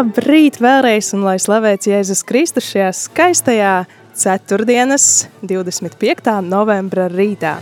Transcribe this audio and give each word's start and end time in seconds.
Labrīt 0.00 0.56
vēlreiz, 0.64 1.10
un 1.12 1.26
lai 1.26 1.34
slavēts 1.36 1.90
Jēzus 1.90 2.22
Kristus 2.24 2.70
šajā 2.70 2.86
skaistajā 2.96 3.72
ceturtdienas 4.16 5.26
25. 5.44 6.38
novembra 6.46 7.04
rītā. 7.12 7.58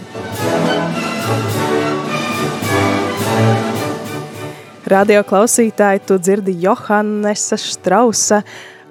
Radio 4.86 5.24
klausītāji, 5.26 6.04
tu 6.06 6.20
dzirdi 6.22 6.54
Johannesa 6.62 7.58
Strausa 7.58 8.44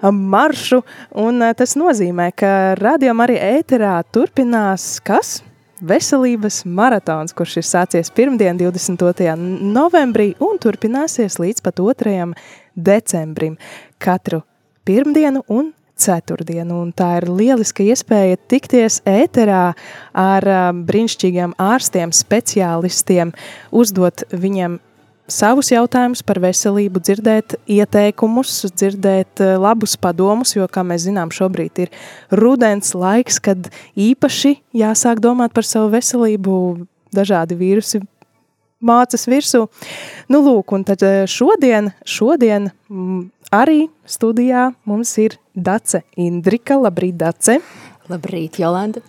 maršu, 0.03 0.83
un 1.15 1.47
tas 1.55 1.79
nozīmē, 1.79 2.33
ka 2.35 2.51
radio 2.83 3.15
arī 3.23 3.39
ēterā 3.53 3.95
turpinās 4.11 4.97
kas? 5.07 5.37
Veselības 5.77 6.63
maratons, 6.65 7.31
kurš 7.37 7.59
ir 7.61 7.65
sācies 7.69 8.09
pirmdien 8.11 8.57
22. 8.57 9.35
novembrī 9.61 10.31
un 10.41 10.57
turpināsies 10.59 11.37
līdz 11.39 11.61
pat 11.63 11.77
2 11.79 12.33
decembrim 12.77 13.57
katru 13.99 14.43
pirmdienu 14.87 15.43
un 15.51 15.73
ceturtdienu. 15.97 16.81
Un 16.85 16.93
tā 16.95 17.17
ir 17.19 17.29
lieliska 17.31 17.85
iespēja 17.85 18.39
tikties 18.49 19.01
ēterā 19.09 19.71
ar 20.17 20.49
brīnišķīgiem 20.87 21.57
ārstiem, 21.61 22.13
speciālistiem, 22.15 23.33
uzdot 23.75 24.23
viņiem 24.31 24.79
savus 25.27 25.73
jautājumus 25.73 26.23
par 26.23 26.39
veselību, 26.39 27.01
dzirdēt 27.03 27.57
ieteikumus, 27.67 28.61
dzirdēt 28.71 29.41
labus 29.59 29.97
padomus, 29.99 30.55
jo, 30.55 30.67
kā 30.71 30.85
mēs 30.87 31.03
zinām, 31.09 31.33
šobrīd 31.35 31.83
ir 31.83 31.91
rudens 32.31 32.93
laiks, 32.95 33.41
kad 33.43 33.67
īpaši 33.99 34.55
jāsāk 34.77 35.19
domāt 35.23 35.55
par 35.57 35.67
savu 35.67 35.91
veselību, 35.97 36.53
dažādi 37.15 37.59
vīrusi 37.59 38.05
mācas 38.83 39.27
virsū. 39.29 39.65
Nu, 40.29 40.41
lūk, 40.45 40.73
un 40.75 40.85
tad 40.87 41.03
eh, 41.05 41.25
šodien, 41.29 41.91
šodien 42.05 42.69
mm, 42.89 43.21
arī 43.55 43.87
studijā 44.07 44.71
mums 44.87 45.13
ir 45.21 45.37
Dace 45.53 46.03
Indrika. 46.17 46.77
Labrīt, 46.77 47.17
Dace! 47.17 47.59
Labrīt, 48.11 48.59
Jolanda! 48.61 49.01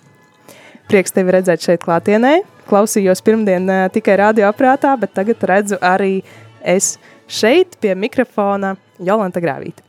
Prieks 0.89 1.13
tevi 1.13 1.35
redzēt 1.35 1.65
šeit 1.65 1.83
klātienē. 1.85 2.39
Klausījos 2.69 3.23
pirmdien 3.25 3.69
eh, 3.73 3.85
tikai 3.93 4.19
radioaprātā, 4.23 4.95
bet 5.01 5.15
tagad 5.17 5.45
redzu 5.51 5.81
arī 5.85 6.23
es 6.65 6.97
šeit 7.29 7.77
pie 7.83 7.95
mikrofona 7.97 8.75
Jolanta 9.05 9.43
Grāvīta. 9.45 9.85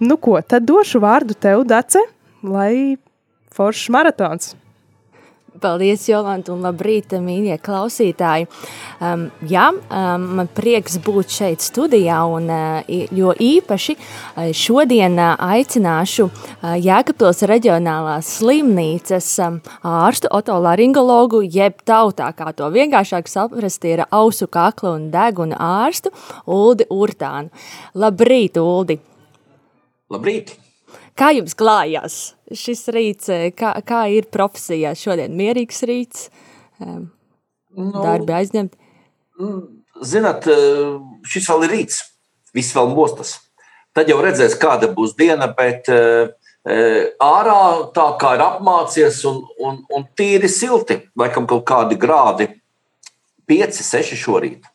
Nu 0.00 0.16
ko, 0.16 0.38
tad 0.40 0.64
došu 0.64 1.02
vārdu 1.02 1.34
tev, 1.36 1.66
Dace, 1.68 2.00
lai 2.46 2.96
foršs 3.52 3.90
maratons. 3.92 4.54
Paldies, 5.58 6.04
Jolanta, 6.06 6.52
un 6.54 6.62
labrīt, 6.62 7.10
mīļie 7.18 7.56
klausītāji. 7.64 8.46
Um, 9.02 9.26
jā, 9.50 9.66
um, 9.74 10.26
man 10.38 10.50
prieks 10.54 11.00
būt 11.02 11.34
šeit 11.34 11.64
studijā, 11.64 12.20
un, 12.30 12.46
uh, 12.54 12.92
jo 13.16 13.34
īpaši 13.34 13.96
uh, 13.96 14.52
šodien 14.54 15.18
uh, 15.18 15.34
aicināšu 15.42 16.28
Jēkabpils 16.60 17.42
reģionālās 17.50 18.30
slimnīcas 18.38 19.32
um, 19.42 19.58
ārstu 19.82 20.30
otolaringologu, 20.38 21.42
jeb 21.42 21.82
tautā, 21.88 22.30
kā 22.36 22.54
to 22.54 22.70
vienkāršāk 22.70 23.28
saprast, 23.30 23.84
ir 23.90 24.06
ausu 24.06 24.46
kakla 24.46 24.94
un 25.00 25.10
deguna 25.10 25.58
ārstu 25.58 26.14
Uldi 26.46 26.86
Urtānu. 26.94 27.50
Labrīt, 27.98 28.60
Uldi! 28.60 29.00
Labrīt! 30.10 30.58
Kā 31.18 31.30
jums 31.36 31.56
klājās 31.58 32.18
šis 32.54 32.86
rīts, 32.94 33.30
eh, 33.32 33.50
kā, 33.56 33.74
kā 33.86 34.04
ir 34.12 34.30
profesijā 34.32 34.94
šodien? 34.98 35.34
Mierīgs 35.36 35.82
rīts, 35.88 36.28
nu, 36.80 37.90
darbi 37.94 38.34
aizņemti? 38.38 38.78
Mm, 39.40 39.62
zināt, 40.06 40.46
eh, 40.46 40.98
šis 41.26 41.48
vēl 41.50 41.66
ir 41.66 41.74
rīts, 41.76 42.02
viss 42.54 42.74
vēl 42.76 42.92
mostas. 42.94 43.38
Tad 43.94 44.08
jau 44.08 44.20
redzēs, 44.22 44.54
kāda 44.58 44.92
būs 44.94 45.16
diena, 45.18 45.48
bet 45.50 45.88
uh, 45.90 46.30
ārā 47.26 47.90
tā 47.90 48.04
kā 48.20 48.36
ir 48.36 48.44
apmācies 48.44 49.24
un, 49.26 49.40
un, 49.58 49.80
un 49.90 50.04
tīri 50.14 50.46
silti, 50.46 51.00
laikam 51.18 51.48
kaut 51.50 51.64
kādi 51.66 51.98
grādi, 51.98 52.46
5, 53.50 53.80
6 53.82 54.14
šorīt. 54.14 54.68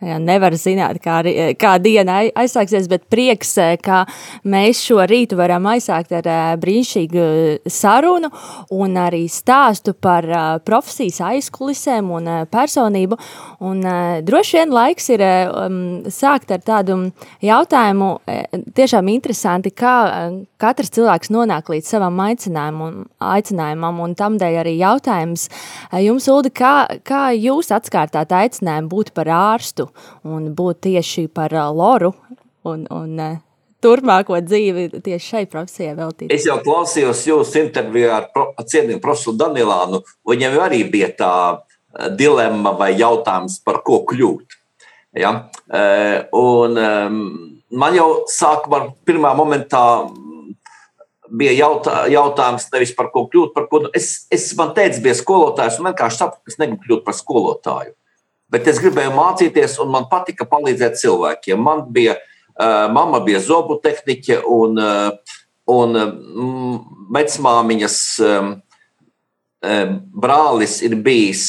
Nevar 0.00 0.54
zināt, 0.56 0.96
kā, 1.04 1.18
kā 1.60 1.74
diena 1.76 2.22
aizsāksies, 2.40 2.86
bet 2.88 3.02
prieks, 3.12 3.50
eh, 3.60 3.74
ka 3.76 4.06
mēs 4.48 4.80
šo 4.86 5.04
rītu 5.04 5.36
varam 5.36 5.66
aizsākt 5.68 6.14
ar 6.16 6.24
eh, 6.24 6.56
brīnišķīgu 6.56 7.68
sarunu 7.68 8.30
un 8.72 8.96
arī 8.96 9.26
stāstu 9.28 9.92
par 9.92 10.24
eh, 10.24 10.46
profesijas 10.64 11.20
aizkulisēm 11.28 12.08
un 12.16 12.30
personību. 12.48 13.18
Un 13.60 13.82
droši 14.24 14.56
vien 14.56 14.72
laiks 14.72 15.10
ir 15.12 15.20
um, 15.20 15.76
sākt 16.08 16.48
ar 16.54 16.62
tādu 16.64 16.96
jautājumu, 17.44 18.08
tiešām 18.76 19.10
interesanti, 19.12 19.72
kā 19.76 19.92
katrs 20.60 20.94
cilvēks 20.96 21.32
nonāk 21.34 21.68
līdz 21.68 21.90
savam 21.92 22.16
aicinājumam, 22.24 23.02
aicinājumam 23.20 24.00
un 24.06 24.16
tamdēļ 24.16 24.58
arī 24.62 24.74
jautājums 24.80 25.50
jums, 26.06 26.30
Uldi, 26.32 26.54
kā, 26.56 26.74
kā 27.04 27.26
jūs 27.36 27.68
atskārtāt 27.76 28.32
aicinājumu 28.32 28.92
būt 28.94 29.12
par 29.16 29.28
ārstu? 29.36 29.89
Un 30.28 30.50
būt 30.56 30.82
tieši 30.88 31.28
par 31.34 31.54
uh, 31.56 31.70
loru 31.74 32.12
un, 32.68 32.84
un 32.90 33.16
uh, 33.18 33.38
turpmāko 33.80 34.38
dzīvi 34.44 34.88
tieši 35.00 35.26
šai 35.34 35.44
profesijai 35.50 35.96
veltīt. 35.98 36.32
Es 36.34 36.46
jau 36.48 36.58
klausījos 36.64 37.24
jūsu 37.28 37.62
intervijā 37.64 38.14
ar, 38.18 38.30
pro, 38.34 38.50
cienījumu 38.60 39.02
profesoru 39.02 39.40
Danilānu. 39.40 40.02
Viņam 40.28 40.58
arī 40.66 40.82
bija 40.90 41.10
tā 41.16 41.34
dilemma 42.18 42.74
vai 42.78 42.92
jautājums, 42.98 43.58
par 43.64 43.80
ko 43.86 44.02
kļūt. 44.08 44.58
Ja? 45.18 45.32
Un 46.36 46.76
man 47.70 47.96
jau 47.96 48.08
sākumā, 48.30 48.82
pirmā 49.08 49.32
momentā, 49.38 49.82
bija 51.30 51.54
jautā, 51.56 52.04
jautājums 52.10 52.68
nevis 52.74 52.92
par 52.94 53.10
ko 53.14 53.24
kļūt, 53.32 53.54
par 53.56 53.66
ko 53.70 53.84
es, 53.96 54.26
es 54.30 54.50
man 54.58 54.74
teicu, 54.76 55.02
bija 55.04 55.16
skolotājs, 55.18 55.80
un 55.80 55.90
vienkārši 55.90 56.22
sapratu, 56.22 56.44
ka 56.44 56.54
es 56.54 56.60
negribu 56.62 56.84
kļūt 56.86 57.04
par 57.06 57.18
skolotāju 57.18 57.94
bet 58.50 58.68
es 58.70 58.80
gribēju 58.82 59.12
mācīties, 59.14 59.78
un 59.82 59.92
man 59.94 60.08
patika 60.10 60.46
palīdzēt 60.48 60.98
cilvēkiem. 61.00 61.60
Man 61.62 61.86
bija 61.94 62.18
mamma, 62.92 63.22
bija 63.24 63.40
zobu 63.40 63.78
tehniķe, 63.82 64.42
un, 64.50 64.76
un 65.70 66.00
vecmāmiņas 67.14 67.96
brālis 70.24 70.80
ir 70.84 70.96
bijis 71.04 71.46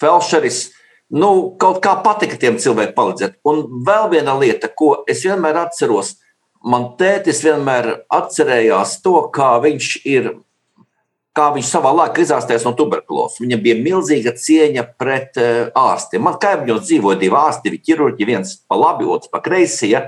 felšeris. 0.00 0.68
Nu, 1.14 1.54
kaut 1.60 1.82
kā 1.84 1.94
patika 2.02 2.38
tiem 2.40 2.56
cilvēkiem 2.58 2.94
palīdzēt. 2.96 3.38
Un 3.46 3.64
vēl 3.86 4.08
viena 4.14 4.34
lieta, 4.40 4.70
ko 4.72 5.04
es 5.10 5.22
vienmēr 5.26 5.60
atceros, 5.66 6.16
man 6.64 6.94
tētis 6.98 7.42
vienmēr 7.44 8.06
atcerējās 8.12 8.98
to, 9.04 9.18
kā 9.34 9.54
viņš 9.62 9.90
ir 10.08 10.32
kā 11.34 11.48
viņš 11.54 11.70
savā 11.70 11.90
laikā 11.98 12.22
izārstējās 12.22 12.66
no 12.66 12.74
tuberkulozes. 12.78 13.40
Viņam 13.42 13.62
bija 13.64 13.78
milzīga 13.82 14.34
cieņa 14.38 14.84
pret 14.98 15.40
uh, 15.40 15.70
ārstiem. 15.78 16.22
Man 16.24 16.38
kaimiņos 16.42 16.84
dzīvoja 16.86 17.20
divi 17.20 17.38
ārsti, 17.40 17.68
divi 17.68 17.82
ķirurģi, 17.88 18.28
viens 18.28 18.58
pa 18.68 18.78
labi, 18.78 19.08
otrs 19.10 19.32
pa 19.32 19.42
kreisi. 19.44 19.90
Ja, 19.92 20.06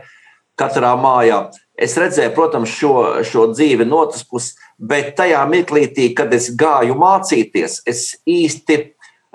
katrā 0.58 0.94
mājā. 0.98 1.46
Es 1.76 1.96
redzēju, 2.00 2.32
protams, 2.36 2.72
šo, 2.72 2.94
šo 3.26 3.50
dzīvi 3.52 3.84
no 3.88 4.00
otras 4.06 4.24
puses, 4.24 4.56
bet 4.80 5.12
tajā 5.18 5.42
mirklī, 5.50 5.88
kad 6.16 6.32
es 6.32 6.48
gāju 6.56 6.96
mācīties, 6.96 7.82
es 7.88 8.06
īsti 8.24 8.78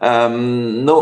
um, 0.02 0.40
nu, 0.88 0.98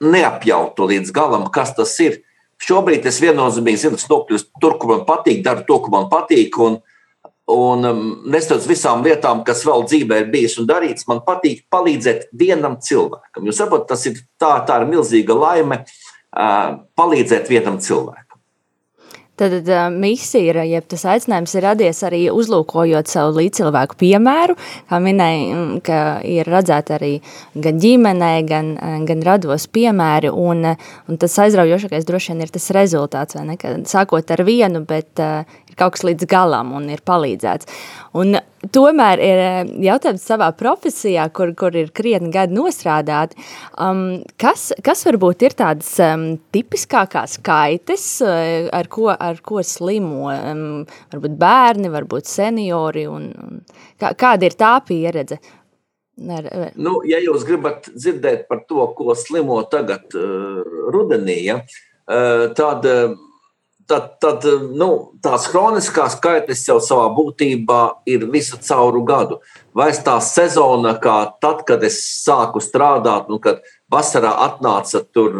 neapjautu 0.00 0.88
līdz 0.88 1.12
galam, 1.16 1.48
kas 1.52 1.74
tas 1.76 1.94
ir. 2.00 2.22
Šobrīd 2.60 3.06
es 3.08 3.20
viennozīmīgi 3.22 3.86
zinu, 3.86 3.96
kas 3.96 4.08
nokļūst 4.10 4.50
tur, 4.60 4.76
kur 4.80 4.90
man 4.94 5.04
patīk, 5.08 5.40
daru 5.44 5.64
to, 5.68 5.78
ko 5.84 5.92
man 5.92 6.10
patīk. 6.12 6.56
Un, 6.60 6.80
Un 7.50 7.86
um, 7.88 8.00
neskatoties 8.30 8.68
visām 8.70 9.02
lietām, 9.02 9.42
kas 9.46 9.64
vēl 9.66 9.82
dzīvē 9.88 10.22
ir 10.22 10.30
bijis 10.30 10.58
un 10.60 10.68
darīts, 10.70 11.08
man 11.10 11.22
patīk 11.26 11.64
palīdzēt 11.72 12.28
vienam 12.38 12.76
cilvēkam. 12.84 13.48
Jūs 13.48 13.58
saprotat, 13.62 13.88
tas 13.90 14.06
ir 14.06 14.20
tā, 14.38 14.52
tā 14.68 14.80
ir 14.82 14.90
milzīga 14.92 15.34
laime 15.34 15.82
uh, 15.82 16.78
palīdzēt 16.98 17.50
vienam 17.50 17.80
cilvēkam. 17.82 18.29
Tad 19.40 19.54
uh, 19.56 19.86
misija, 19.94 20.52
ir, 20.52 20.58
jeb 20.68 20.84
tas 20.90 21.06
aicinājums 21.08 21.54
ir 21.56 21.64
radies 21.64 22.02
arī 22.04 22.18
uzlūkojot 22.28 23.08
savu 23.08 23.38
līdzcilvēku 23.38 23.96
piemēru, 24.00 24.56
kā 24.90 25.00
minēja, 25.00 25.62
ka 25.86 26.00
ir 26.28 26.50
redzēti 26.50 26.96
arī 26.98 27.12
gan 27.54 27.80
ģimenē, 27.80 28.30
gan, 28.50 28.74
gan 29.08 29.24
rados 29.24 29.64
piemēri, 29.72 30.28
un, 30.28 30.74
un 31.08 31.20
tas 31.20 31.38
aizraujošākais 31.46 32.04
droši 32.08 32.34
vien 32.34 32.44
ir 32.44 32.52
tas 32.52 32.68
rezultāts, 32.76 33.38
vai 33.38 33.46
ne, 33.48 33.56
ka 33.60 33.78
sākot 33.88 34.36
ar 34.36 34.44
vienu, 34.44 34.84
bet 34.84 35.24
uh, 35.24 35.48
ir 35.70 35.80
kaut 35.80 35.96
kas 35.96 36.04
līdz 36.10 36.28
galam 36.28 36.76
un 36.76 36.90
ir 36.92 37.00
palīdzēts. 37.08 37.80
Un 38.20 38.36
tomēr 38.68 39.20
ir 39.24 39.40
eh, 39.40 39.70
jautājums 39.86 40.24
savā 40.26 40.50
profesijā, 40.56 41.26
kur, 41.34 41.52
kur 41.58 41.76
ir 41.76 41.92
krietni 41.96 42.30
gadi 42.34 42.56
nostrādāti, 42.56 43.38
um, 43.80 44.20
kas, 44.40 44.70
kas 44.84 45.04
varbūt 45.08 45.46
ir 45.48 45.56
tādas 45.58 45.92
um, 46.04 46.26
tipiskākās 46.52 47.38
kaites, 47.46 48.04
uh, 48.24 48.68
ar 48.76 48.90
ko, 48.92 49.08
ar 49.14 49.40
ko 49.44 49.64
slimo 49.66 50.28
um, 50.32 50.66
varbūt 51.14 51.38
bērni, 51.40 51.92
varbūt 51.92 52.28
seniori, 52.28 53.06
un, 53.10 53.30
un 53.32 53.64
kā, 54.00 54.12
kāda 54.18 54.50
ir 54.50 54.58
tā 54.60 54.74
pieredze? 54.86 55.40
Ar, 56.20 56.44
ar... 56.44 56.68
Nu, 56.76 56.98
ja 57.08 57.20
jūs 57.22 57.46
gribat 57.48 57.88
dzirdēt 57.94 58.44
par 58.50 58.66
to, 58.68 58.84
ko 58.96 59.16
slimo 59.16 59.62
tagad 59.72 60.12
uh, 60.18 60.60
rudenī, 60.92 61.40
ja, 61.48 61.62
uh, 61.64 62.50
tad 62.56 62.84
uh, 62.88 63.16
tad, 63.90 64.06
tad 64.22 64.44
nu, 64.76 64.90
tās 65.22 65.48
kroniskās 65.50 66.14
kaitas 66.22 66.62
jau 66.68 66.78
savā 66.82 67.08
būtībā 67.16 67.80
ir 68.10 68.28
visu 68.30 68.58
cauru 68.62 69.02
gadu. 69.08 69.40
Vai 69.74 69.90
tā 70.06 70.16
sezona, 70.22 70.94
kā 71.02 71.16
tad, 71.42 71.64
kad 71.66 71.82
es 71.86 71.98
sāku 72.22 72.62
strādāt, 72.62 73.30
un 73.30 73.42
kad 73.42 73.64
vasarā 73.90 74.32
atnāca 74.46 75.02
tur 75.14 75.34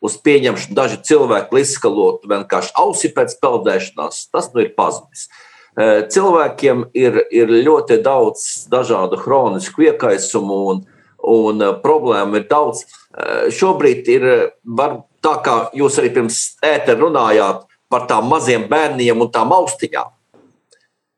uz 0.00 0.16
pieņemšanu 0.24 0.76
daži 0.76 1.00
cilvēki 1.10 1.60
izskalot 1.60 2.24
vienkārši 2.30 2.74
ausi 2.80 3.12
pēc 3.16 3.36
peldēšanās, 3.42 4.26
tas 4.32 4.50
nu 4.54 4.64
ir 4.64 4.72
pazudis. 4.76 5.28
E, 5.76 5.90
cilvēkiem 6.12 6.88
ir, 6.96 7.22
ir 7.30 7.52
ļoti 7.68 8.00
daudz 8.04 8.46
dažādu 8.72 9.20
chronisku 9.20 9.90
iekaisumu 9.90 10.60
un, 10.72 10.84
un 11.20 11.66
problēmu 11.84 12.40
ir 12.40 12.48
daudz. 12.50 12.84
E, 12.84 13.50
šobrīd 13.54 14.08
ir 14.12 14.30
var, 14.64 15.02
tā, 15.24 15.36
kā 15.44 15.58
jūs 15.76 16.00
arī 16.00 16.14
pirms 16.16 16.44
ēteru 16.64 17.08
runājāt, 17.08 17.66
par 17.90 18.06
tām 18.10 18.28
maziem 18.30 18.68
bērniem 18.70 19.20
un 19.20 19.30
tām 19.34 19.52
austiņām. 19.56 20.12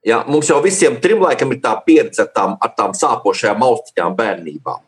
Ja, 0.03 0.25
mums 0.27 0.49
jau 0.51 0.59
visiem 0.65 0.97
trim 1.03 1.21
laikam 1.23 1.53
ir 1.55 1.61
tā 1.63 1.77
pieredze 1.87 2.25
ar 2.25 2.33
tām, 2.35 2.57
ar 2.59 2.73
tām 2.75 2.97
sāpošajām 2.99 3.63
austiņām 3.63 4.17
bērnībā. 4.19 4.81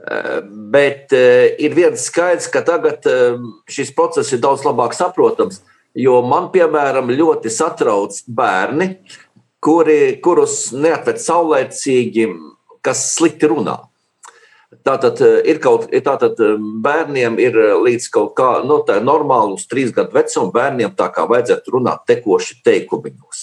Eh, 0.00 0.38
bet 0.72 1.12
eh, 1.12 1.56
ir 1.60 1.74
viens 1.76 2.06
skaidrs, 2.08 2.46
ka 2.48 2.62
tagad 2.64 3.04
eh, 3.10 3.36
šis 3.68 3.92
process 3.92 4.32
ir 4.32 4.40
daudz 4.40 4.64
labāk 4.64 4.94
saprotams, 4.96 5.60
jo 5.92 6.22
man, 6.24 6.48
piemēram, 6.54 7.12
ļoti 7.12 7.52
satrauc 7.52 8.22
bērni, 8.24 8.94
kuri, 9.60 10.16
kurus 10.24 10.70
neatved 10.72 11.20
saulēcīgi, 11.20 12.30
kas 12.80 13.10
slikti 13.12 13.50
runā. 13.52 13.76
Tātad 14.86 15.20
eh, 15.20 15.40
ir 15.52 15.60
kaut 15.60 15.90
tātad 15.92 16.38
eh, 16.40 16.56
bērniem 16.84 17.36
ir 17.42 17.56
eh, 17.60 17.72
līdz 17.84 18.06
kaut 18.14 18.32
kā 18.38 18.50
no 18.62 18.78
nu, 18.78 18.84
tā 18.86 18.96
normāli 19.04 19.58
uz 19.58 19.66
trīs 19.68 19.92
gadu 19.96 20.16
vecumu 20.16 20.52
bērniem 20.54 20.94
tā 20.96 21.10
kā 21.12 21.26
vajadzētu 21.28 21.74
runāt 21.74 22.06
tekoši 22.08 22.60
teikumiņos. 22.64 23.42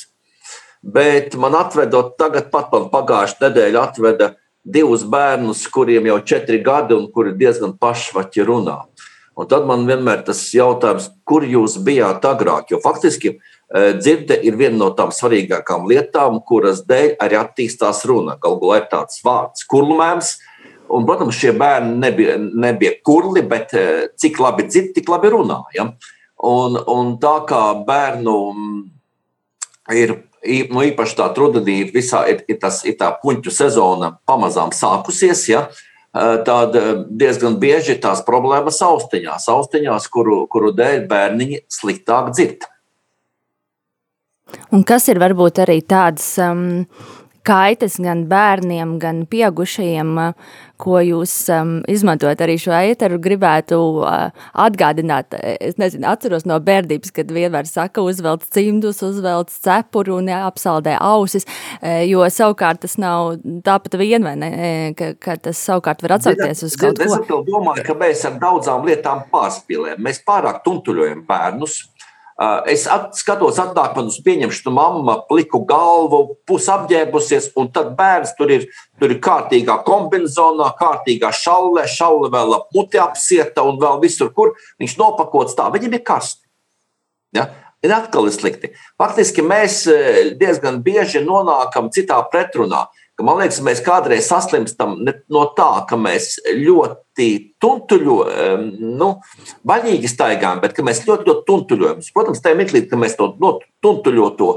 Bet 0.88 1.36
man 1.38 1.58
atvedot, 1.60 2.16
tagad 2.18 2.50
pat 2.54 2.74
man 2.74 2.88
pagājušā 2.94 3.44
nedēļa 3.44 3.84
atveda 3.84 4.32
divus 4.66 5.04
bērnus, 5.08 5.66
kuriem 5.74 6.10
jau 6.10 6.18
četri 6.26 6.62
gadi 6.64 6.98
un 6.98 7.06
kuri 7.14 7.36
diezgan 7.38 7.78
pašvaķi 7.78 8.48
runā. 8.48 8.80
Un 9.38 9.46
tad 9.46 9.68
man 9.70 9.86
vienmēr 9.86 10.24
tas 10.26 10.42
jautājums, 10.56 11.12
kur 11.28 11.46
jūs 11.46 11.78
bijāt 11.86 12.26
agrāk, 12.26 12.72
jo 12.74 12.82
faktiski 12.82 13.36
dzirde 13.70 14.40
ir 14.48 14.56
viena 14.58 14.80
no 14.80 14.88
tām 14.98 15.12
svarīgākām 15.14 15.86
lietām, 15.92 16.40
kuras 16.48 16.82
dēļ 16.88 17.18
arī 17.22 17.38
attīstās 17.38 18.02
runa. 18.10 18.38
Galu 18.42 18.62
galā 18.64 18.80
ir 18.82 18.88
tāds 18.90 19.22
vārds 19.28 19.68
kurlmēms, 19.70 20.38
Un, 20.88 21.06
protams, 21.08 21.36
šie 21.36 21.52
bērni 21.58 21.98
nebija, 22.00 22.38
nebija 22.38 22.94
kurli, 23.06 23.44
bet 23.48 23.74
eh, 23.76 24.06
cik 24.16 24.40
labi 24.40 24.68
dzird, 24.70 24.94
tik 24.96 25.10
labi 25.12 25.32
runā. 25.34 25.62
Ja? 25.76 25.90
Un, 26.48 26.78
un 26.78 27.18
tā 27.22 27.36
kā 27.50 27.62
bērnu 27.88 28.38
mm, 28.54 28.80
ir 29.98 30.16
nu, 30.72 30.86
īpaši 30.86 31.18
tā 31.18 31.28
rudenī, 31.36 31.82
visā 31.92 32.24
ir, 32.32 32.46
ir, 32.48 32.60
tas, 32.62 32.84
ir 32.88 32.96
tā 33.00 33.12
puņķu 33.22 33.54
sezona 33.54 34.14
pamazām 34.30 34.72
sākusies. 34.76 35.44
Ja? 35.52 35.68
Eh, 36.18 36.44
tad 36.46 36.76
eh, 36.76 36.94
diezgan 37.10 37.60
bieži 37.60 37.98
ir 37.98 38.02
tās 38.02 38.24
problēmas 38.26 38.80
austiņās, 38.86 39.50
austiņās 39.54 40.08
kuru, 40.14 40.46
kuru 40.50 40.72
dēļ 40.78 41.06
bērniņi 41.10 41.62
sliktāk 41.72 42.32
dzird. 42.34 42.68
Un 44.72 44.86
kas 44.88 45.10
ir 45.12 45.20
varbūt 45.20 45.60
arī 45.66 45.82
tādas 45.84 46.30
um, 46.40 46.86
kaitas 47.48 47.98
gan 48.00 48.24
bērniem, 48.32 48.96
gan 49.02 49.26
pieaugušajiem, 49.30 50.14
ko 50.82 51.02
jūs 51.04 51.34
um, 51.54 51.74
izmantojat 51.90 52.42
arī 52.46 52.58
šo 52.62 52.74
eteru, 52.78 53.20
gribētu 53.22 53.80
uh, 54.04 54.30
atgādināt. 54.54 55.36
Es 55.58 55.80
nezinu, 55.82 56.08
atceros 56.12 56.48
no 56.50 56.60
bērnības, 56.64 57.14
kad 57.16 57.32
vienmēr 57.34 57.70
saka, 57.70 58.04
uzvelc 58.06 58.46
cimdus, 58.54 59.02
uzvelc 59.06 59.52
cepuru 59.54 60.20
un 60.22 60.32
apsaldē 60.38 60.98
ausis, 61.02 61.48
jo 62.08 62.26
savukārt 62.34 62.84
tas 62.86 62.98
nav 63.02 63.38
tāpat 63.66 63.98
vien, 64.00 64.24
vai 64.26 64.36
ne, 64.40 64.52
ka, 64.98 65.14
ka 65.22 65.38
tas 65.50 65.60
savukārt 65.70 66.04
var 66.06 66.18
atsaukties 66.18 66.66
uz 66.68 66.78
kaut 66.80 67.02
ko. 67.02 67.10
Es 67.10 67.30
domāju, 67.50 67.86
ka 67.88 67.98
mēs 67.98 68.26
ar 68.30 68.40
daudzām 68.42 68.88
lietām 68.88 69.26
pārspīlējam. 69.34 70.02
Mēs 70.04 70.22
pārāk 70.28 70.64
tuntuļojam 70.66 71.26
bērnus 71.28 71.82
Uh, 71.97 71.97
es 72.70 72.86
at, 72.90 73.16
skatos, 73.18 73.58
atnāk 73.62 73.96
man 73.98 74.12
uz 74.12 74.20
pieņemšanu, 74.26 74.74
mamma 74.74 75.16
pliku 75.30 75.64
galvu, 75.66 76.38
pusapģērbusies, 76.50 77.52
un 77.58 77.72
tad 77.74 77.96
bērns 77.98 78.36
tur 78.38 78.54
ir, 78.54 78.68
tur 79.02 79.14
ir 79.14 79.22
kārtīgā 79.24 79.80
kombinācijā, 79.88 80.72
kārtīgā 80.78 81.32
šaulē, 81.34 81.88
šaule 81.90 82.30
vēl 82.34 82.58
ap 82.60 82.68
muti 82.78 83.02
apsieta 83.02 83.66
un 83.66 83.80
vēl 83.82 84.02
visur, 84.04 84.30
kur 84.34 84.54
viņš 84.82 84.98
nopakots 85.02 85.58
tā. 85.58 85.72
Viņam 85.74 85.98
ir 85.98 86.06
karsti. 86.06 86.46
Ja? 87.38 87.50
Ir 87.86 87.94
atkal 87.94 88.30
slikti. 88.34 88.72
Faktiski 88.98 89.44
mēs 89.46 89.84
diezgan 90.38 90.82
bieži 90.86 91.22
nonākam 91.26 91.92
citā 91.94 92.18
pretrunā. 92.32 92.88
Man 93.18 93.40
liekas, 93.42 93.64
mēs 93.66 93.80
kādreiz 93.82 94.28
saslimstam 94.30 95.00
no 95.02 95.44
tā, 95.58 95.72
ka 95.90 95.98
mēs 95.98 96.36
ļoti 96.54 97.30
tuntuļojam, 97.64 98.66
nu, 99.00 99.12
vaļīgi 99.66 100.12
staigājam, 100.12 100.62
bet 100.62 100.78
mēs 100.86 101.02
ļoti, 101.08 101.26
ļoti 101.32 101.48
tuntuļojam. 101.48 102.04
Protams, 102.14 102.44
tajā 102.46 102.60
mirklī, 102.60 102.84
kad 102.86 103.02
mēs 103.02 103.18
to 103.18 103.32
no, 103.42 103.56
tuntuļoto 103.82 104.52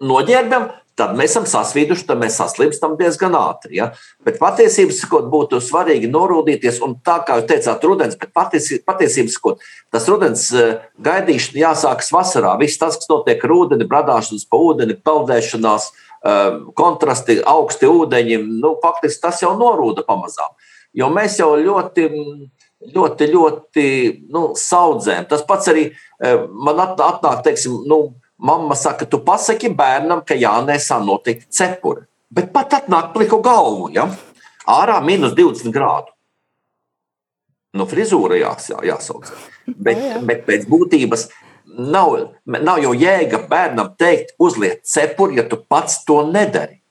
noģērbjam, 0.00 0.70
tad 0.96 1.12
mēs 1.18 1.34
esam 1.34 1.44
sasvīduši, 1.48 2.06
tad 2.08 2.22
mēs 2.22 2.38
saslimstam 2.40 2.94
diezgan 2.96 3.36
ātri. 3.36 3.76
Ja? 3.82 3.90
Bet 4.24 4.38
patiesībā 4.40 4.96
sakot, 4.96 5.28
būtu 5.32 5.60
svarīgi 5.60 6.08
norūdīties, 6.12 6.80
un 6.84 6.94
tā 7.04 7.18
kā 7.26 7.36
jūs 7.40 7.50
teicāt, 7.50 7.84
rudens, 7.84 8.16
bet 8.20 8.32
patiesībā 8.32 8.96
sakot, 9.28 9.60
tas 9.92 10.08
rudens 10.08 10.46
gaidīšana 11.04 11.66
jāsākas 11.66 12.08
vasarā. 12.16 12.56
Viss 12.64 12.80
tas, 12.80 12.96
kas 12.96 13.12
notiek 13.12 13.44
ar 13.44 13.54
ūdeni, 13.58 13.88
bradāšanas 13.92 14.48
pa 14.48 14.60
ūdeni, 14.70 14.96
peldēšanās, 15.04 15.90
Ehm, 15.92 16.10
kontrasti, 16.78 17.40
augsti 17.46 17.88
ūdeņi, 17.90 18.38
nu, 18.62 18.76
faktiski 18.82 19.24
tas 19.24 19.42
jau 19.42 19.52
norūda 19.58 20.04
pamazām. 20.06 20.54
Jo 20.94 21.08
mēs 21.10 21.38
jau 21.40 21.54
ļoti, 21.58 22.08
ļoti, 22.94 23.28
ļoti 23.32 23.86
nu, 24.30 24.50
saudzējam. 24.58 25.26
Tas 25.30 25.44
pats 25.48 25.70
arī 25.72 25.88
ehm, 25.90 26.48
man 26.66 26.82
atnāk, 26.84 27.42
teiksim, 27.46 27.80
nu, 27.88 28.00
mamma 28.42 28.76
saka, 28.78 29.08
tu 29.08 29.22
pasaki 29.24 29.72
bērnam, 29.74 30.22
ka 30.26 30.38
jānēsā 30.38 31.00
noteikti 31.02 31.50
cepuri. 31.50 32.06
Bet 32.32 32.52
pat 32.52 32.78
atnāk 32.80 33.12
pliku 33.16 33.42
galvu, 33.44 33.90
ja? 33.92 34.06
ārā 34.68 35.00
minus 35.04 35.34
20 35.36 35.74
grādu. 35.74 36.12
Nu, 37.72 37.86
frizūra 37.88 38.36
jā, 38.36 38.52
jāsauc. 38.84 39.30
Bet, 39.66 40.00
bet 40.28 40.44
pēc 40.48 40.66
būtības 40.68 41.30
nav, 41.78 42.14
nav 42.44 42.80
jau 42.82 42.92
jēga 42.96 43.42
bērnam 43.48 43.92
teikt, 43.98 44.34
uzliet 44.42 44.84
cepuri, 44.88 45.40
ja 45.40 45.46
tu 45.48 45.58
pats 45.60 46.02
to 46.06 46.22
nedari. 46.28 46.82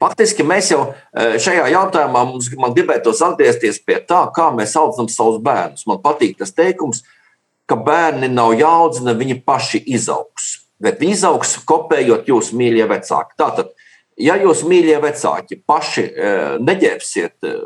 Faktiski 0.00 0.44
mēs 0.44 0.68
jau 0.74 0.82
e, 0.90 1.38
šajā 1.40 1.70
jautājumā 1.72 2.26
mums 2.28 2.50
gribētos 2.52 3.22
atgriezties 3.24 3.80
pie 3.80 3.96
tā, 4.04 4.26
kā 4.36 4.50
mēs 4.52 4.76
audzam 4.76 5.08
savus 5.08 5.40
bērnus. 5.44 5.86
Man 5.88 6.02
patīk 6.04 6.36
tas 6.40 6.52
teikums, 6.52 7.00
ka 7.66 7.78
bērni 7.80 8.28
nav 8.28 8.52
jāaudzina, 8.58 9.16
viņi 9.16 9.40
paši 9.46 9.80
izaugs. 9.96 10.66
Bet 10.82 11.00
viņi 11.00 11.16
izaugs 11.16 11.56
kopējot 11.64 12.28
jūsu 12.28 12.58
mīļie 12.60 12.84
vecāki. 12.90 13.38
Tātad, 13.40 13.72
ja 14.20 14.36
jūs 14.36 14.66
mīļie 14.68 14.98
vecāki 15.00 15.62
paši 15.64 16.04
e, 16.04 16.34
neģērbsiet 16.60 17.48
e, 17.48 17.56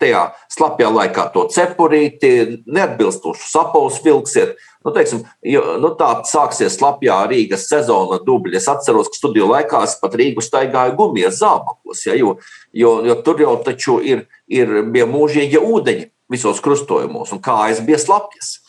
tajā 0.00 0.22
slapjā 0.52 0.88
laikā 0.92 1.26
to 1.34 1.46
cepurīti, 1.52 2.62
neatbilstošu 2.66 3.48
sapulci 3.50 4.02
vilksiet. 4.04 4.56
Nu, 4.86 4.92
teiksim, 4.94 5.24
jo, 5.42 5.62
nu, 5.82 5.90
tā 5.98 6.12
sāksies 6.28 6.76
slapjā 6.78 7.16
Rīgas 7.30 7.66
sezona 7.70 8.20
dubļa. 8.22 8.60
Es 8.60 8.68
atceros, 8.70 9.10
ka 9.10 9.18
studiju 9.18 9.48
laikā 9.50 9.82
es 9.86 9.96
pat 10.02 10.14
Rīgu 10.18 10.44
staigāju 10.44 10.94
gumijas 10.98 11.40
zābakos, 11.40 12.04
ja, 12.06 12.14
jo, 12.18 12.36
jo, 12.76 13.00
jo 13.08 13.16
tur 13.26 13.42
jau 13.42 13.56
taču 13.66 13.98
ir, 14.04 14.26
ir 14.46 14.78
bija 14.94 15.08
mūžīgi 15.10 15.58
ūdeņi 15.58 16.06
visos 16.30 16.62
krustojumos, 16.62 17.32
un 17.34 17.42
kājas 17.42 17.82
bija 17.86 17.98
slapjas. 18.02 18.60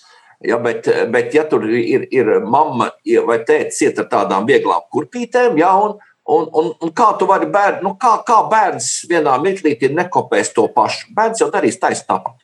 Ja, 0.45 0.59
bet, 0.61 0.85
bet, 1.09 1.31
ja 1.33 1.47
tur 1.49 1.63
ir, 1.65 2.03
ir 2.13 2.27
mamma 2.45 2.91
vai 3.25 3.39
tēvs 3.45 3.79
iet 3.87 4.01
ar 4.03 4.05
tādām 4.11 4.45
vieglām 4.45 4.83
kurpītēm, 4.93 5.57
ja, 5.57 5.71
un, 5.81 5.95
un, 6.27 6.49
un, 6.51 6.73
un 6.83 6.91
kā 6.95 7.11
tu 7.19 7.27
vari 7.29 7.47
bērnu, 7.51 7.83
nu, 7.87 7.93
kā, 8.01 8.17
kā 8.27 8.41
bērns 8.51 9.07
vienā 9.09 9.37
mirklī 9.43 9.77
nekopēs 10.01 10.53
to 10.55 10.67
pašu? 10.75 11.13
Bērns 11.15 11.43
jau 11.43 11.49
darīs 11.53 11.79
taisnība 11.79 12.17
tāpat. 12.17 12.43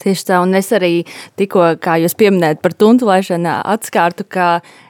Tieši 0.00 0.24
tā, 0.30 0.38
un 0.40 0.56
es 0.56 0.70
arī 0.72 1.02
tikko, 1.36 1.74
kā 1.84 1.98
jūs 2.00 2.14
pieminējat 2.16 2.62
par 2.64 2.72
tuntulēšanu, 2.80 3.50
atskārtu, 3.68 4.24
ka 4.32 4.46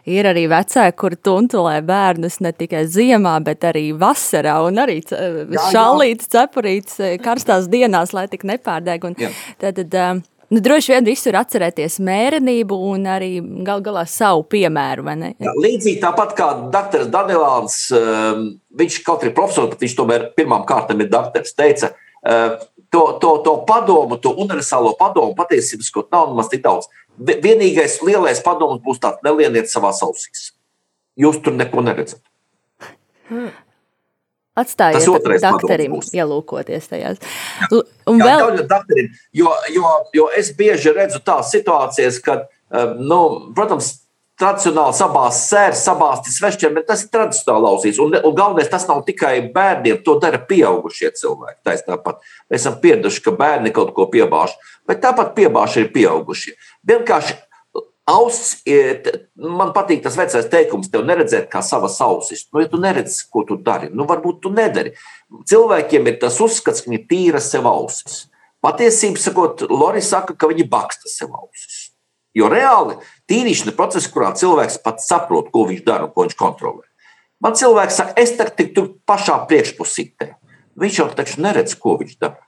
ir 0.06 0.28
arī 0.30 0.44
vecāki, 0.50 0.94
kuri 1.02 1.18
tuntulē 1.18 1.80
bērnus 1.82 2.38
ne 2.44 2.52
tikai 2.54 2.84
ziemā, 2.86 3.32
bet 3.42 3.66
arī 3.66 3.88
vasarā, 3.98 4.60
un 4.68 4.78
arī 4.78 5.00
šalīts, 5.02 6.30
cepurīts 6.30 7.00
karstās 7.24 7.66
dienās, 7.72 8.14
lai 8.14 8.28
tik 8.30 8.46
nepārdeg. 8.46 9.08
Un 9.10 9.18
tad, 9.18 9.82
tad, 9.82 9.98
Nu, 10.50 10.58
droši 10.58 10.90
vien 10.90 11.06
visur 11.06 11.36
atcerēties 11.38 12.00
mērenību 12.02 12.74
un 12.90 13.04
arī 13.06 13.36
gal 13.66 13.82
galā 13.86 14.02
savu 14.10 14.42
piemēru. 14.50 15.04
Jā, 15.38 15.52
līdzīgi 15.54 16.00
tāpat 16.02 16.34
kā 16.38 16.48
dr. 16.74 17.04
Danilāns, 17.12 17.84
um, 17.94 18.48
viņš 18.80 18.96
kaut 19.06 19.22
arī 19.22 19.30
profesors, 19.36 19.70
bet 19.70 19.84
viņš 19.86 19.94
tomēr 20.00 20.26
pirmām 20.34 20.66
kārtām 20.66 21.04
ir 21.04 21.12
doktors, 21.12 21.54
teica, 21.54 21.92
uh, 22.26 22.58
to, 22.90 23.04
to, 23.22 23.30
to 23.46 23.54
padomu, 23.68 24.18
to 24.18 24.34
universālo 24.42 24.96
padomu 24.98 25.36
patiesībā 25.38 25.86
kaut 25.94 26.10
nav 26.10 26.32
nemaz 26.32 26.50
tik 26.50 26.66
daudz. 26.66 26.90
Vienīgais 27.20 28.00
lielais 28.02 28.42
padoms 28.42 28.82
būs 28.82 28.98
tāds: 29.02 29.22
nelieniet 29.22 29.70
savā 29.70 29.94
ausīs. 29.94 30.50
Jūs 31.20 31.38
tur 31.44 31.54
neko 31.54 31.84
neredzat. 31.86 32.22
Hmm. 33.30 33.52
Atstājiet 34.58 35.06
doktorim 35.42 35.96
ielūkoties 36.02 36.90
tajās. 36.90 37.20
Un 37.70 38.18
Jā, 38.18 38.26
vēl... 38.26 38.62
doktorim, 38.66 39.10
jo, 39.36 39.52
jo, 39.70 39.90
jo 40.16 40.28
es 40.36 40.50
bieži 40.58 40.94
redzu 40.96 41.22
tās 41.22 41.52
situācijas, 41.54 42.18
kad, 42.24 42.48
eh, 42.74 42.96
nu, 42.98 43.20
protams, 43.54 43.92
tradicionāli 44.40 44.96
sabās 44.96 45.42
sērs, 45.50 45.82
sabāzti 45.84 46.32
svešķiem, 46.32 46.78
bet 46.78 46.88
tas 46.88 47.04
ir 47.04 47.12
tradicionāli 47.12 47.66
lausīs. 47.66 48.00
Un, 48.02 48.16
un 48.16 48.36
galvenais, 48.36 48.70
tas 48.72 48.86
nav 48.88 49.02
tikai 49.06 49.34
bērniem, 49.54 50.00
to 50.06 50.16
dara 50.22 50.40
pieaugušie 50.50 51.12
cilvēki. 51.20 51.60
Tais 51.66 51.84
tāpat. 51.86 52.22
Mēs 52.50 52.64
esam 52.64 52.78
pieraduši, 52.82 53.22
ka 53.26 53.36
bērni 53.36 53.74
kaut 53.76 53.92
ko 53.96 54.08
piebāž, 54.12 54.56
bet 54.88 55.02
tāpat 55.04 55.34
piebāž 55.36 55.76
ir 55.82 55.92
pieaugušie. 55.94 56.56
Vienkārši 56.88 57.36
Auss, 58.10 58.56
man 59.36 59.70
patīk 59.76 60.02
tas 60.02 60.16
vecais 60.18 60.48
teikums, 60.50 60.88
tev 60.90 61.04
neredzēt 61.06 61.46
kā 61.52 61.62
savas 61.62 61.98
ausis. 62.02 62.46
Nu, 62.50 62.62
ja 62.64 62.70
tu 62.70 62.80
neredzi, 62.80 63.22
ko 63.30 63.44
tu 63.46 63.58
dari, 63.60 63.90
nu, 63.94 64.06
varbūt 64.08 64.40
tu 64.44 64.52
nedari. 64.54 64.94
Cilvēkiem 65.50 66.08
ir 66.10 66.18
tas 66.22 66.40
uzskats, 66.42 66.82
ka 66.82 66.90
viņi 66.90 67.04
tīra 67.10 67.42
sev 67.44 67.68
ausis. 67.70 68.24
Patiesībā 68.64 69.20
sakot, 69.20 69.64
Lorija 69.70 70.08
saka, 70.08 70.34
ka 70.36 70.50
viņi 70.50 70.66
baksta 70.72 71.08
sev 71.12 71.32
ausis. 71.36 71.90
Jo 72.36 72.50
reāli 72.50 72.98
tīrīšana 73.30 73.74
process, 73.78 74.10
kurā 74.10 74.34
cilvēks 74.38 74.80
pats 74.84 75.08
saprot, 75.10 75.48
ko 75.54 75.64
viņš 75.70 75.86
dara 75.86 76.06
un 76.06 76.14
ko 76.14 76.26
viņš 76.26 76.36
kontrolē. 76.38 76.86
Man 77.40 77.56
cilvēks 77.56 77.96
saka, 78.02 78.14
es 78.20 78.34
tagad 78.36 78.74
tur 78.76 78.92
pašā 79.08 79.38
priekšpusītē. 79.50 80.34
Viņš 80.80 81.00
jau 81.00 81.08
taču 81.16 81.40
neredz, 81.42 81.74
ko 81.78 81.96
viņš 82.00 82.18
dara. 82.20 82.42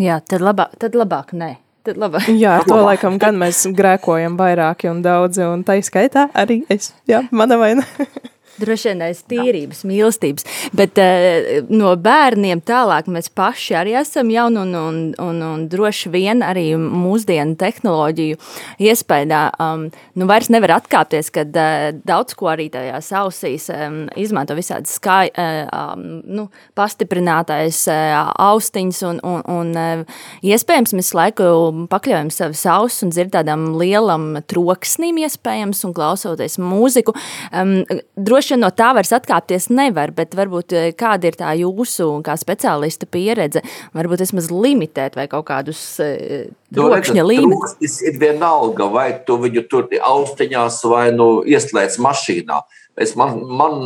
Jā, 0.00 0.20
tad 0.22 0.44
labāk, 0.44 0.76
tad 0.80 0.94
labāk 0.96 1.34
nē. 1.36 1.54
Tad 1.86 1.96
labi. 2.00 2.20
Jā, 2.42 2.58
ar 2.60 2.66
to 2.68 2.76
laikam 2.76 3.16
gan 3.20 3.38
mēs 3.40 3.62
grēkojam 3.76 4.36
vairāki 4.40 4.90
un 4.90 5.00
daudzi, 5.04 5.46
un 5.48 5.62
tā 5.64 5.78
izskaitā 5.80 6.28
arī 6.36 6.60
es. 6.72 6.92
Jā, 7.08 7.22
mana 7.32 7.56
vaina. 7.60 7.86
Droši 8.60 8.90
vien 8.90 9.04
aiz 9.06 9.22
tīrības, 9.30 9.82
mīlestības. 9.88 10.46
Bet 10.76 10.98
uh, 11.00 11.60
no 11.72 11.94
bērniem 12.00 12.62
tālāk 12.66 13.08
mēs 13.12 13.30
paši 13.34 13.76
arī 13.80 13.94
esam 14.00 14.30
jauni 14.32 14.60
un, 14.62 14.74
un, 14.76 14.98
un, 15.22 15.42
un 15.46 15.64
droši 15.70 16.12
vien 16.12 16.44
arī 16.44 16.66
mūsdienu 16.76 17.56
tehnoloģiju 17.60 18.38
iespējā. 18.90 19.42
Um, 19.60 19.86
nu, 20.18 20.28
vairs 20.30 20.50
nevar 20.52 20.76
atkāpties, 20.78 21.30
kad 21.34 21.54
uh, 21.56 21.90
daudz 22.06 22.36
ko 22.38 22.50
arī 22.52 22.68
tajās 22.72 23.10
ausīs 23.20 23.68
um, 23.72 24.02
izmanto 24.20 24.56
visādi 24.58 24.90
skai, 24.90 25.30
uh, 25.30 25.64
um, 25.94 26.20
nu, 26.26 26.46
pastiprinātais 26.78 27.82
uh, 27.90 28.30
austiņas 28.50 29.02
un, 29.10 29.22
un, 29.26 29.44
un 29.50 29.72
uh, 29.78 30.20
iespējams 30.46 30.94
mēs 30.96 31.12
laiku 31.16 31.48
pakļaujam 31.90 32.32
savas 32.34 32.64
ausis 32.70 33.06
un 33.06 33.14
dzirdādām 33.14 33.70
lielam 33.80 34.28
troksnim 34.50 35.20
iespējams 35.24 35.84
un 35.88 35.96
klausoties 35.96 36.58
mūziku. 36.62 37.14
Um, 37.50 37.80
droši 38.16 38.49
vien 38.54 38.62
no 38.64 38.70
tā 38.74 38.90
vairs 38.96 39.12
atkāpties 39.16 39.68
nevar, 39.72 40.12
bet 40.16 40.34
varbūt 40.38 40.74
eh, 40.76 40.90
kāda 40.98 41.30
ir 41.30 41.38
tā 41.40 41.54
jūsu 41.60 42.08
kā 42.26 42.36
speciālista 42.40 43.08
pieredze, 43.10 43.62
varbūt 43.96 44.24
vismaz 44.26 44.50
limitēt 44.52 45.18
vai 45.18 45.26
kaut 45.30 45.48
kādus 45.50 45.80
trokšņa 46.74 47.24
līmeņus. 47.26 47.78
Tas 47.80 47.96
ir 48.06 48.20
vienalga, 48.20 48.90
vai 48.92 49.08
tu 49.26 49.38
viņu 49.40 49.66
tur 49.70 49.88
austiņās 49.90 50.82
vai 50.90 51.08
nu 51.16 51.30
ieslēdz 51.48 51.98
mašīnā. 52.02 52.60
Es 53.00 53.14
man, 53.16 53.38
man, 53.56 53.78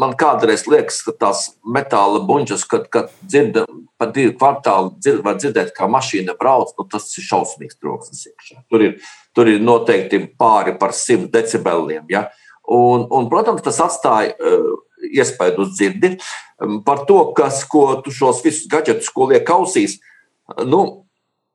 man 0.00 0.14
kādreiz 0.18 0.66
liekas, 0.68 0.98
ka 1.06 1.14
tās 1.16 1.44
metāla 1.64 2.20
buļbuļs, 2.28 2.64
kad, 2.68 2.88
kad 2.92 3.12
dzird 3.22 3.62
pa 3.98 4.08
divu 4.12 4.34
kvartālu, 4.36 4.92
dzird, 4.98 5.22
var 5.24 5.38
dzirdēt, 5.38 5.70
kā 5.76 5.88
mašīna 5.90 6.34
brauc, 6.38 6.74
nu, 6.76 6.84
tas 6.90 7.06
ir 7.16 7.26
šausmīgs 7.30 7.78
troksnis 7.80 8.26
iekšā. 8.28 8.60
Tur 8.68 8.84
ir, 8.84 8.98
tur 9.34 9.48
ir 9.50 9.62
noteikti 9.64 10.20
pāri 10.38 10.76
par 10.78 10.92
simt 10.96 11.32
decibeliem. 11.32 12.04
Ja? 12.12 12.26
Uh, 12.26 12.47
Un, 12.68 13.06
un, 13.14 13.28
protams, 13.32 13.64
tas 13.64 13.80
atstāja 13.80 14.34
uh, 14.36 14.76
iespēju 15.08 15.64
uz 15.64 15.74
dzirdi 15.76 16.14
um, 16.60 16.80
par 16.84 17.04
to, 17.08 17.20
kas, 17.36 17.62
ko 17.70 18.00
tu 18.04 18.12
šos 18.14 18.42
visus 18.44 18.68
gadgetus, 18.70 19.08
ko 19.14 19.30
liek 19.30 19.48
ausīs. 19.54 19.98
Nu, 20.68 20.82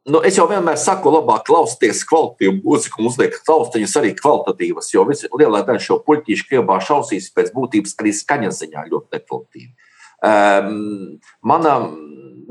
nu, 0.10 0.22
es 0.25 0.39
jau 0.39 0.48
vienmēr 0.50 0.79
saku, 0.82 1.12
labāk 1.13 1.46
klausieties 1.50 2.03
kvalitatīvu 2.10 2.60
mūziku, 2.63 3.03
mums 3.05 3.20
liekas, 3.22 3.46
austiņas 3.50 3.96
arī 4.01 4.13
kvalitatīvas, 4.17 4.91
jo 4.96 5.05
lielā 5.38 5.63
daļa 5.67 5.86
šo 5.86 6.00
puķīšu 6.08 6.50
kiebāšu 6.50 6.98
ausīs 6.98 7.32
pēc 7.36 7.53
būtības 7.55 7.98
arī 8.01 8.15
skaņas 8.17 8.63
ziņā 8.63 8.88
ļoti 8.89 9.17
nekvalitatīvi. 9.20 9.74
Um, 10.24 11.20
mana, 11.43 11.75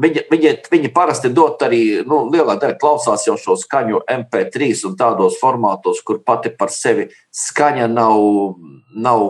viņi, 0.03 0.25
viņi, 0.31 0.53
viņi 0.73 0.91
parasti 0.95 1.31
dod 1.35 1.63
arī, 1.65 1.83
nu, 2.09 2.25
lielā 2.33 2.57
daļa 2.61 2.79
klausās 2.81 3.27
jau 3.29 3.37
šo 3.41 3.57
skaņu 3.61 4.03
MP3 4.11 4.73
un 4.89 4.97
tādos 4.99 5.39
formātos, 5.41 6.03
kur 6.05 6.23
pati 6.27 6.53
par 6.55 6.73
sevi 6.75 7.09
skaņa 7.33 7.89
nav, 7.93 8.23
nav, 8.95 9.27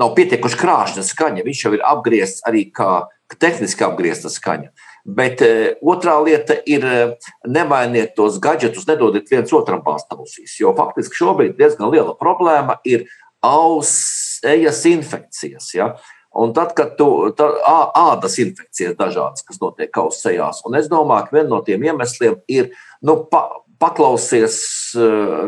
nav 0.00 0.14
pietiekuši 0.18 0.60
krāšņa 0.60 1.06
skaņa. 1.06 1.46
Viņš 1.46 1.66
jau 1.66 1.74
ir 1.76 1.84
apgriezts 1.86 2.44
arī 2.48 2.66
kā 2.74 3.06
tehniski 3.40 3.86
apgriezta 3.86 4.30
skaņa. 4.32 4.70
Bet 5.04 5.42
uh, 5.44 5.74
otrā 5.84 6.16
lieta 6.24 6.56
ir 6.70 6.84
uh, 6.88 7.32
nemainiet 7.48 8.14
tos 8.16 8.38
gadgetus, 8.42 8.86
nedodiet 8.88 9.28
viens 9.30 9.52
otram 9.56 9.82
pārstāvusīs. 9.84 10.56
Jo 10.60 10.72
faktiski 10.76 11.18
šobrīd 11.20 11.58
diezgan 11.58 11.92
liela 11.92 12.16
problēma 12.16 12.78
ir 12.88 13.06
auss, 13.44 14.40
ejas 14.44 14.84
infekcijas. 14.88 15.70
Ja? 15.76 15.92
Un 16.34 16.54
tad, 16.54 16.72
kad 16.74 16.96
tu 16.98 17.08
ādas 17.30 18.38
infekcijas 18.42 18.96
dažādas, 18.98 19.44
kas 19.46 19.60
notiek 19.62 19.92
kausa 19.94 20.28
sejās, 20.28 20.64
un 20.66 20.74
es 20.78 20.88
domāju, 20.90 21.28
ka 21.28 21.36
viens 21.36 21.50
no 21.52 21.60
tiem 21.66 21.84
iemesliem 21.86 22.40
ir 22.50 22.72
nu, 23.06 23.20
pa, 23.30 23.44
paklausies 23.78 24.58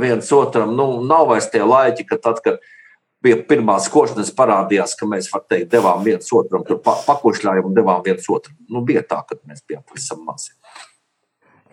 viens 0.02 0.31
otram. 0.33 0.76
Nu, 0.78 1.00
nav 1.07 1.31
vairs 1.33 1.50
tie 1.50 1.64
laiki, 1.66 2.07
ka 2.07 2.21
tad, 2.23 2.38
kad 2.45 2.62
pie 3.25 3.35
pirmās 3.49 3.88
košanas 3.90 4.31
parādījās, 4.37 4.95
ka 4.99 5.09
mēs 5.11 5.31
teikt, 5.50 5.73
devām 5.73 6.05
viens 6.07 6.31
otram, 6.35 6.62
pa, 6.85 6.99
pakošļājām 7.09 7.71
un 7.71 7.76
devām 7.76 8.05
viens 8.07 8.28
otram. 8.31 8.55
Nu, 8.71 8.85
bija 8.87 9.02
tā, 9.02 9.23
ka 9.26 9.38
mēs 9.43 9.64
bijām 9.66 9.83
pavisam 9.88 10.23
mazi. 10.26 10.55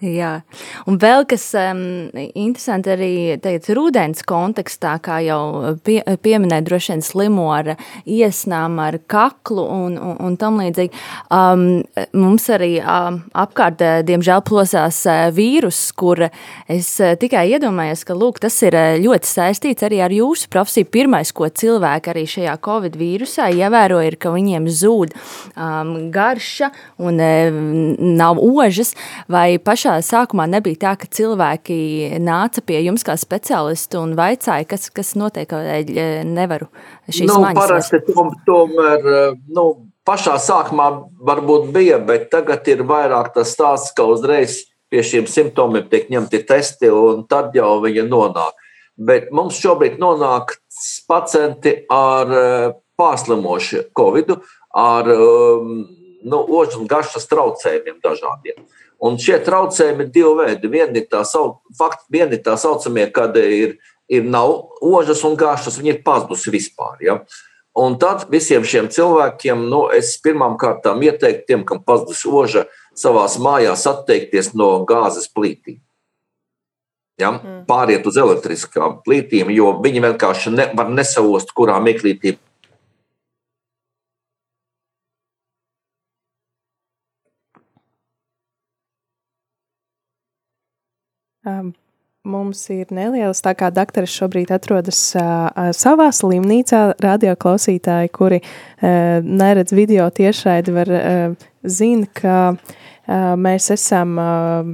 Jā, 0.03 0.41
un 0.89 0.97
vēl 0.99 1.23
kas 1.31 1.45
um, 1.55 2.09
interesanti 2.35 2.91
arī 2.91 3.11
teikt, 3.39 3.69
rudens 3.77 4.19
kontekstā, 4.27 4.97
kā 4.99 5.21
jau 5.23 5.75
pie, 5.85 6.01
pieminēja, 6.19 6.65
droši 6.67 6.91
vien 6.91 7.03
slimo 7.05 7.45
ar 7.55 7.69
iesnām, 8.03 8.81
ar 8.83 8.97
kaklu 9.07 9.63
un, 9.63 9.95
un, 9.95 10.17
un 10.27 10.35
tam 10.41 10.59
līdzīgi. 10.59 10.91
Um, 11.31 11.63
mums 12.19 12.49
arī 12.51 12.73
um, 12.81 13.21
apkārt, 13.45 13.83
eh, 13.85 14.01
diemžēl, 14.09 14.41
plosās 14.43 14.99
uh, 15.07 15.29
vīrus, 15.31 15.79
kur 15.95 16.25
es 16.25 16.89
uh, 16.99 17.13
tikai 17.21 17.45
iedomājos, 17.53 18.03
ka 18.09 18.17
lūk, 18.19 18.43
tas 18.43 18.59
ir 18.67 18.75
ļoti 19.05 19.31
saistīts 19.31 19.87
arī 19.87 20.01
ar 20.03 20.11
jūsu 20.11 20.51
profesiju. 20.51 20.91
Pirmais, 20.91 21.31
ko 21.31 21.47
cilvēki 21.47 22.11
arī 22.11 22.25
šajā 22.33 22.57
covid 22.65 22.99
vīrusā 22.99 23.47
ievēro, 23.55 24.01
ir, 24.03 24.19
ka 24.19 24.35
viņiem 24.35 24.67
zūd 24.67 25.15
um, 25.15 25.95
garša 26.11 26.73
un 26.99 27.23
uh, 27.23 27.63
nav 28.19 28.43
ožas 28.43 28.97
vai 29.31 29.55
pašā 29.63 29.92
sākumā 30.01 30.47
nebija 30.49 30.79
tā, 30.81 30.95
ka 30.99 31.09
cilvēki 31.11 32.17
nāca 32.23 32.63
pie 32.65 32.79
jums 32.85 33.05
kā 33.05 33.15
speciālisti 33.19 33.99
un 33.99 34.15
vaicāja, 34.17 34.65
kas, 34.69 34.89
kas 34.93 35.13
notiek, 35.19 35.47
kādēļ 35.51 36.25
nevaru 36.29 36.69
šīs 37.09 37.29
nu, 37.29 37.39
maņas? 37.43 37.61
Parasti 37.61 38.01
tom, 38.09 38.33
tomēr, 38.47 39.07
nu, 39.53 39.67
pašā 40.07 40.37
sākumā 40.41 40.89
varbūt 41.29 41.71
bija, 41.75 41.99
bet 42.03 42.29
tagad 42.33 42.67
ir 42.71 42.85
vairāk 42.87 43.33
tas 43.35 43.53
stāsts, 43.55 43.93
ka 43.95 44.07
uzreiz 44.09 44.63
pie 44.93 45.01
šiem 45.05 45.29
simptomiem 45.29 45.87
tiek 45.89 46.11
ņemti 46.13 46.43
testi, 46.49 46.91
un 46.93 47.25
tad 47.29 47.55
jau 47.57 47.79
viņi 47.83 48.05
nonāk. 48.09 48.59
Bet 48.93 49.31
mums 49.33 49.57
šobrīd 49.57 49.97
nonāk 50.01 50.53
pacienti 51.09 51.79
ar 51.91 52.33
eh, 52.37 52.67
pārslimošu 52.99 53.87
Covid, 53.97 54.35
ar 54.77 55.09
um, 55.15 55.81
nu, 56.23 56.41
ožas 56.47 56.79
un 56.79 56.87
garšas 56.89 57.27
traucējumiem 57.31 57.99
dažādiem. 58.03 58.63
Un 59.03 59.17
šie 59.19 59.37
traucējumi 59.43 60.05
ir 60.05 60.11
divi 60.15 60.33
veidi. 60.39 60.69
Viena 60.71 60.99
ir 60.99 61.07
tā, 61.11 61.23
sau, 61.27 61.57
fakt, 61.77 62.05
viena 62.13 62.37
ir 62.37 62.43
tā 62.45 62.55
saucamie, 62.59 63.09
kad 63.11 63.35
ir, 63.39 63.77
ir 64.07 64.23
nav 64.23 64.53
ožas 64.79 65.23
un 65.27 65.35
garšas, 65.39 65.79
viņi 65.81 65.97
ir 65.97 66.03
pazudusi 66.05 66.53
vispār. 66.53 67.01
Ja? 67.03 67.17
Un 67.75 67.97
tad 67.99 68.27
visiem 68.31 68.63
šiem 68.63 68.87
cilvēkiem, 68.93 69.65
nu, 69.71 69.87
es 69.91 70.13
pirmām 70.23 70.55
kārtām 70.61 71.01
ieteiktu 71.03 71.47
tiem, 71.49 71.65
kam 71.67 71.81
pazudusi 71.83 72.29
oža, 72.29 72.67
savā 72.95 73.25
mājās 73.41 73.87
atteikties 73.89 74.53
no 74.53 74.69
gāzes 74.87 75.27
plītīm. 75.33 75.81
Ja? 77.19 77.33
Mm. 77.35 77.63
Pāriet 77.67 78.07
uz 78.07 78.17
elektriskām 78.21 79.01
plītīm, 79.05 79.51
jo 79.53 79.75
viņi 79.83 80.05
vienkārši 80.07 80.53
ne, 80.53 80.69
var 80.77 80.93
nesavost, 80.93 81.51
kurā 81.57 81.79
meklītī 81.83 82.37
Um, 91.43 91.73
mums 92.23 92.61
ir 92.71 92.87
neliels, 92.95 93.41
tā 93.43 93.51
kā 93.59 93.67
dakteris 93.73 94.13
šobrīd 94.15 94.53
atrodas 94.55 94.99
uh, 95.19 95.49
savā 95.75 96.07
slimnīcā, 96.15 96.93
radioklausītāji, 97.03 98.11
kuri 98.15 98.39
uh, 98.39 99.19
neredz 99.23 99.75
video 99.75 100.07
tiešraidi, 100.07 100.75
var 100.75 100.93
uh, 100.95 101.47
zina, 101.67 102.07
ka 102.15 102.37
uh, 102.55 103.33
mēs 103.35 103.67
esam 103.75 104.15
uh, 104.23 104.71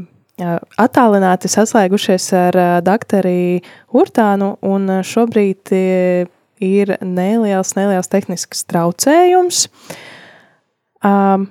attālināti 0.79 1.49
saslēgušies 1.49 2.29
ar 2.37 2.59
uh, 2.59 2.73
dakteri 2.85 3.63
Urtānu, 3.97 4.53
un 4.61 4.99
šobrīd 5.01 5.73
uh, 5.73 6.29
ir 6.61 6.97
neliels, 7.01 7.73
neliels 7.79 8.11
tehnisks 8.11 8.65
traucējums. 8.69 9.65
Um, 11.01 11.47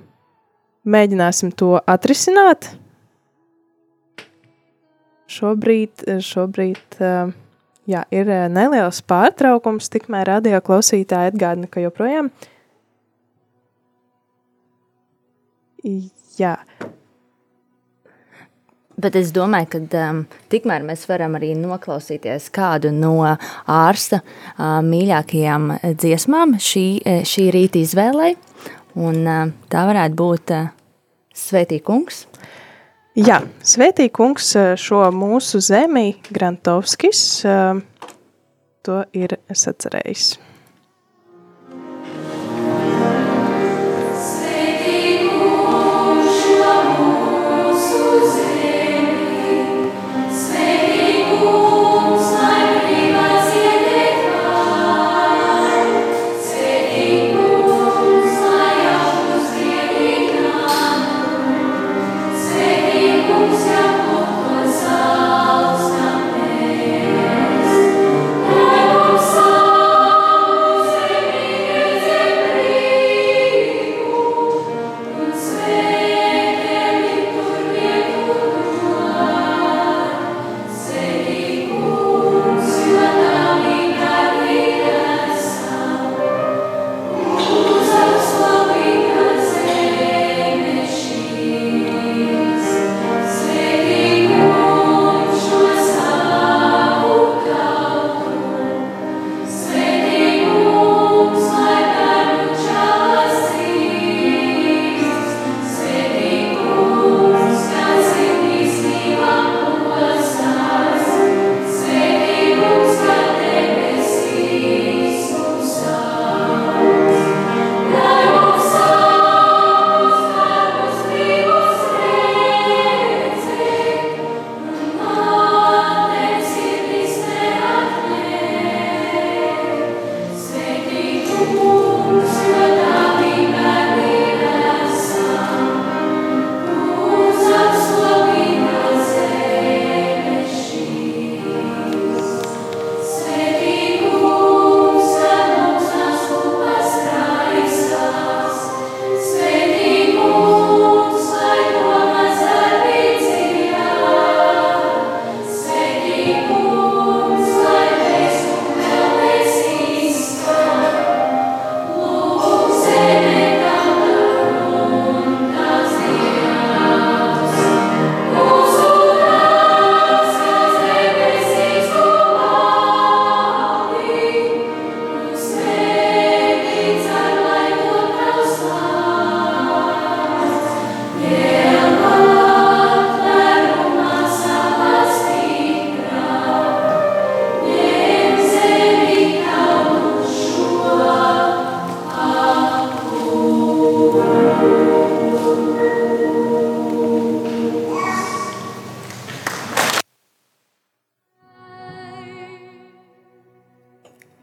mēģināsim 0.87 1.51
to 1.57 1.75
atrisināt. 1.89 2.71
Šobrīd, 5.39 6.03
šobrīd 6.25 6.97
jā, 6.99 8.01
ir 8.11 8.31
neliels 8.51 8.99
pārtraukums, 9.07 9.87
tikmēr 9.93 10.27
radio 10.33 10.59
klausītāji 10.65 11.31
atgādina, 11.31 11.69
ka 11.71 11.83
joprojām. 11.85 12.31
Jā. 16.39 16.57
Bet 18.99 19.15
es 19.15 19.29
domāju, 19.31 19.69
ka 19.71 19.79
um, 20.09 20.17
tikmēr 20.51 20.83
mēs 20.83 21.05
varam 21.07 21.37
arī 21.39 21.53
noklausīties 21.55 22.49
kādu 22.51 22.91
no 22.91 23.13
ārsta 23.23 24.19
uh, 24.19 24.81
mīļākajām 24.83 25.69
dziesmām 25.95 26.57
šī, 26.59 26.85
šī 27.23 27.45
rīta 27.55 27.79
izvēlei. 27.79 28.33
Un, 28.99 29.21
uh, 29.23 29.53
tā 29.71 29.85
varētu 29.87 30.19
būt 30.19 30.55
uh, 30.57 30.67
Svētīkungs. 31.31 32.25
Jā, 33.19 33.41
Svētī 33.67 34.05
kungs 34.15 34.53
šo 34.79 34.99
mūsu 35.11 35.59
zemi, 35.59 36.13
Grantovskis, 36.31 37.23
to 38.87 38.99
ir 39.11 39.35
sacerējis. 39.51 40.37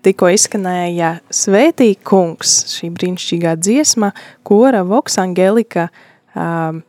Tikko 0.07 0.31
izskanēja 0.35 1.17
Svētī 1.35 1.95
kungs, 2.07 2.61
šī 2.77 2.93
brīnišķīgā 2.95 3.57
dziesma, 3.59 4.13
kora 4.47 4.85
Voks 4.87 5.19
Angelika 5.23 5.89
um, 6.35 6.83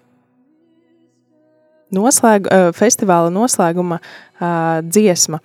noslēg, 1.97 2.49
uh, 2.51 2.69
festivāla 2.77 3.32
noslēguma 3.34 3.99
uh, 3.99 4.80
dziesma. 4.86 5.41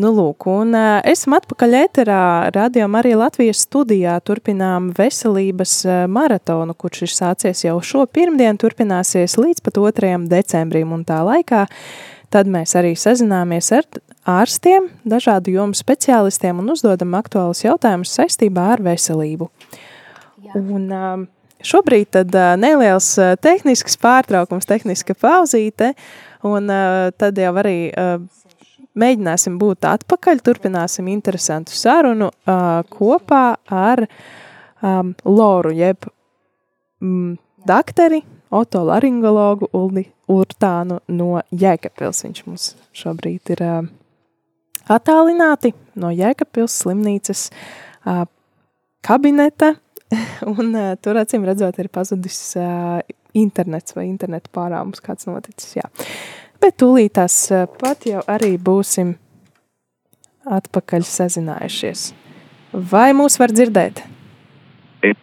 Nu, 0.00 0.08
lūk, 0.16 0.46
un 0.48 0.72
uh, 0.74 0.98
esam 1.08 1.36
atpakaļ 1.36 1.76
ēterā, 1.82 2.22
Radio 2.56 2.88
Marija 2.90 3.20
Latvijas 3.20 3.60
studijā, 3.66 4.16
turpinām 4.24 4.90
veselības 4.96 5.76
uh, 5.86 5.98
maratonu, 6.10 6.74
kurš 6.74 7.04
ir 7.06 7.12
sācies 7.12 7.66
jau 7.66 7.76
šo 7.84 8.06
pirmdienu, 8.08 8.58
turpināsies 8.62 9.36
līdz 9.38 9.62
pat 9.62 9.78
2. 9.78 10.16
decembrim, 10.32 10.96
un 10.96 11.04
tā 11.06 11.20
laikā 11.28 11.66
tad 12.32 12.48
mēs 12.48 12.72
arī 12.80 12.96
sazināmies 12.96 13.68
ar 13.76 13.86
ārstiem, 14.28 14.88
dažādu 15.08 15.54
jomu 15.56 15.76
speciālistiem 15.76 16.62
un 16.62 16.72
uzdodam 16.74 17.14
aktuālus 17.18 17.64
jautājumus 17.64 18.14
saistībā 18.14 18.72
ar 18.76 18.82
veselību. 18.84 19.50
Jā. 20.42 20.58
Un, 20.62 20.90
uh, 20.90 21.24
Šobrīd 21.62 22.08
tad 22.10 22.34
uh, 22.34 22.56
neliels 22.58 23.06
uh, 23.22 23.36
tehnisks 23.38 23.94
pārtraukums, 24.02 24.66
tehniska 24.66 25.14
pauzīte, 25.14 25.92
un 26.42 26.66
uh, 26.66 27.10
tad 27.14 27.38
jau 27.38 27.52
arī 27.62 27.76
mēģināsim 28.98 29.60
būt 29.60 29.86
atpakaļ, 29.88 30.42
turpināsim 30.44 31.06
interesantu 31.08 31.72
sarunu 31.72 32.28
kopā 32.92 33.44
ar 33.72 34.02
um, 34.04 35.14
Loru, 35.24 35.72
jeb 35.72 36.04
mm, 37.00 37.38
dakteri, 37.68 38.20
otolaringologu 38.52 39.70
Uldi 39.72 40.04
Urtānu 40.28 40.98
no 41.08 41.40
Jēkabpils. 41.56 42.20
Viņš 42.26 42.44
mums 42.50 42.68
šobrīd 43.00 43.54
ir 43.54 43.64
uh, 43.64 43.80
attālināti 44.90 45.72
no 45.98 46.10
Jēkabpils 46.14 46.74
slimnīcas 46.82 47.48
uh, 47.50 48.24
kabineta, 49.04 49.74
un 50.54 50.72
uh, 50.74 50.92
tur 51.02 51.20
acīm 51.22 51.46
redzot 51.48 51.78
ir 51.82 51.90
pazudis 51.92 52.38
uh, 52.60 53.00
internets 53.38 53.96
vai 53.96 54.08
internetu 54.08 54.52
pārāvums 54.54 55.02
kāds 55.04 55.28
noticis, 55.28 55.76
jā. 55.78 55.88
Bet 56.62 56.78
tūlītās 56.82 57.36
uh, 57.52 57.66
pat 57.80 58.06
jau 58.08 58.22
arī 58.30 58.54
būsim 58.58 59.16
atpakaļ 60.42 61.06
sazinājušies. 61.06 62.12
Vai 62.72 63.10
mūs 63.14 63.36
var 63.38 63.52
dzirdēt? 63.54 64.00
Es, 65.04 65.18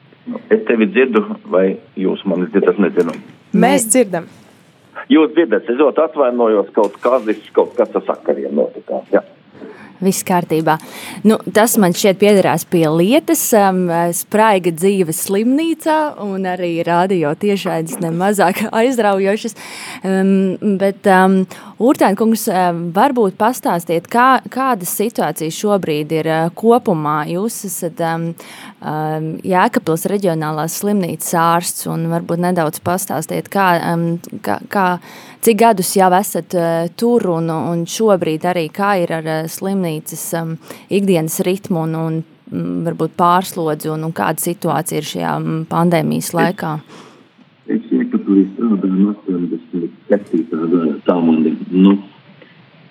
es 0.53 0.61
tevi 0.67 0.87
dzirdu, 0.91 1.23
vai 1.51 1.65
jūs 1.99 2.21
mani 2.29 2.47
dzirdat, 2.53 2.77
nezinu. 2.79 3.15
Mēs 3.57 3.89
dzirdam. 3.89 4.29
Jūs 5.09 5.33
dzirdat, 5.33 5.65
es 5.71 5.79
ļoti 5.79 6.03
atvainojos, 6.03 6.69
kaut 6.75 6.99
kādas, 7.01 7.41
kaut 7.55 7.73
kas 7.77 7.95
ar 7.97 8.05
sakariem 8.05 8.53
notikās, 8.59 9.07
jā 9.15 9.23
viss 10.03 10.25
kārtībā. 10.27 10.77
Nu, 11.27 11.39
tas 11.55 11.75
man 11.81 11.95
šķiet 11.95 12.19
piederās 12.21 12.65
pie 12.69 12.85
lietas, 12.91 13.41
um, 13.57 13.87
spraiga 14.15 14.73
dzīve 14.75 15.15
slimnīcā 15.15 15.97
un 16.25 16.47
arī 16.49 16.77
radio 16.87 17.33
tiešaidas 17.39 17.99
nemazāk 18.03 18.65
aizraujošas. 18.81 19.57
Um, 20.03 20.77
bet, 20.81 21.07
um, 21.07 21.41
Urtāna 21.79 22.17
kungs, 22.19 22.43
um, 22.51 22.89
varbūt 22.95 23.37
pastāstiet, 23.39 24.09
kā, 24.11 24.41
kāda 24.51 24.87
situācija 24.87 25.53
šobrīd 25.55 26.11
ir 26.17 26.27
uh, 26.27 26.49
kopumā. 26.51 27.21
Jūs 27.31 27.61
esat 27.69 28.01
um, 28.03 28.25
um, 28.81 29.29
Jēkabils 29.45 30.05
reģionālās 30.09 30.79
slimnīcas 30.81 31.33
ārsts 31.39 31.87
un 31.91 32.07
varbūt 32.11 32.43
nedaudz 32.43 32.81
pastāstiet, 32.85 33.49
kā, 33.51 33.71
um, 33.93 34.07
kā, 34.45 34.59
kā 34.71 34.87
Cik 35.39 35.55
gadus 35.55 35.93
jau 35.95 36.09
esat 36.17 36.51
uh, 36.59 36.89
tur 36.99 37.23
un, 37.31 37.45
un 37.47 37.85
šobrīd 37.87 38.43
arī 38.49 38.65
kā 38.75 38.97
ir 38.99 39.13
ar 39.15 39.27
uh, 39.27 39.45
slimnīcas 39.47 40.23
um, 40.35 40.57
ikdienas 40.91 41.39
ritmu 41.47 41.85
un, 41.85 41.93
un 41.95 42.17
um, 42.51 42.65
varbūt 42.83 43.15
pārslodzi 43.19 43.87
un, 43.93 44.03
un 44.09 44.15
kāda 44.15 44.43
situācija 44.43 44.99
ir 44.99 45.07
šajā 45.07 45.37
um, 45.39 45.61
pandēmijas 45.69 46.33
laikā? 46.35 46.73
Es 47.71 47.87
iekatulī 47.95 48.49
strādāju 48.49 48.97
no 48.97 49.15
87. 49.23 50.43
gada. 50.51 50.83
Tā 51.07 51.15
man 51.23 51.47
ir, 51.47 51.55
nu, 51.71 51.95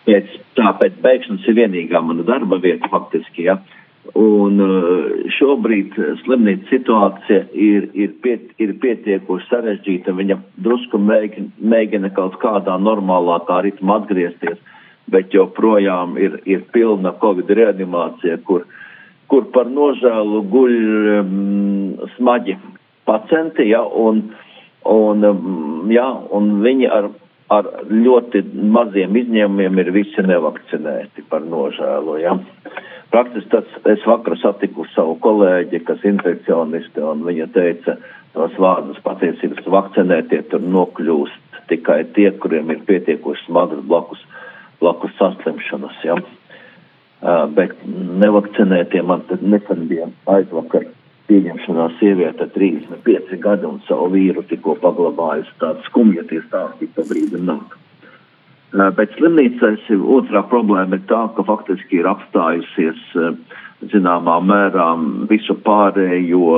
pēc, 0.09 0.38
tā 0.57 0.72
pēc 0.81 0.96
beigšanas 1.05 1.51
ir 1.53 1.61
vienīgā 1.61 2.01
mana 2.01 2.24
darba 2.24 2.62
vieta 2.64 2.88
faktiski, 2.88 3.44
ja. 3.51 3.59
Uh, 3.61 3.78
Un 4.16 4.57
uh, 4.62 5.27
šobrīd 5.37 5.97
slimnīcas 6.23 6.71
situācija 6.73 7.42
ir, 7.53 7.90
ir, 7.92 8.14
piet, 8.25 8.55
ir 8.62 8.73
pietiekuši 8.81 9.49
sarežģīta. 9.51 10.14
Viņa 10.16 10.38
drusku 10.64 11.01
mēģina, 11.03 11.53
mēģina 11.75 12.12
kaut 12.16 12.38
kādā 12.40 12.79
normālākā 12.81 13.61
ritmā 13.66 13.99
atgriezties, 14.01 14.57
bet 15.12 15.37
joprojām 15.37 16.16
ir, 16.21 16.40
ir 16.49 16.64
pilna 16.73 17.12
Covid 17.21 17.53
reanimācija, 17.61 18.40
kur, 18.49 18.64
kur 19.29 19.49
par 19.53 19.68
nožēlu 19.68 20.42
guļ 20.57 20.75
um, 21.18 21.31
smagi 22.16 22.57
pacienti, 23.09 23.68
ja, 23.68 23.85
un, 23.85 24.25
un, 24.88 25.25
um, 25.25 25.88
ja, 25.92 26.09
un 26.33 26.62
viņi 26.64 26.88
ar, 26.92 27.11
ar 27.53 27.73
ļoti 27.92 28.44
maziem 28.73 29.21
izņēmumiem 29.21 29.85
ir 29.85 29.97
visi 30.01 30.25
nevakcinēti 30.25 31.29
par 31.29 31.44
nožēlu. 31.44 32.21
Ja. 32.25 32.38
Praktiski 33.11 33.51
tas, 33.51 33.68
es 33.88 34.03
vakar 34.07 34.37
satiku 34.37 34.85
savu 34.92 35.16
kolēģi, 35.25 35.81
kas 35.88 36.03
infekcionisti, 36.05 37.01
un 37.01 37.25
viņa 37.25 37.47
teica 37.55 37.97
tos 38.35 38.57
vārdus 38.61 39.01
patiesības 39.05 39.64
vakcinētie 39.73 40.42
tur 40.51 40.61
nokļūst 40.61 41.62
tikai 41.73 42.03
tie, 42.16 42.29
kuriem 42.42 42.75
ir 42.75 42.85
pietiekoši 42.88 43.47
smagas 43.47 43.81
blakus, 43.88 44.21
blakus 44.83 45.16
saslimšanas, 45.21 46.05
ja. 46.05 46.18
Uh, 47.18 47.49
bet 47.51 47.73
nevakcinētie 48.23 49.01
man 49.03 49.25
tad 49.27 49.40
nesen 49.42 49.88
bija 49.90 50.07
aizvakar 50.31 50.85
pieņemšanā 51.29 51.88
sieviete 51.99 52.47
35 52.55 53.40
gadi 53.42 53.66
un 53.68 53.81
savu 53.88 54.12
vīru 54.14 54.44
tikko 54.49 54.77
paglabājusi 54.85 55.57
tādu 55.61 55.83
skumju 55.88 56.25
tie 56.31 56.40
stāstīt 56.47 56.94
pa 56.94 57.05
brīdi 57.09 57.40
nāk. 57.42 57.75
Bet 58.73 59.15
slimnīcais 59.17 59.87
otrā 59.97 60.43
problēma 60.51 60.99
ir 60.99 61.05
tā, 61.09 61.23
ka 61.33 61.45
faktiski 61.47 62.03
ir 62.03 62.09
apstājusies 62.11 63.01
zināmā 63.89 64.37
mērā 64.45 64.91
visu 65.31 65.57
pārējo 65.65 66.51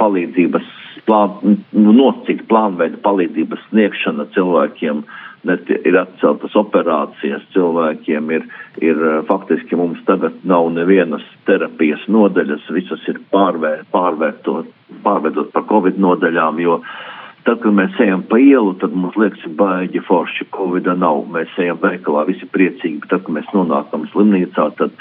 palīdzības 0.00 0.70
plānu, 1.06 1.58
nu, 1.76 1.92
nosacīt 1.92 2.46
plānveida 2.48 2.98
palīdzības 3.04 3.66
sniegšana 3.68 4.26
cilvēkiem, 4.34 5.02
net 5.46 5.68
ir 5.76 5.98
atceltas 6.00 6.56
operācijas 6.58 7.44
cilvēkiem, 7.54 8.32
ir, 8.34 8.46
ir 8.82 9.02
faktiski 9.28 9.76
mums 9.78 10.00
tagad 10.08 10.40
nav 10.48 10.70
nevienas 10.74 11.26
terapijas 11.46 12.08
nodaļas, 12.10 12.64
visas 12.74 13.04
ir 13.12 13.20
pārvēr, 13.34 13.84
pārvērtot, 13.92 14.72
pārvērtot 15.04 15.52
par 15.52 15.68
covid 15.68 16.00
nodaļām, 16.02 16.64
jo 16.64 16.80
uh, 16.80 16.96
Tad, 17.46 17.60
kad 17.62 17.74
mēs 17.78 17.94
ejam 18.02 18.24
pa 18.26 18.40
ielu, 18.42 18.72
tad 18.80 18.94
mums 18.98 19.14
liekas, 19.14 19.44
baigi 19.58 20.00
forši, 20.02 20.48
covid 20.56 20.88
nav. 20.98 21.22
Mēs 21.30 21.52
ejam 21.62 21.78
veikalā, 21.78 22.24
visi 22.26 22.48
priecīgi, 22.50 22.98
bet 23.04 23.12
tad, 23.12 23.22
kad 23.26 23.36
mēs 23.36 23.52
nonākam 23.54 24.08
slimnīcā, 24.10 24.70
tad, 24.80 24.96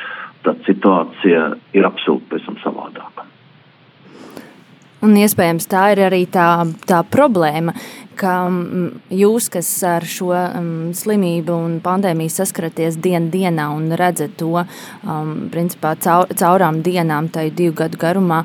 tad 0.46 0.62
situācija 0.68 1.48
ir 1.74 1.88
absolūti 1.90 2.30
pēc 2.30 2.46
tam 2.46 2.60
savādāka. 2.62 3.26
Un 5.06 5.18
iespējams 5.22 5.68
tā 5.70 5.88
ir 5.94 6.04
arī 6.06 6.24
tā, 6.30 6.48
tā 6.90 7.02
problēma, 7.14 7.74
ka 8.18 8.36
jūs, 9.14 9.50
kas 9.54 9.70
ar 9.88 10.06
šo 10.08 10.32
um, 10.34 10.72
slimību 10.96 11.56
un 11.56 11.78
pandēmiju 11.84 12.34
saskaraties 12.34 13.00
dienu 13.04 13.32
dienā 13.34 13.68
un 13.76 13.92
redzat 13.98 14.38
to 14.40 14.54
um, 14.62 15.36
principā 15.54 15.96
caur, 16.02 16.32
caurām 16.34 16.82
dienām, 16.86 17.30
tai 17.34 17.50
divu 17.56 17.76
gadu 17.82 18.00
garumā, 18.02 18.44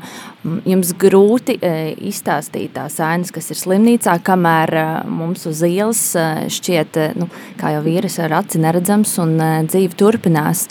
jums 0.65 0.93
grūti 0.97 1.57
e, 1.61 1.73
izstāstīt 2.09 2.73
tās 2.77 2.97
ainas, 3.05 3.33
kas 3.35 3.51
ir 3.53 3.59
slimnīcā, 3.61 4.17
kamēr 4.25 4.73
e, 4.73 4.85
mums 5.11 5.45
uz 5.51 5.63
ielas 5.67 6.03
e, 6.17 6.27
šķiet, 6.53 6.97
e, 6.97 7.09
nu, 7.21 7.29
kā 7.61 7.75
jau 7.75 7.83
vīrus 7.85 8.19
ar 8.25 8.39
aci 8.41 8.61
neredzams 8.63 9.17
un 9.23 9.37
e, 9.37 9.51
dzīve 9.69 9.99
turpinās. 10.01 10.67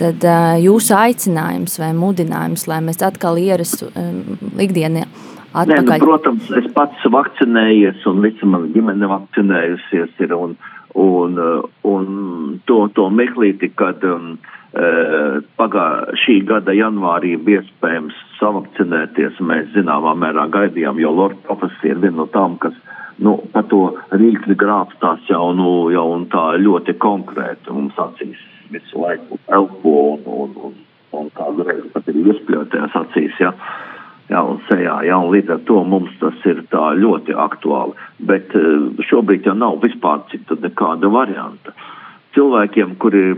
Tad 0.00 0.24
e, 0.24 0.36
jūsu 0.64 0.96
aicinājums 0.98 1.78
vai 1.80 1.92
mudinājums, 1.96 2.66
lai 2.70 2.82
mēs 2.84 3.00
atkal 3.06 3.40
ierastu 3.40 3.88
e, 3.92 4.10
ikdienā? 4.66 5.08
Nē, 5.54 5.76
nu, 5.86 5.98
protams, 6.02 6.48
es 6.58 6.64
pats 6.74 7.04
vakcinējies 7.14 8.02
un 8.10 8.24
visa 8.24 8.46
mana 8.48 8.66
ģimene 8.74 9.06
vakcinējusies 9.06 10.24
ir 10.26 10.34
un, 10.34 10.56
un, 10.98 11.38
un 11.86 12.08
to, 12.66 12.78
to 12.96 13.06
meklīti, 13.14 13.70
kad 13.78 14.02
um, 14.08 14.32
uh, 14.74 15.38
pagā 15.60 15.86
šī 16.24 16.40
gada 16.48 16.74
janvārī 16.74 17.36
bija 17.38 17.62
iespējams 17.62 18.18
savakcinēties, 18.40 19.38
mēs 19.46 19.70
zināmā 19.76 20.16
mērā 20.24 20.48
gaidījām, 20.56 20.98
jo 20.98 21.14
Lord 21.14 21.38
profesija 21.46 21.94
ir 21.94 22.02
viena 22.02 22.24
no 22.24 22.28
tām, 22.34 22.58
kas 22.58 22.74
nu, 23.22 23.36
pa 23.54 23.62
to 23.70 23.84
rīkni 24.10 24.58
grābstās 24.58 25.22
jau, 25.30 25.52
nu, 25.54 25.70
jau 25.94 26.08
un 26.16 26.26
tā 26.34 26.48
ļoti 26.58 26.98
konkrēti 26.98 27.70
mums 27.70 27.98
acīs 28.08 28.42
visu 28.74 28.98
laiku 28.98 29.38
elpo 29.54 29.96
un, 30.16 30.22
un, 30.26 30.54
un, 30.66 30.78
un 31.14 31.34
kādu 31.38 31.66
reizi 31.68 31.90
pat 31.94 32.10
ir 32.10 32.24
iespļautajās 32.24 33.02
acīs, 33.04 33.38
ja. 33.38 33.54
Un 34.32 34.60
sejā, 34.70 35.02
jā, 35.04 35.16
un 35.20 35.34
līdz 35.34 35.50
ar 35.52 35.58
to 35.68 35.82
mums 35.84 36.12
tas 36.20 36.46
ir 36.48 36.62
ļoti 36.72 37.34
aktuāli. 37.36 37.92
Bet 38.24 38.54
eh, 38.56 39.02
šobrīd 39.04 39.44
jau 39.44 39.54
nav 39.56 39.82
vispār 39.82 40.24
citu 40.30 40.56
nekāda 40.62 41.10
varianta. 41.12 41.74
Cilvēkiem, 42.34 42.96
kuri 42.98 43.34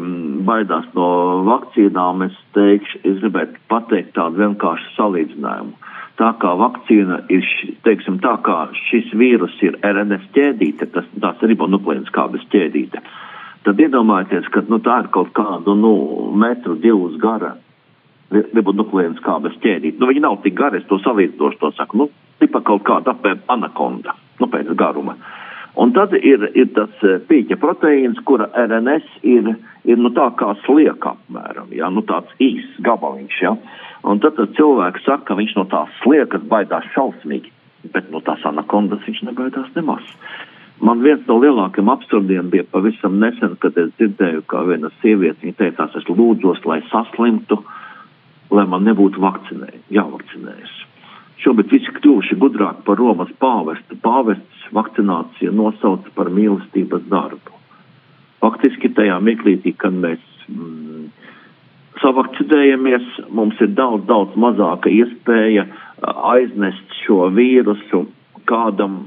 baidās 0.46 0.86
no 0.94 1.08
vakcīnām, 1.44 2.22
es 2.28 2.38
teikšu, 2.56 3.02
es 3.02 3.18
gribētu 3.20 3.58
pateikt 3.68 4.14
tādu 4.16 4.40
vienkāršu 4.44 4.94
salīdzinājumu. 4.96 5.74
tā 6.16 6.30
kā 6.40 6.54
vakcīna 6.56 7.18
ir, 7.28 7.44
teiksim, 7.84 8.16
tā 8.24 8.38
kā 8.46 8.70
šis 8.88 9.10
vīrus 9.12 9.52
ir 9.60 9.76
RNS 9.84 10.30
ķēdīte, 10.32 10.88
tas, 10.94 11.04
tās 11.20 11.42
ribonuklēnas 11.42 12.08
kādas 12.14 12.46
ķēdīte, 12.54 13.02
tad 13.68 13.82
iedomājieties, 13.84 14.48
ka 14.48 14.64
nu, 14.70 14.78
tā 14.80 15.02
ir 15.02 15.10
kaut 15.12 15.34
kādu 15.36 15.76
nu, 15.76 15.92
metru 16.32 16.78
divus 16.80 17.18
gara 17.20 17.52
ribonuklēnas 18.32 19.22
kādas 19.24 19.56
ķēdīte. 19.62 20.00
Nu, 20.00 20.10
viņi 20.10 20.22
nav 20.24 20.40
tik 20.44 20.56
gari, 20.58 20.80
es 20.82 20.88
to 20.90 20.98
salīdzinošu, 21.02 21.60
to 21.60 21.72
saku, 21.76 22.02
nu, 22.02 22.08
tipa 22.42 22.62
kaut 22.66 22.84
kāda 22.86 23.14
apēm 23.14 23.42
anakonda, 23.52 24.16
nu, 24.40 24.48
pēc 24.52 24.72
garuma. 24.78 25.16
Un 25.76 25.92
tad 25.92 26.14
ir, 26.16 26.46
ir 26.56 26.70
tas 26.72 27.02
pīķa 27.28 27.58
proteīns, 27.60 28.20
kura 28.24 28.48
RNS 28.56 29.18
ir, 29.28 29.50
ir 29.84 30.00
nu, 30.00 30.10
tā 30.16 30.30
kā 30.40 30.54
slieka 30.64 31.12
apmēram, 31.12 31.68
ja, 31.76 31.90
nu, 31.92 32.02
tāds 32.08 32.32
īsts 32.40 32.80
gabaliņš. 32.86 33.40
Ja. 33.44 33.52
Un 34.08 34.22
tad, 34.24 34.38
tad 34.38 34.56
cilvēks 34.56 35.04
saka, 35.04 35.28
ka 35.28 35.38
viņš 35.38 35.56
no 35.58 35.66
tās 35.68 35.92
sliekas 36.00 36.44
baidās 36.48 36.88
šausmīgi, 36.94 37.52
bet 37.92 38.08
no 38.10 38.22
tās 38.24 38.44
anakondas 38.48 39.04
viņš 39.04 39.26
nebaidās 39.28 39.68
nemaz. 39.76 40.06
Man 40.80 41.00
viens 41.04 41.22
no 41.28 41.38
lielākajiem 41.40 41.88
absurdiem 41.88 42.48
bija 42.52 42.64
pavisam 42.68 43.20
nesen, 43.20 43.54
kad 43.60 43.76
es 43.80 43.92
dzirdēju, 43.96 44.42
kā 44.48 44.60
viena 44.68 44.90
sieviete, 45.00 45.40
viņa 45.44 45.60
teicās, 45.60 45.94
es 45.96 46.08
lūdzos, 46.08 46.64
lai 46.68 46.82
saslimtu, 46.90 47.62
lai 48.50 48.66
man 48.70 48.86
nebūtu 48.86 49.22
vakcinē, 49.22 49.72
jāvakcinējas. 49.94 50.74
Šobrīd 51.42 51.72
visi 51.74 51.92
kļuvuši 51.98 52.38
gudrāki 52.40 52.84
par 52.86 52.98
Romas 53.00 53.30
pāvestu. 53.42 53.98
Pāvests 54.02 54.68
vakcināciju 54.74 55.52
nosauca 55.54 56.12
par 56.16 56.30
mīlestības 56.32 57.04
darbu. 57.10 57.54
Faktiski 58.42 58.90
tajā 58.96 59.18
mirklītī, 59.24 59.74
kad 59.78 59.94
mēs 59.96 60.22
mm, 60.48 61.08
savakcinējamies, 62.02 63.06
mums 63.34 63.60
ir 63.64 63.72
daudz, 63.76 64.06
daudz 64.08 64.36
mazāka 64.40 64.92
iespēja 64.92 65.66
aiznest 66.32 66.98
šo 67.04 67.28
vīrusu 67.34 68.06
kādam 68.48 69.00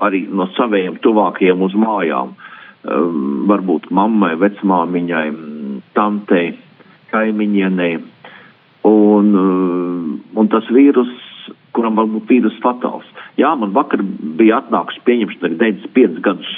arī 0.00 0.24
no 0.28 0.48
saviem 0.56 0.96
tuvākajiem 1.04 1.62
uz 1.62 1.76
mājām. 1.76 2.34
Um, 2.80 3.44
varbūt 3.50 3.90
mammai, 3.92 4.32
vecmāmiņai, 4.40 5.26
tantei, 5.92 6.54
kaimiņienei. 7.10 7.98
Un, 8.88 9.34
un 10.40 10.48
tas 10.48 10.66
vīrus, 10.72 11.10
kuram 11.76 11.98
varbūt 12.00 12.30
vīrus 12.30 12.56
fatāls. 12.64 13.06
Jā, 13.40 13.52
man 13.58 13.74
vakar 13.76 14.02
bija 14.02 14.62
atnākusi 14.62 15.02
pieņemšana 15.04 15.56
95 15.60 16.20
gadus 16.24 16.52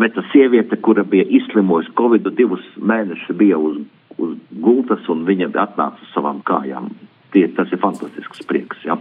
veta 0.00 0.24
sieviete, 0.32 0.78
kura 0.80 1.04
bija 1.04 1.26
izslimojusi 1.28 1.92
Covid, 1.98 2.30
divus 2.38 2.64
mēnešus 2.80 3.36
bija 3.36 3.58
uz 3.60 3.82
uz 4.20 4.36
gultas 4.62 5.06
un 5.12 5.24
viņa 5.28 5.50
atnāca 5.54 6.02
uz 6.02 6.12
savām 6.14 6.42
kājām. 6.46 6.90
Tie, 7.34 7.46
tas 7.54 7.70
ir 7.72 7.80
fantastisks 7.82 8.42
prieks. 8.48 8.82
Ja? 8.84 8.98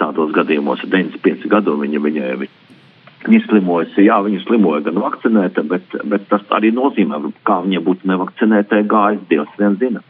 Tādos 0.00 0.32
gadījumos 0.36 0.84
95 0.84 1.48
gadu 1.52 1.76
viņa, 1.80 2.02
viņa, 2.04 2.32
viņa 3.26 3.42
slimojas, 3.46 3.94
jā, 3.96 4.18
viņa 4.26 4.42
slimoja 4.44 4.82
gan 4.88 5.00
vakcinēta, 5.00 5.64
bet, 5.70 5.96
bet 6.04 6.26
tas 6.32 6.44
arī 6.58 6.74
nozīmē, 6.76 7.22
kā 7.48 7.62
viņa 7.64 7.80
būtu 7.86 8.12
nevakcinētā 8.12 8.82
gājis, 8.90 9.24
Dievs 9.30 9.56
vien 9.60 9.78
zina. 9.80 10.04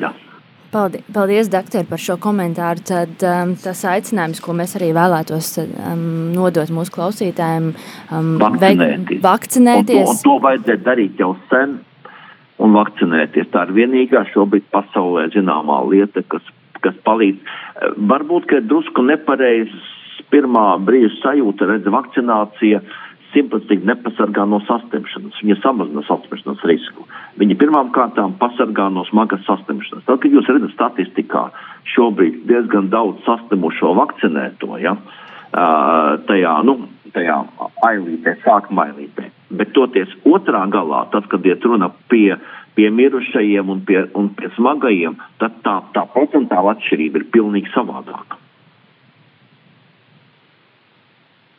Jā. 0.00 0.12
Paldies, 0.74 1.04
paldies 1.14 1.48
doktor, 1.52 1.84
par 1.86 2.00
šo 2.02 2.16
komentāru. 2.18 2.82
Tad, 2.88 3.14
um, 3.22 3.52
tas 3.62 3.84
aicinājums, 3.86 4.40
ko 4.42 4.56
mēs 4.58 4.74
arī 4.78 4.90
vēlētos 4.96 5.52
um, 5.62 6.02
nodot 6.34 6.72
mūsu 6.74 6.94
klausītājiem, 6.96 7.68
um, 8.10 8.32
vakcinēties. 8.42 9.20
vakcinēties. 9.22 10.00
Un 10.02 10.08
to, 10.08 10.16
un 10.16 10.22
to 10.24 10.34
vajadzētu 10.48 10.86
darīt 10.88 11.22
jau 11.22 11.30
sen 11.52 11.78
un 12.64 12.74
vakcinēties. 12.74 13.52
Tā 13.54 13.68
ir 13.68 13.74
vienīgā 13.78 14.24
šobrīd 14.32 14.66
pasaulē 14.74 15.28
zināmā 15.36 15.78
lieta, 15.92 16.24
kas, 16.32 16.42
kas 16.82 16.98
palīdz. 17.06 17.54
Varbūt, 18.10 18.50
ka 18.50 18.62
drusku 18.66 19.06
nepareizs 19.06 19.92
pirmā 20.34 20.72
brīža 20.82 21.14
sajūta, 21.20 21.70
redz, 21.70 21.90
vakcinācija 21.94 22.82
simtprocentīgi 23.34 23.88
nepasargā 23.88 24.46
no 24.48 24.60
saslimšanas. 24.68 25.40
Viņa 25.42 25.58
samazina 25.62 26.04
saslimšanas 26.06 26.64
risku. 26.70 27.06
Viņa 27.40 27.58
pirmām 27.60 27.92
kārtām 27.94 28.36
pasargā 28.40 28.88
no 28.94 29.04
smagas 29.10 29.44
saslimšanas. 29.48 30.06
Tad, 30.06 30.20
kad 30.22 30.34
jūs 30.34 30.50
redzat 30.50 30.74
statistikā 30.76 31.44
šobrīd 31.94 32.44
diezgan 32.48 32.90
daudz 32.94 33.22
saslimušo 33.26 33.94
vakcinēto, 33.98 34.78
ja, 34.82 34.96
tajā, 36.30 36.54
nu, 36.66 36.78
tajā 37.14 37.38
ailītē, 37.86 38.38
sākuma 38.44 38.88
ailītē. 38.90 39.30
Bet 39.54 39.74
toties 39.76 40.10
otrā 40.26 40.64
galā, 40.70 41.04
tad, 41.12 41.28
kad 41.30 41.46
iet 41.46 41.64
runa 41.66 41.90
pie, 42.10 42.36
pie 42.74 42.88
mirušajiem 42.90 43.70
un 43.70 43.84
pie, 43.86 44.06
un 44.18 44.32
pie 44.34 44.50
smagajiem, 44.56 45.18
tad 45.42 45.60
tā, 45.66 45.80
tā 45.94 46.06
procentāla 46.14 46.74
atšķirība 46.74 47.22
ir 47.22 47.30
pilnīgi 47.34 47.70
savādāka. 47.74 48.43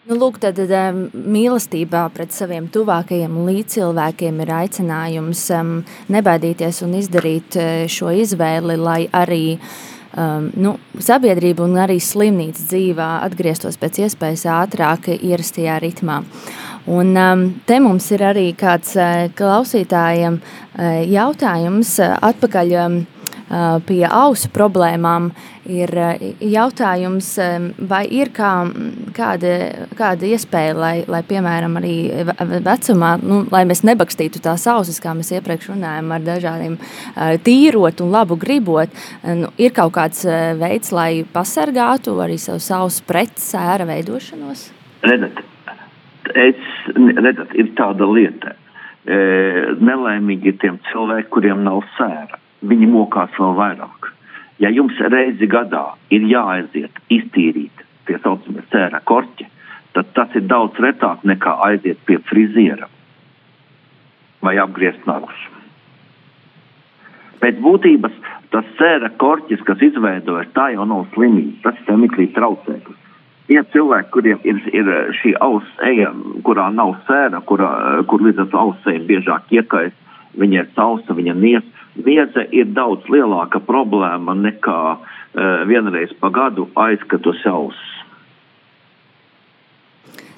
Nu, 0.06 0.20
lūk, 0.22 0.36
tad, 0.38 0.60
tad 0.60 1.16
mīlestībā 1.18 2.04
pret 2.14 2.30
saviem 2.30 2.68
tuvākajiem 2.70 3.40
līdzcilvēkiem 3.48 4.44
ir 4.44 4.52
aicinājums 4.54 5.42
um, 5.58 5.72
nebaidīties 6.14 6.84
un 6.86 6.94
izdarīt 7.00 7.58
šo 7.90 8.12
izvēli, 8.14 8.76
lai 8.78 9.00
arī 9.10 9.58
um, 9.58 10.52
nu, 10.62 10.76
sabiedrība 11.02 11.66
un 11.66 11.80
arī 11.88 11.98
slimnīca 11.98 12.68
dzīvā 12.70 13.10
atgrieztos 13.26 13.82
pēc 13.82 14.04
iespējas 14.06 14.46
ātrāk 14.60 15.10
ierastajā 15.16 15.80
ritmā. 15.82 16.22
Un 16.86 17.18
um, 17.18 17.48
te 17.66 17.82
mums 17.82 18.12
ir 18.14 18.28
arī 18.30 18.52
kāds 18.54 18.94
uh, 19.00 19.26
klausītājiem 19.34 20.38
uh, 20.38 21.02
jautājums 21.10 21.98
uh, 21.98 22.14
atpakaļ 22.30 22.78
um, 22.84 23.02
pie 23.88 24.04
ausu 24.10 24.50
problēmām. 24.54 25.32
Ir 25.66 25.90
jautājums, 26.46 27.32
um, 27.42 27.64
vai 27.90 28.04
ir 28.14 28.30
kā, 28.36 28.52
kāda, 29.18 29.54
kāda 29.98 30.28
iespēja, 30.30 30.76
lai, 30.78 30.94
lai, 31.10 31.24
piemēram, 31.26 31.80
arī 31.80 31.96
vecumā, 32.66 33.16
nu, 33.24 33.40
lai 33.50 33.64
mēs 33.66 33.82
nebakstītu 33.88 34.44
tās 34.46 34.68
ausis, 34.70 35.02
kā 35.02 35.16
mēs 35.18 35.34
iepriekš 35.34 35.72
runājām, 35.72 36.14
ar 36.14 36.28
dažādiem 36.28 36.78
tīrot 37.48 38.06
un 38.06 38.14
labu 38.14 38.38
gribot, 38.38 38.94
nu, 39.26 39.50
ir 39.58 39.74
kaut 39.74 39.96
kāds 39.98 40.22
veids, 40.62 40.94
lai 40.94 41.26
pasargātu 41.34 42.14
arī 42.22 42.38
savu 42.42 42.62
sausu 42.62 43.02
pret 43.10 43.34
sēra 43.42 43.90
veidošanos? 43.90 44.68
Redzat, 45.06 45.42
es, 46.34 46.62
redzat, 46.96 47.58
ir 47.58 47.74
tāda 47.78 48.08
lieta. 48.10 48.56
E, 49.06 49.18
nelaimīgi 49.86 50.56
tiem 50.62 50.80
cilvēkiem, 50.90 51.30
kuriem 51.34 51.62
nav 51.66 51.84
sēra. 51.98 52.40
Viņi 52.64 52.88
mokās 52.90 53.34
vēl 53.40 53.56
vairāk. 53.58 54.12
Ja 54.64 54.72
jums 54.72 54.96
reizi 55.12 55.48
gadā 55.52 55.96
ir 56.16 56.24
jāaiziet 56.30 57.02
iztīrīt 57.12 57.84
tie 58.08 58.20
saucamie 58.24 58.64
sēra 58.72 59.02
korķi, 59.04 59.48
tad 59.98 60.14
tas 60.16 60.36
ir 60.38 60.46
daudz 60.48 60.80
retāk 60.80 61.26
nekā 61.28 61.58
aiziet 61.68 62.00
pie 62.08 62.20
friziera 62.30 62.88
vai 64.46 64.56
apgriezt 64.62 65.04
nagus. 65.10 65.38
Pēc 67.42 67.58
būtības 67.62 68.14
tas 68.54 68.68
sēra 68.80 69.10
korķis, 69.20 69.64
kas 69.68 69.82
izveidojas, 69.84 70.54
tā 70.56 70.70
jau 70.76 70.86
nav 70.88 71.10
slimība, 71.16 71.60
tas 71.66 71.90
ir 71.90 72.00
miklīgi 72.00 72.38
traucēklis 72.38 73.02
ir 73.52 73.66
cilvēki, 73.74 74.12
kuriem 74.14 74.42
ir, 74.48 74.62
ir 74.74 74.90
šī 75.20 75.36
auss 75.44 75.84
eja, 75.86 76.12
kurā 76.46 76.70
nav 76.74 76.96
sēra, 77.10 77.42
kurā, 77.50 77.70
kur 78.10 78.24
līdz 78.26 78.46
ar 78.46 78.52
to 78.52 78.62
auss 78.62 78.90
eja 78.90 79.04
biežāk 79.06 79.54
iekais, 79.54 79.94
viņa 80.40 80.64
ir 80.64 80.70
sausa, 80.78 81.18
viņa 81.18 81.36
nies. 81.38 81.66
Nieze 81.96 82.48
ir 82.52 82.72
daudz 82.76 83.08
lielāka 83.12 83.62
problēma 83.64 84.36
nekā 84.36 84.80
uh, 84.96 85.62
vienreiz 85.70 86.12
pa 86.20 86.32
gadu 86.34 86.68
aizskatusi 86.76 87.48
auss. 87.52 87.92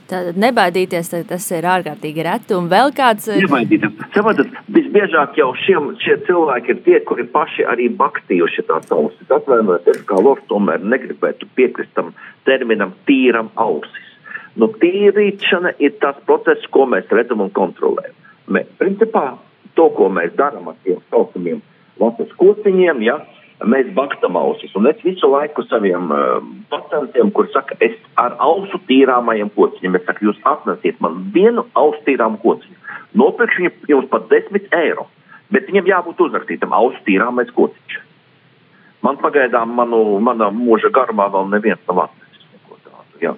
Tātad 0.07 0.37
nebaidīties, 0.39 1.09
tas 1.27 1.45
ir 1.51 1.65
ārkārtīgi 1.67 2.23
reti. 2.23 2.55
Un 2.55 2.69
vēl 2.71 2.93
kāds. 2.95 3.27
Nebaidīties. 3.41 4.05
Saprotat, 4.13 4.53
visbiežāk 4.71 5.35
jau 5.39 5.49
šiem, 5.65 5.89
šie 5.99 6.15
cilvēki 6.29 6.71
ir 6.71 6.79
tie, 6.85 7.01
kuri 7.09 7.25
paši 7.33 7.65
arī 7.67 7.89
bakstījuši 7.99 8.63
tās 8.69 8.93
ausis. 8.95 9.27
Atvainojieties, 9.27 10.05
kā 10.07 10.21
Lors 10.23 10.45
tomēr 10.47 10.85
negribētu 10.93 11.49
piekrist 11.59 11.91
tam 11.99 12.13
terminam 12.47 12.95
tīram 13.09 13.51
ausis. 13.59 14.05
Nu, 14.57 14.71
tīrīšana 14.79 15.75
ir 15.83 15.99
tas 16.01 16.15
process, 16.29 16.63
ko 16.71 16.87
mēs 16.89 17.11
redzam 17.11 17.43
un 17.43 17.51
kontrolējam. 17.53 18.15
Mēs, 18.47 18.71
principā, 18.79 19.33
to, 19.77 19.89
ko 19.97 20.09
mēs 20.13 20.35
darām 20.37 20.69
ar 20.71 20.77
tiem 20.83 21.01
saucamiem 21.11 21.61
lapas 22.01 22.31
kociņiem, 22.41 23.01
ja, 23.05 23.17
mēs 23.65 23.89
bakstam 23.97 24.37
ausis. 24.37 24.73
Un 24.77 24.89
es 24.89 24.99
visu 25.05 25.29
laiku 25.31 25.63
saviem 25.65 26.11
uh, 26.13 26.39
pacientiem, 26.73 27.31
kur 27.33 27.49
saka, 27.53 27.77
es 27.81 27.95
ar 28.21 28.35
ausu 28.43 28.79
tīrāmajiem 28.89 29.49
kociņiem, 29.55 29.97
es 29.97 30.05
saku, 30.09 30.29
jūs 30.29 30.41
atnesiet 30.49 30.99
man 31.03 31.23
vienu 31.33 31.65
ausu 31.79 32.01
tīrāmu 32.05 32.41
kociņu. 32.43 32.77
Nopirkšu 33.17 33.63
viņu 33.63 33.93
jums 33.93 34.11
par 34.11 34.27
10 34.29 34.69
eiro, 34.77 35.07
bet 35.53 35.69
viņam 35.71 35.89
jābūt 35.89 36.27
uzrakstītam 36.27 36.75
ausu 36.77 37.01
tīrāmais 37.07 37.53
kociņš. 37.55 38.01
Man 39.05 39.19
pagaidām 39.21 39.73
manu, 39.77 40.17
manā 40.23 40.49
mūža 40.53 40.91
garumā 40.93 41.29
vēl 41.33 41.49
neviens 41.53 41.81
nav 41.89 42.07
atnesis 42.07 42.47
neko 42.53 42.79
tādu. 42.83 43.21
Jā. 43.23 43.33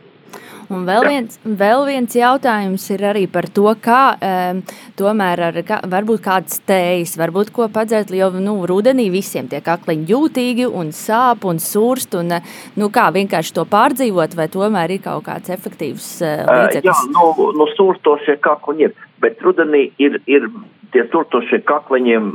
Un 0.69 0.83
vēl 0.85 1.05
viens, 1.07 1.37
vēl 1.43 1.83
viens 1.87 2.13
jautājums 2.13 2.83
ir 2.93 3.03
arī 3.09 3.23
par 3.31 3.47
to, 3.49 3.65
kā 3.81 4.01
um, 4.13 4.59
tomēr 4.99 5.41
ar, 5.47 5.57
kā, 5.65 5.79
varbūt 5.89 6.21
kādas 6.27 6.59
tējas, 6.69 7.15
varbūt 7.17 7.49
ko 7.55 7.65
padzert, 7.73 8.13
jo 8.13 8.29
nu, 8.37 8.53
rudenī 8.69 9.07
visiem 9.09 9.49
tie 9.49 9.63
kakliņi 9.65 10.05
jūtīgi 10.11 10.67
un 10.69 10.91
sāp 10.93 11.47
un 11.49 11.61
surst, 11.63 12.13
un 12.19 12.37
nu, 12.77 12.89
kā 12.93 13.07
vienkārši 13.15 13.55
to 13.57 13.65
pārdzīvot, 13.69 14.37
vai 14.37 14.45
tomēr 14.53 14.93
ir 14.93 15.01
kaut 15.07 15.25
kāds 15.25 15.49
efektīvs 15.55 16.11
uh, 16.21 16.45
līdzeklis? 16.45 16.85
Jā, 16.85 16.99
nu, 17.17 17.49
nu 17.57 17.69
surstošie 17.73 18.37
kakliņi 18.45 18.89
ir, 18.89 18.95
bet 19.25 19.41
rudenī 19.45 19.87
ir, 19.97 20.21
ir 20.29 20.45
tie 20.93 21.07
surstošie 21.09 21.63
kakliņiem, 21.65 22.31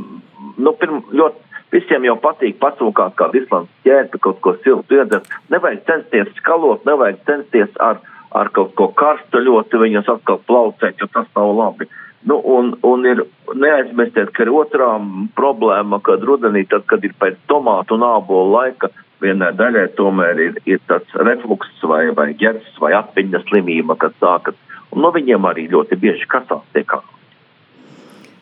nu, 0.59 0.75
pirm, 0.79 1.05
ļoti 1.15 1.45
Visiem 1.73 2.05
jau 2.05 2.13
patīk 2.21 2.59
pasūkāt 2.61 3.15
kādu 3.19 3.41
islandes 3.41 3.71
ķērpi, 3.83 4.19
kaut 4.23 4.37
ko 4.45 4.53
siltu 4.63 4.99
iedzert. 4.99 5.25
Nevajag 5.51 5.81
censties 5.89 6.29
skalot, 6.37 6.85
nevajag 6.87 7.17
censties 7.27 7.73
ar, 7.83 7.99
ar 8.35 8.51
kaut 8.55 8.73
ko 8.79 8.89
karstu 8.99 9.41
ļoti 9.43 9.79
viņus 9.79 10.09
atkal 10.11 10.41
plaucēt, 10.49 10.99
jo 10.99 11.07
tas 11.13 11.29
nav 11.37 11.53
labi. 11.55 11.87
Nu, 12.25 12.39
un, 12.41 12.73
un 12.83 13.05
ir 13.05 13.21
neaizmirstiet, 13.53 14.31
ka 14.33 14.45
ir 14.45 14.51
otrā 14.53 14.89
problēma, 15.37 16.01
kad 16.05 16.23
rudenī, 16.25 16.65
tad, 16.69 16.87
kad 16.89 17.03
ir 17.05 17.13
pēc 17.21 17.37
tomātu 17.51 17.99
un 17.99 18.05
ābolu 18.07 18.55
laika, 18.57 18.89
vienai 19.21 19.51
daļai 19.55 19.87
tomēr 19.97 20.41
ir, 20.47 20.61
ir 20.65 20.81
tāds 20.89 21.19
refluks 21.27 21.69
vai, 21.85 22.07
vai 22.17 22.31
ģers 22.39 22.79
vai 22.81 22.95
atmiņas 22.97 23.45
slimība, 23.49 23.97
kad 24.01 24.17
sākas. 24.21 24.57
Un 24.91 25.05
no 25.05 25.13
viņiem 25.15 25.45
arī 25.45 25.69
ļoti 25.71 25.99
bieži 26.01 26.27
kasās 26.31 26.65
tie 26.73 26.83
kā. 26.87 27.01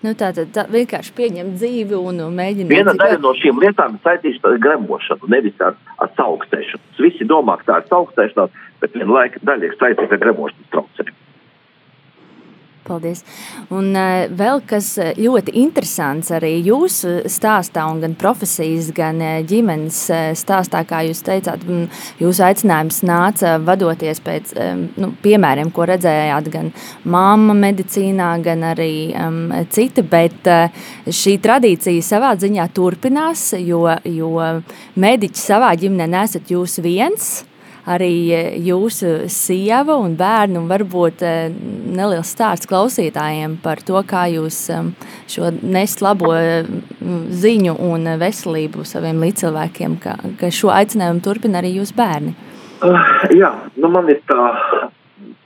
Nu, 0.04 0.12
tā 0.20 0.34
tad 0.36 0.52
tā, 0.52 0.66
vienkārši 0.68 1.14
pieņemt 1.16 1.56
dzīvi 1.62 1.96
un 1.96 2.20
mēģināt. 2.36 2.74
Viena 2.74 2.96
daļa 3.00 3.22
no 3.24 3.32
šīm 3.40 3.62
lietām 3.64 3.96
ir 3.96 4.04
saistīta 4.04 4.52
ar 4.52 4.60
gremošanu, 4.66 5.30
nevis 5.32 5.64
ar, 5.64 5.78
ar 6.04 6.12
augstēšanu. 6.26 6.84
Visi 7.06 7.28
domā, 7.30 7.56
ka 7.62 7.70
tā 7.70 7.78
ir 7.80 7.98
augstēšanās, 8.02 8.64
bet 8.84 8.98
viena 8.98 9.20
laika 9.22 9.40
daļa 9.48 9.70
ir 9.70 9.78
saistīta 9.80 10.18
ar 10.18 10.24
gremošanas 10.26 10.74
traucējumiem. 10.76 11.23
Paldies. 12.84 13.22
Un 13.72 13.94
uh, 13.96 14.26
vēl 14.28 14.60
kas 14.68 14.90
eh, 15.00 15.14
ļoti 15.24 15.54
interesants 15.62 16.34
arī 16.36 16.58
jūsu 16.66 17.30
stāstā, 17.32 17.86
un 17.88 18.02
gan 18.04 18.16
profesijas, 18.20 18.90
gan 18.96 19.22
uh, 19.24 19.38
ģimenes 19.48 20.00
stāstā, 20.40 20.82
kā 20.88 21.00
jūs 21.08 21.24
teicāt, 21.24 21.64
jūsu 22.20 22.44
aicinājums 22.44 23.00
nāca 23.08 23.56
vadoties 23.64 24.20
pēc 24.24 24.52
nu, 25.00 25.14
piemēriem, 25.24 25.72
ko 25.72 25.88
redzējāt 25.88 26.50
gan 26.52 26.74
māma 27.08 27.56
medicīnā, 27.58 28.34
gan 28.44 28.68
arī 28.74 29.14
um, 29.16 29.40
cita, 29.72 30.04
bet 30.04 30.52
uh, 30.52 30.84
šī 31.08 31.38
tradīcija 31.44 32.04
savā 32.04 32.34
ziņā 32.40 32.68
turpinās, 32.76 33.54
jo, 33.64 33.86
jo 34.04 34.36
mediķi 35.00 35.40
savā 35.40 35.72
ģimenē 35.80 36.12
nesat 36.18 36.52
jūs 36.52 36.82
viens, 36.84 37.32
arī 37.90 38.14
e, 38.32 38.42
jūsu 38.64 39.28
sieva 39.32 39.98
un 40.00 40.16
bērnu, 40.20 40.62
un 40.64 40.70
varbūt 40.72 41.24
e, 41.26 41.34
neliels 41.94 42.32
stāsts 42.36 42.70
klausītājiem 42.70 43.58
par 43.64 43.84
to, 43.86 44.00
kā 44.08 44.26
jūs 44.32 44.60
e, 44.72 44.80
šo 45.32 45.52
nest 45.62 46.04
labo 46.06 46.32
ziņu 47.44 47.76
un 47.90 48.14
veselību 48.22 48.88
saviem 48.88 49.22
līdzcilvēkiem, 49.24 50.00
ka, 50.04 50.18
ka 50.40 50.52
šo 50.54 50.72
aicinājumu 50.74 51.24
turpina 51.26 51.62
arī 51.62 51.76
jūs 51.80 51.94
bērni. 51.98 52.36
Uh, 52.84 53.00
jā, 53.32 53.54
nu 53.80 53.88
man 53.92 54.10
ir 54.12 54.20
tā 54.28 54.44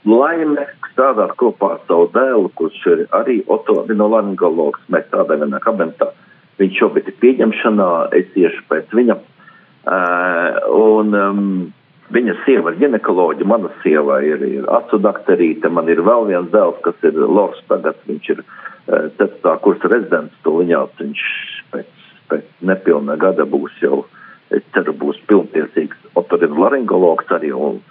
laime 0.08 0.64
strādāt 0.90 1.36
kopā 1.38 1.76
ar 1.76 1.82
savu 1.86 2.08
dēlu, 2.14 2.50
kurš 2.58 2.78
ir 2.90 3.04
arī 3.14 3.38
otorinolaringologs. 3.46 4.82
Mēs 4.90 5.06
strādājam 5.06 5.46
vienā 5.46 5.60
kabinetā. 5.62 6.10
Viņš 6.58 6.78
šobrīd 6.80 7.12
ir 7.12 7.18
pieņemšanā, 7.22 7.88
es 8.18 8.34
iešu 8.34 8.64
pēc 8.70 8.94
viņa. 8.98 9.18
Uh, 9.88 10.56
un, 10.74 11.14
um, 11.14 11.44
Viņa 12.14 12.34
sieva 12.46 12.72
ir 12.72 12.78
ginekoloģija, 12.80 13.48
mana 13.48 13.68
sieva 13.82 14.22
ir, 14.24 14.40
ir 14.40 14.68
acu 14.72 14.96
dakterīte, 15.04 15.68
man 15.68 15.90
ir 15.92 16.00
vēl 16.06 16.30
viens 16.30 16.48
dēls, 16.54 16.78
kas 16.86 16.96
ir 17.04 17.18
Lors, 17.20 17.60
tagad 17.68 17.98
viņš 18.08 18.30
ir 18.32 18.40
uh, 18.40 19.10
ceturtā 19.18 19.58
kursa 19.64 19.90
rezidents, 19.92 20.38
to 20.46 20.54
viņās 20.56 20.94
viņš 21.02 21.24
pēc, 21.74 22.06
pēc 22.32 22.46
nepilna 22.70 23.18
gada 23.20 23.44
būs 23.44 23.76
jau, 23.84 24.06
es 24.48 24.64
ceru, 24.72 24.96
būs 24.96 25.20
pilntiesīgs 25.28 26.16
otorinolaringologs 26.16 27.28
arī, 27.36 27.52
un, 27.52 27.82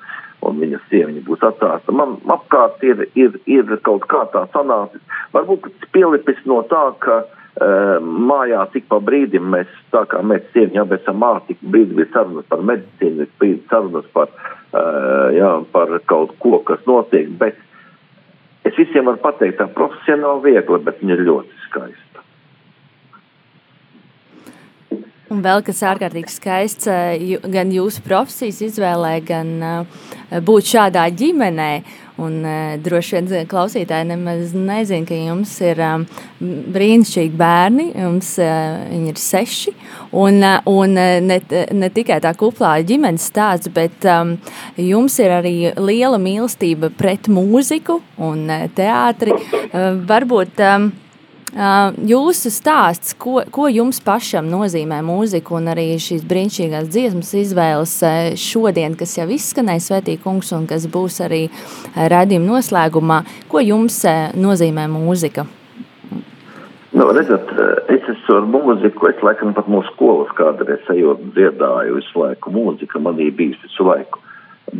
un 0.41 0.61
viņa 0.63 0.81
sieva 0.87 1.11
viņa 1.11 1.23
būs 1.29 1.45
atstāsta. 1.51 1.93
Man 1.93 2.17
apkārt 2.33 2.81
ir, 2.89 3.05
ir, 3.13 3.37
ir 3.45 3.77
kaut 3.85 4.09
kā 4.09 4.25
tā 4.33 4.47
sanācis, 4.55 5.03
varbūt 5.37 5.69
pielipis 5.93 6.41
no 6.49 6.63
tā, 6.73 6.87
ka 7.05 7.21
mājā 7.57 8.65
tik 8.73 8.87
pa 8.89 8.99
brīdim 9.01 9.47
mēs, 9.53 9.69
tā 9.93 10.03
kā 10.09 10.21
mēs 10.21 10.45
sieviņi 10.53 10.81
abi 10.81 10.97
esam 10.99 11.21
māti, 11.23 11.53
tik 11.53 11.63
brīdi 11.73 11.97
bija 11.97 12.11
sarunas 12.13 12.45
par 12.51 12.61
medicīnu, 12.69 13.27
brīdi 13.39 13.63
sarunas 13.71 14.05
par, 14.13 14.33
jā, 15.33 15.53
par 15.73 15.95
kaut 16.05 16.35
ko, 16.43 16.59
kas 16.67 16.83
notiek, 16.89 17.31
bet 17.39 17.57
es 18.67 18.77
visiem 18.77 19.07
varu 19.09 19.21
pateikt, 19.23 19.57
tā 19.61 19.69
profesija 19.73 20.19
nav 20.21 20.43
viegla, 20.45 20.81
bet 20.85 21.01
viņa 21.01 21.17
ir 21.17 21.25
ļoti 21.31 21.63
skaista. 21.65 22.03
Un 25.27 25.41
vēl 25.43 25.59
kas 25.67 25.81
ārkārtīgi 25.83 26.31
skaists, 26.31 26.87
gan 27.51 27.71
jūsu 27.73 28.03
profesijas 28.05 28.61
izvēlē, 28.69 29.17
gan 29.27 29.49
būt 30.45 30.69
šādā 30.71 31.03
ģimenē. 31.19 31.71
Un, 32.17 32.39
uh, 32.41 32.75
droši 32.81 33.19
vien 33.19 33.49
klausītāji 33.49 34.09
nemaz 34.09 34.53
nezina, 34.57 35.05
ka 35.05 35.17
jums 35.17 35.53
ir 35.61 35.81
um, 35.85 36.05
brīnišķīgi 36.73 37.37
bērni. 37.37 37.87
Jums 37.93 38.33
uh, 38.41 38.83
viņi 38.89 39.11
ir 39.13 39.21
seši. 39.21 39.75
Un, 40.17 40.41
un 40.71 40.97
ne, 40.97 41.39
ne 41.81 41.91
tikai 41.93 42.19
tā 42.23 42.33
kuplā 42.37 42.77
ģimenes 42.87 43.27
stāsts, 43.31 43.71
bet 43.73 44.07
um, 44.09 44.37
jums 44.81 45.17
ir 45.21 45.35
arī 45.39 45.55
liela 45.77 46.17
mīlestība 46.21 46.91
pret 46.97 47.29
mūziku 47.31 47.99
un 48.17 48.47
teātri. 48.77 49.35
Varbūt 50.07 50.63
Jūsu 51.57 52.51
stāsts, 52.53 53.15
ko, 53.17 53.39
ko 53.49 53.65
jums 53.71 53.97
pašam 54.05 54.45
nozīmē 54.51 54.99
mūzika 55.01 55.55
un 55.57 55.71
arī 55.71 55.87
šīs 55.97 56.21
brīnišķīgās 56.29 56.91
dziesmas 56.93 57.33
izvēles 57.39 57.95
šodien, 58.37 58.93
kas 58.99 59.15
jau 59.17 59.25
izskanēja 59.33 59.85
Svētī 59.87 60.19
kungs 60.21 60.53
un 60.53 60.67
kas 60.69 60.85
būs 60.85 61.17
arī 61.25 61.47
redzījuma 61.97 62.59
noslēgumā, 62.59 63.23
ko 63.49 63.63
jums 63.65 64.03
nozīmē 64.37 64.85
mūzika? 64.91 65.47
Nu, 66.93 67.09
redzat, 67.13 67.49
es 67.89 68.05
esmu 68.05 68.37
ar 68.37 68.45
mūziku, 68.53 69.09
es 69.09 69.19
laikam 69.25 69.57
pat 69.57 69.67
mūsu 69.69 69.89
skolas 69.95 70.29
kādreiz 70.37 70.85
ejot 70.93 71.25
dziedāju 71.35 71.97
visu 71.97 72.21
laiku, 72.21 72.53
mūzika 72.53 73.01
manī 73.01 73.27
bijis 73.33 73.59
visu 73.65 73.85
laiku. 73.85 74.21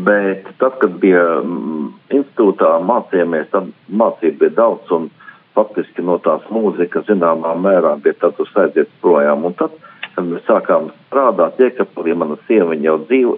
Bet 0.07 0.45
tad, 0.61 0.77
kad 0.81 0.95
bija 1.01 1.25
mm, 1.41 1.91
institūtā 2.19 2.77
mācījāmies, 2.85 3.49
tad 3.51 3.69
mācība 3.89 4.45
bija 4.45 4.55
daudz 4.61 4.93
un 4.93 5.09
faktiski 5.57 6.05
no 6.05 6.19
tās 6.23 6.45
mūzikas 6.53 7.07
zināmā 7.09 7.55
mērā 7.57 7.95
bija 8.03 8.19
tad 8.21 8.39
uz 8.43 8.53
aiziet 8.61 8.91
projām. 9.01 9.47
Un 9.49 9.57
tad, 9.57 9.73
kad 10.13 10.25
mēs 10.27 10.45
sākām 10.49 10.91
strādāt 11.07 11.59
Iekapilī, 11.61 12.15
mana 12.17 12.37
sieva 12.47 12.77
jau 12.77 12.99
dzīvo, 13.07 13.37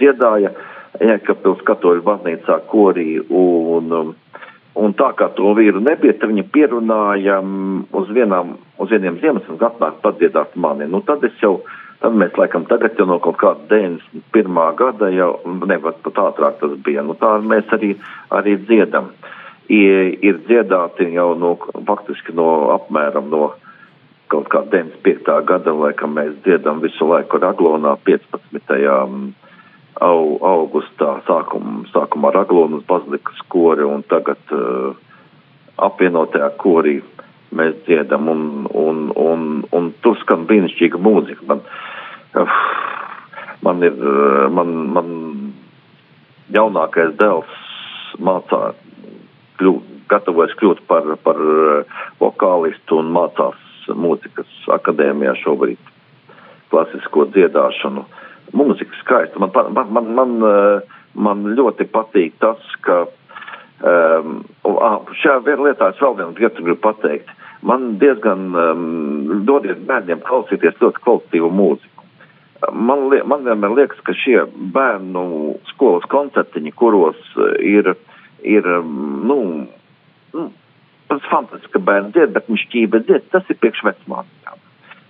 dziedāja 0.00 0.54
Iekapils 1.00 1.62
katoļu 1.68 2.02
baznīcā 2.06 2.56
korī 2.70 3.20
un, 3.22 3.92
un 4.74 4.96
tā 4.98 5.12
kā 5.18 5.30
to 5.36 5.52
vīru 5.58 5.82
nebija, 5.84 6.16
tad 6.18 6.32
viņa 6.32 6.46
pierunāja 6.54 7.38
uz, 7.40 8.10
vienām, 8.16 8.56
uz 8.82 8.90
vieniem 8.90 9.20
Ziemassvētkiem 9.22 9.68
atnākt 9.70 10.02
padziedāt 10.04 10.56
mani. 10.58 10.90
Nu, 10.90 11.02
tad 11.06 11.24
es 11.28 11.36
jau, 11.42 11.60
tad 12.02 12.18
mēs 12.18 12.34
laikam 12.40 12.66
tagad 12.70 12.98
jau 12.98 13.06
no 13.08 13.20
kaut 13.22 13.38
kāda 13.40 13.70
91. 13.70 14.60
gada 14.82 15.12
jau, 15.14 15.32
nevar 15.70 15.96
pat 16.04 16.22
ātrāk 16.26 16.58
tas 16.62 16.76
bija, 16.84 17.06
nu 17.06 17.16
tā 17.20 17.36
mēs 17.44 17.70
arī, 17.76 17.94
arī 18.34 18.58
dziedam. 18.66 19.12
Ir, 19.70 20.16
ir 20.26 20.40
dziedāti 20.48 21.06
jau 21.14 21.34
no, 21.38 21.54
faktiski 21.86 22.34
no 22.34 22.72
apmēram 22.74 23.28
no 23.30 23.52
kaut 24.30 24.48
kā 24.50 24.62
95. 24.70 25.30
gada, 25.46 25.74
laikam 25.74 26.14
mēs 26.18 26.34
dziedam 26.44 26.82
visu 26.82 27.06
laiku 27.06 27.38
Raglonā 27.42 27.96
15. 28.06 29.30
Au, 30.00 30.20
augustā 30.46 31.16
sākum, 31.26 31.82
sākumā 31.92 32.30
Raglonas 32.32 32.84
bazilikas 32.88 33.40
kori 33.52 33.84
un 33.84 34.04
tagad 34.08 34.54
uh, 34.54 34.94
apvienotajā 35.82 36.46
korī 36.62 37.00
mēs 37.52 37.74
dziedam 37.84 38.30
un, 38.30 38.44
un, 38.70 39.02
un, 39.18 39.48
un 39.76 39.90
tur 40.00 40.16
skan 40.22 40.46
brīnišķīga 40.48 41.00
mūzika. 41.04 41.44
Man, 41.50 41.64
uh, 42.38 42.54
man 43.66 43.82
ir, 43.84 43.98
uh, 43.98 44.46
man, 44.54 44.72
man 44.94 45.10
jaunākais 46.54 47.12
dēls 47.20 47.58
mācā, 48.22 48.70
kļūt, 49.60 49.92
gatavojas 50.10 50.56
kļūt 50.60 50.82
par, 50.90 51.06
par 51.24 51.40
eh, 51.40 52.00
vokālistu 52.22 53.00
un 53.02 53.12
mācās 53.14 53.66
mūzikas 53.90 54.50
akadēmijā 54.76 55.36
šobrīd 55.42 55.92
klasisko 56.70 57.26
dziedāšanu. 57.34 58.04
Mūzika 58.56 58.96
skaista. 59.02 59.38
Man, 59.42 59.52
man, 59.74 59.92
man, 59.94 60.12
man, 60.18 60.36
eh, 60.50 60.98
man 61.14 61.44
ļoti 61.58 61.86
patīk 61.92 62.36
tas, 62.42 62.62
ka 62.86 63.04
um, 63.82 64.40
šajā 65.22 65.56
lietā 65.58 65.92
es 65.92 66.02
vēl 66.02 66.18
vienu 66.18 66.34
lietu 66.38 66.66
gribu 66.66 66.80
pateikt. 66.88 67.30
Man 67.66 67.98
diezgan 68.00 68.50
um, 68.56 68.84
dodiet 69.46 69.82
bērniem 69.88 70.22
klausīties 70.24 70.78
ļoti 70.80 71.02
kvalitīvu 71.04 71.50
mūziku. 71.52 71.88
man, 72.72 73.08
li 73.10 73.20
man 73.24 73.44
vienmēr 73.44 73.74
liekas, 73.76 74.00
ka 74.04 74.14
šie 74.16 74.44
bērnu 74.74 75.56
skolas 75.72 76.06
koncertiņi, 76.12 76.72
kuros 76.76 77.18
ir, 77.64 77.94
ir 78.42 78.66
nu, 78.84 79.38
nu, 80.34 80.46
tas 81.10 81.26
fantastiski, 81.30 81.74
ka 81.76 81.84
bērni 81.90 82.14
dzied, 82.14 82.34
bet 82.36 82.48
viņš 82.50 82.66
ķība 82.72 83.02
dzied, 83.06 83.28
tas 83.34 83.48
ir 83.50 83.58
priekš 83.60 83.84
vecmāmiņām. 83.88 84.64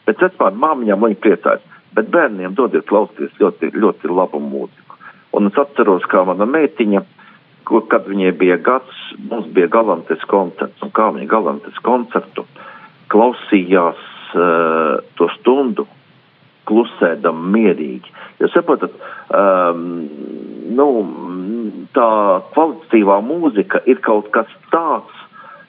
Bet 0.09 0.25
vecmāmiņām 0.25 0.65
māmiņām 0.65 1.07
viņi 1.07 1.21
priecājas, 1.25 1.67
bet 1.97 2.11
bērniem 2.15 2.57
dodiet 2.59 2.89
klausīties 2.91 3.39
ļoti, 3.43 3.73
ļoti 3.77 4.11
labu 4.11 4.41
mūziku. 4.43 4.99
Un 5.37 5.51
es 5.51 5.59
atceros, 5.61 6.07
kā 6.11 6.25
mana 6.27 6.47
meitiņa, 6.49 7.05
kur, 7.69 7.85
kad 7.91 8.09
viņai 8.09 8.33
bija 8.39 8.57
gads, 8.65 8.97
mums 9.31 9.47
bija 9.55 9.71
galantes 9.71 10.25
koncerts, 10.31 10.83
un 10.83 10.91
kā 10.97 11.11
viņa 11.15 11.29
galantes 11.31 11.79
koncertu 11.87 12.47
klausījās 13.11 14.01
uh, 14.35 14.99
to 15.19 15.29
stundu, 15.39 15.87
klusēdam 16.71 17.41
mierīgi. 17.53 18.13
Jūs 18.41 18.55
saprotat, 18.55 18.95
um, 19.35 19.87
nu, 20.79 20.87
tā 21.97 22.11
kvalitatīvā 22.55 23.19
mūzika 23.27 23.83
ir 23.91 24.01
kaut 24.05 24.31
kas 24.35 24.51
tāds, 24.73 25.15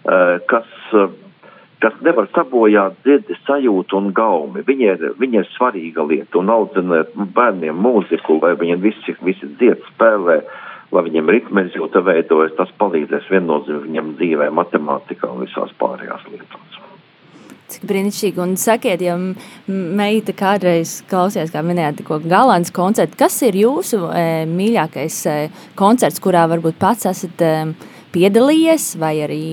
uh, 0.05 0.37
kas, 0.51 0.69
uh, 0.97 1.09
kas 1.83 1.95
nevar 2.05 2.29
sabojāt 2.35 2.99
dzirdi 3.05 3.37
sajūtu 3.45 3.97
un 3.97 4.11
gaumi. 4.17 4.65
Viņa 4.67 4.91
ir, 4.95 5.07
viņa 5.21 5.43
ir 5.43 5.49
svarīga 5.55 6.05
lieta 6.07 6.41
un 6.41 6.53
audzināt 6.53 7.15
bērniem 7.37 7.81
mūziku, 7.87 8.39
lai 8.43 8.53
viņi 8.59 8.77
visi, 8.83 9.17
visi 9.25 9.49
dzied 9.57 9.81
spēlē, 9.93 10.41
lai 10.91 11.05
viņiem 11.07 11.33
ritmes 11.33 11.75
jūta 11.77 12.03
veidojas, 12.05 12.55
tas 12.59 12.71
palīdzēs 12.81 13.31
viennozīmīgi 13.33 13.87
viņam 13.89 14.15
dzīvē, 14.19 14.53
matemātikā 14.61 15.31
un 15.31 15.45
visās 15.47 15.73
pārējās 15.81 16.27
lietās. 16.29 16.90
Cik 17.71 17.85
brīnišķīgi. 17.87 18.41
Un 18.43 18.57
sakiet, 18.59 19.03
ja 19.05 19.15
meita 19.67 20.33
kādreiz 20.35 20.97
klausījās, 21.11 21.53
kā 21.53 21.63
minējāt, 21.63 22.03
ko 22.07 22.19
galants 22.23 22.73
koncerts, 22.75 23.17
kas 23.19 23.37
ir 23.47 23.55
jūsu 23.61 24.03
e, 24.09 24.25
mīļākais 24.49 25.19
e, 25.31 25.35
koncerts, 25.79 26.19
kurā 26.23 26.43
varbūt 26.51 26.79
pats 26.81 27.07
esat 27.11 27.43
e, 27.45 27.53
piedalījies 28.11 28.89
vai 28.99 29.13
arī 29.23 29.43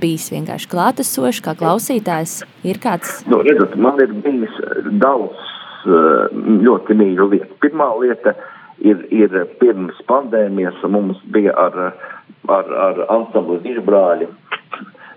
bijis 0.00 0.30
vienkārši 0.32 0.70
klātesošs, 0.72 1.42
kā 1.44 1.56
klausītājs? 1.60 2.40
Ir 2.68 2.80
kāds? 2.80 3.20
Nu, 3.28 3.42
redzat, 3.44 3.76
man 3.76 4.00
ir 4.00 4.14
bijis 4.24 4.56
daudz 5.02 5.36
e, 5.36 6.02
ļoti 6.64 6.96
mīļu 7.02 7.28
lietu. 7.34 7.58
Pirmā 7.66 7.90
lieta 8.00 8.36
ir, 8.80 9.04
ir 9.12 9.34
pirms 9.60 10.00
pandēmijas 10.08 10.80
mums 10.88 11.20
bija 11.34 11.52
ar, 11.68 11.78
ar, 12.48 12.76
ar 12.88 13.04
ansamblu 13.18 13.60
Dižbrāļi 13.66 14.30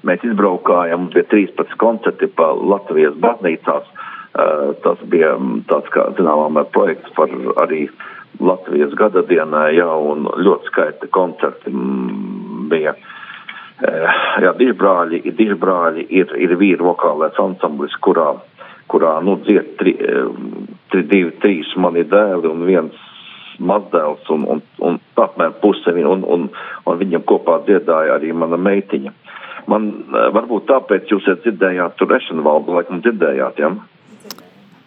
Mēs 0.08 0.24
izbraukājām, 0.26 1.12
bija 1.14 1.28
13 1.30 1.76
koncerti 1.82 2.30
pa 2.34 2.52
Latvijas 2.58 3.18
baznīcās. 3.22 3.90
Uh, 4.32 4.72
tas 4.82 5.02
bija 5.12 5.34
tāds, 5.68 5.90
kā 5.92 6.08
zināmā 6.16 6.64
projekts 6.72 7.12
par 7.18 7.30
arī 7.66 7.84
Latvijas 8.40 8.94
gada 8.98 9.26
dienai, 9.28 9.76
jā, 9.76 9.90
un 9.92 10.30
ļoti 10.40 10.72
skaisti 10.72 11.10
koncerti 11.12 11.74
bija. 12.72 12.96
Uh, 12.96 14.24
jā, 14.46 14.56
dižbrāļi, 14.62 15.22
dižbrāļi 15.38 16.08
ir, 16.22 16.34
ir 16.40 16.56
vīru 16.58 16.90
vokālais 16.94 17.38
ansamblis, 17.44 17.94
kurā, 18.02 18.32
kurā, 18.90 19.18
nu, 19.26 19.36
dzied 19.46 19.76
tri, 19.82 19.98
tri, 20.94 21.06
divi, 21.12 21.36
trīs 21.44 21.76
mani 21.78 22.08
dēli 22.08 22.50
un 22.50 22.66
viens 22.70 23.08
mazdēls 23.62 24.30
un, 24.34 24.46
un, 24.56 24.62
un 24.82 24.98
apmēram 25.22 25.58
puse, 25.62 25.94
un, 25.94 26.24
un, 26.26 26.48
un 26.88 27.02
viņam 27.04 27.26
kopā 27.30 27.62
dziedāja 27.68 28.18
arī 28.18 28.34
mana 28.34 28.58
meitiņa. 28.58 29.14
Man 29.70 29.90
eh, 29.92 30.28
varbūt 30.36 30.70
tāpēc 30.72 31.12
jūs 31.14 31.30
dzirdējāt 31.46 31.98
tur 32.00 32.14
Ešenvaldu, 32.18 32.78
laikam 32.80 33.02
dzirdējāt, 33.06 33.62
jā? 33.62 33.74
Ja? 33.74 34.02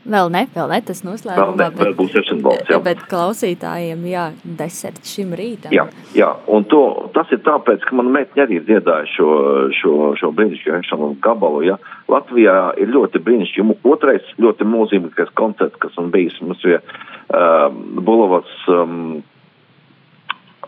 Vēl 0.04 0.28
ne, 0.28 0.42
vēl 0.52 0.68
ne, 0.68 0.78
tas 0.84 1.00
noslēgumā. 1.00 1.44
Vēl 1.56 1.70
ne, 1.72 1.78
vēl 1.78 1.94
būs 1.96 2.16
Ešenvalds, 2.20 2.68
jā. 2.68 2.76
Bet 2.84 3.00
klausītājiem, 3.08 4.02
jā, 4.10 4.24
deserts 4.44 5.14
šim 5.16 5.32
rītam. 5.38 5.72
Jā, 5.72 5.86
jā, 6.16 6.28
un 6.52 6.66
to, 6.68 6.82
tas 7.16 7.32
ir 7.32 7.40
tāpēc, 7.46 7.86
ka 7.88 7.96
man 7.96 8.10
meitņa 8.12 8.44
arī 8.44 8.60
dziedāja 8.66 9.08
šo, 9.14 9.28
šo, 9.78 9.94
šo 10.20 10.32
brīnišķīgu 10.36 10.76
Ešenvaldu 10.82 11.20
gabalu, 11.24 11.62
jā. 11.70 11.78
Latvijā 12.12 12.58
ir 12.84 12.92
ļoti 12.92 13.22
brīnišķīgi. 13.24 13.78
Otrais 13.88 14.28
ļoti 14.44 14.68
mūzīgākais 14.68 15.32
koncerts, 15.40 15.80
kas 15.80 15.96
man 15.96 16.12
bijis, 16.12 16.36
mums 16.44 16.60
bija 16.66 16.82
uh, 16.84 17.70
Bulovas 18.04 18.52
um, 18.68 19.22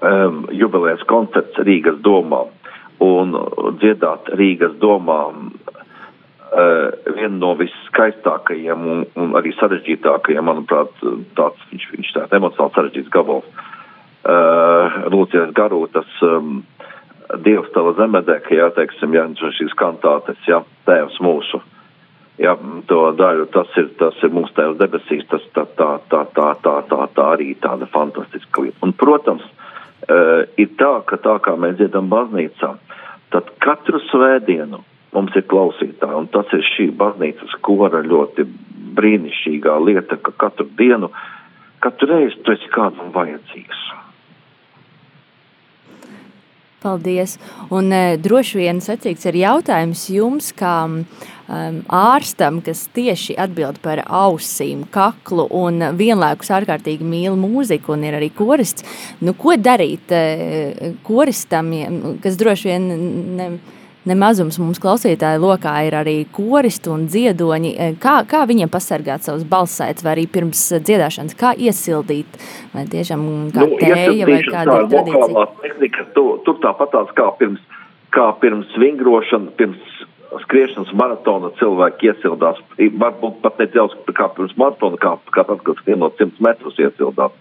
um, 0.01 0.47
jubilējas 0.57 1.05
koncerts 1.13 1.61
Rīgas 1.69 2.01
domā 2.07 2.47
un 3.05 3.35
dziedāt 3.81 4.31
Rīgas 4.39 4.77
domā 4.83 5.21
uh, 5.33 6.91
vienu 7.17 7.37
no 7.41 7.55
viskaistākajiem 7.61 8.87
un, 8.93 9.05
un 9.21 9.37
arī 9.39 9.53
sarežģītākajiem, 9.59 10.47
manuprāt, 10.47 10.93
tāds 11.39 11.69
viņš, 11.73 11.89
viņš 11.97 12.15
tāds 12.17 12.39
emocionāli 12.39 12.79
sarežģīts 12.79 13.15
gabals. 13.15 13.49
Uh, 14.27 15.07
Lūcies 15.13 15.53
Garūtas 15.55 16.19
um, 16.27 16.65
Dievs 17.43 17.71
tava 17.75 17.93
zemedēka, 17.99 18.55
jā, 18.55 18.69
teiksim, 18.75 19.15
jā, 19.15 19.25
šīs 19.59 19.75
kantātes, 19.79 20.39
jā, 20.47 20.61
tēvs 20.87 21.19
mūsu. 21.25 21.61
Jā, 22.39 22.53
to 22.91 23.01
daļu, 23.17 23.47
tas 23.55 23.71
ir, 23.81 23.89
tas 23.99 24.19
ir 24.23 24.35
mūsu 24.37 24.53
tēvs 24.59 24.79
debesīs, 24.79 25.25
tas 25.31 25.45
tā, 25.57 25.65
tā, 25.79 25.89
tā, 26.13 26.23
tā, 26.37 26.51
tā, 26.63 26.75
tā, 26.91 26.99
tā 27.17 27.29
arī 27.33 27.55
tāda 27.63 27.89
fantastiska 27.91 28.67
lieta. 28.67 28.79
Un, 28.85 28.93
protams, 28.93 29.47
ir 30.09 30.69
tā, 30.81 30.93
ka 31.09 31.19
tā 31.23 31.39
kā 31.43 31.57
mēs 31.59 31.79
dziedam 31.81 32.11
baznīcā, 32.13 32.75
tad 33.35 33.51
katru 33.65 34.01
svētdienu 34.11 34.83
mums 35.17 35.37
ir 35.39 35.47
klausītāji, 35.51 36.19
un 36.19 36.29
tas 36.33 36.51
ir 36.55 36.65
šī 36.75 36.91
baznīcas 37.01 37.57
kora 37.67 38.03
ļoti 38.05 38.47
brīnišķīgā 38.97 39.77
lieta, 39.85 40.19
ka 40.21 40.35
katru 40.47 40.69
dienu, 40.79 41.11
katru 41.85 42.11
reizi 42.13 42.41
tu 42.45 42.55
esi 42.57 42.71
kādam 42.75 43.13
vajadzīgs. 43.15 43.87
Paldies. 46.87 47.39
Un 47.75 47.91
e, 47.91 48.03
droši 48.23 48.61
vien 48.61 48.81
secīgs 48.85 49.25
ir 49.27 49.41
jautājums 49.41 50.05
jums, 50.13 50.53
kā 50.55 50.85
um, 51.49 51.81
ārstam, 51.93 52.61
kas 52.65 52.87
tieši 52.97 53.37
atbild 53.41 53.81
par 53.85 54.03
ausīm, 54.07 54.85
kaklu 54.93 55.47
un 55.55 55.83
vienlaikus 55.99 56.53
ārkārtīgi 56.59 57.07
mīl 57.07 57.39
mūziku 57.41 57.95
un 57.97 58.05
ir 58.09 58.19
arī 58.19 58.31
korists. 58.35 58.87
Nu, 59.25 59.37
ko 59.39 59.57
darīt 59.59 60.13
e, 60.15 60.93
koristam, 61.07 61.73
kas 62.23 62.39
droši 62.41 62.71
vien 62.71 62.89
ne, 63.39 63.49
nemazums 64.07 64.59
mums 64.63 64.81
klausītāju 64.83 65.43
lokā 65.43 65.75
ir 65.89 65.97
arī 65.99 66.17
koristi 66.35 66.91
un 66.93 67.07
dziedoņi. 67.11 67.73
E, 67.75 67.91
kā, 68.03 68.19
kā 68.29 68.45
viņiem 68.49 68.71
pasargāt 68.73 69.27
savus 69.27 69.47
balsaitas 69.49 70.07
vai 70.07 70.17
arī 70.17 70.27
pirms 70.31 70.63
dziedāšanas, 70.79 71.37
kā 71.39 71.55
iesildīt, 71.59 72.39
vai 72.75 72.87
tiešām 72.93 73.27
kā 73.55 73.67
nu, 73.67 73.81
tēja 73.83 74.29
vai 74.29 74.41
kāda 74.47 74.81
ir 74.83 74.91
tradīcija? 74.95 75.49
Tehnika, 75.65 76.09
tu, 76.17 76.29
tur 76.47 76.61
tāpat 76.65 76.95
tās 76.95 77.13
kā 77.19 77.31
pirms, 77.41 77.63
kā 78.15 78.31
pirms 78.43 78.79
vingrošana, 78.81 79.55
pirms 79.59 79.96
skriešanas 80.45 80.93
maratona 80.97 81.53
cilvēki 81.61 82.11
iesildās, 82.11 82.59
varbūt 82.79 83.43
pat 83.45 83.61
ne 83.61 83.69
daudz 83.75 83.95
kā 84.17 84.29
pirms 84.37 84.57
maratona, 84.61 84.99
kā, 85.03 85.15
kā 85.35 85.45
tad, 85.47 85.63
kad 85.67 85.79
skrienot 85.83 86.19
100 86.21 86.43
metrus 86.45 86.81
iesildās. 86.83 87.35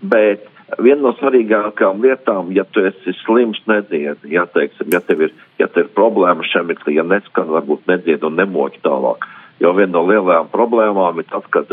Bet 0.00 0.46
viena 0.78 1.02
no 1.08 1.12
svarīgākām 1.18 2.00
lietām, 2.04 2.52
ja 2.56 2.64
tu 2.64 2.84
esi 2.86 3.14
slims, 3.24 3.60
nedzied, 3.70 4.22
ja, 4.30 4.46
teiksim, 4.54 4.92
ja 4.94 5.02
tev 5.04 5.26
ir, 5.26 5.34
ja 5.60 5.68
tev 5.68 5.88
ir 5.88 5.92
problēma 5.96 6.46
šemitli, 6.46 6.96
ja 6.98 7.04
neskan, 7.06 7.50
varbūt 7.50 7.88
nedzied 7.90 8.24
un 8.26 8.38
nemoķi 8.40 8.82
tālāk. 8.86 9.26
Jo 9.60 9.74
viena 9.76 9.98
no 9.98 10.06
lielajām 10.08 10.48
problēmām 10.54 11.20
ir 11.20 11.28
tas, 11.28 11.44
ka 11.52 11.66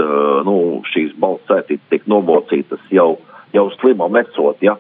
nu, 0.48 0.58
šīs 0.92 1.16
balss 1.22 1.48
sētītes 1.48 1.88
tiek 1.92 2.08
nomocītas 2.12 2.84
jau, 2.92 3.14
jau 3.56 3.70
slimam 3.80 4.20
ecot, 4.20 4.60
ja. 4.66 4.76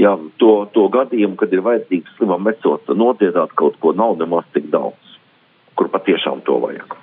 Ja 0.00 0.14
to, 0.40 0.52
to 0.72 0.86
gadījumu, 0.88 1.36
kad 1.36 1.52
ir 1.52 1.60
vajadzīgs 1.66 2.14
slimam 2.16 2.46
ecot, 2.48 2.86
nodziedāt 2.96 3.50
kaut 3.60 3.74
ko 3.82 3.92
nav 3.92 4.14
nemaz 4.20 4.46
tik 4.54 4.70
daudz, 4.72 5.01
kur 5.82 5.90
patiešām 5.98 6.44
to 6.46 6.62
vajag 6.62 7.02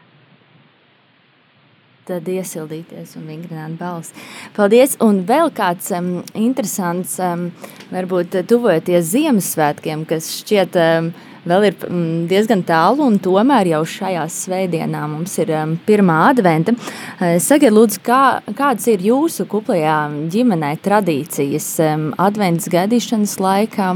tad 2.09 2.25
iesildīties 2.25 3.11
un 3.19 3.27
vingrināt 3.29 3.75
balsi. 3.77 4.15
Paldies! 4.55 4.95
Un 5.05 5.21
vēl 5.29 5.51
kāds 5.53 5.91
um, 5.93 6.23
interesants, 6.33 7.19
um, 7.21 7.49
varbūt 7.93 8.39
tuvojoties 8.49 9.11
Ziemassvētkiem, 9.11 10.07
kas 10.09 10.31
šķiet 10.39 10.77
um, 10.81 11.11
vēl 11.49 11.67
ir 11.69 11.77
um, 11.85 11.99
diezgan 12.31 12.63
tālu, 12.65 13.05
un 13.11 13.19
tomēr 13.21 13.69
jau 13.75 13.83
šajās 13.93 14.39
svētdienā 14.47 15.03
mums 15.11 15.37
ir 15.43 15.53
um, 15.53 15.75
pirmā 15.85 16.17
adventa. 16.31 16.73
Uh, 16.73 17.37
sakiet, 17.37 17.75
lūdzu, 17.75 18.01
kā, 18.05 18.23
kādas 18.57 18.89
ir 18.89 19.05
jūsu 19.11 19.45
kuplajā 19.51 19.99
ģimenē 20.33 20.73
tradīcijas 20.85 21.75
um, 21.91 22.09
adventas 22.17 22.73
gaidīšanas 22.73 23.37
laikā? 23.43 23.93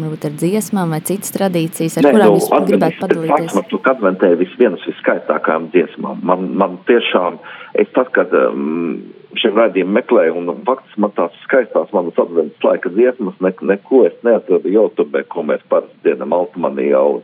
Varbūt 0.00 0.26
ar 0.28 0.36
dziesmām 0.40 0.92
vai 0.94 1.00
citas 1.04 1.32
tradīcijas, 1.34 1.98
ar 1.98 2.06
Nē, 2.06 2.12
kurām 2.14 2.30
nu, 2.30 2.36
jūs 2.38 2.46
advent, 2.48 2.68
gribētu 2.70 3.00
padalīties? 3.02 3.56
Man 3.58 3.66
tur 3.70 3.90
adventē 3.92 4.30
vis 4.40 4.54
vienas 4.60 4.86
viskaistākajām 4.88 5.68
dziesmām. 5.74 6.22
Man, 6.28 6.46
man 6.60 6.78
tiešām, 6.88 7.38
es 7.82 7.92
tas, 7.96 8.08
kad 8.16 8.32
um, 8.38 9.02
šiem 9.40 9.60
raidījumiem 9.60 9.98
meklēju, 10.00 10.36
un 10.40 10.64
faktiski 10.66 11.04
man 11.04 11.14
tās 11.18 11.36
skaistās 11.44 11.92
manas 11.96 12.18
adventas 12.22 12.66
laika 12.66 12.92
dziesmas, 12.96 13.38
ne, 13.44 13.54
neko 13.72 14.04
es 14.08 14.16
neatradu 14.26 14.72
YouTube, 14.72 15.24
ko 15.32 15.46
mēs 15.48 15.64
parasti 15.72 16.08
dienam 16.08 16.36
Altmanijā 16.36 17.02
un 17.16 17.22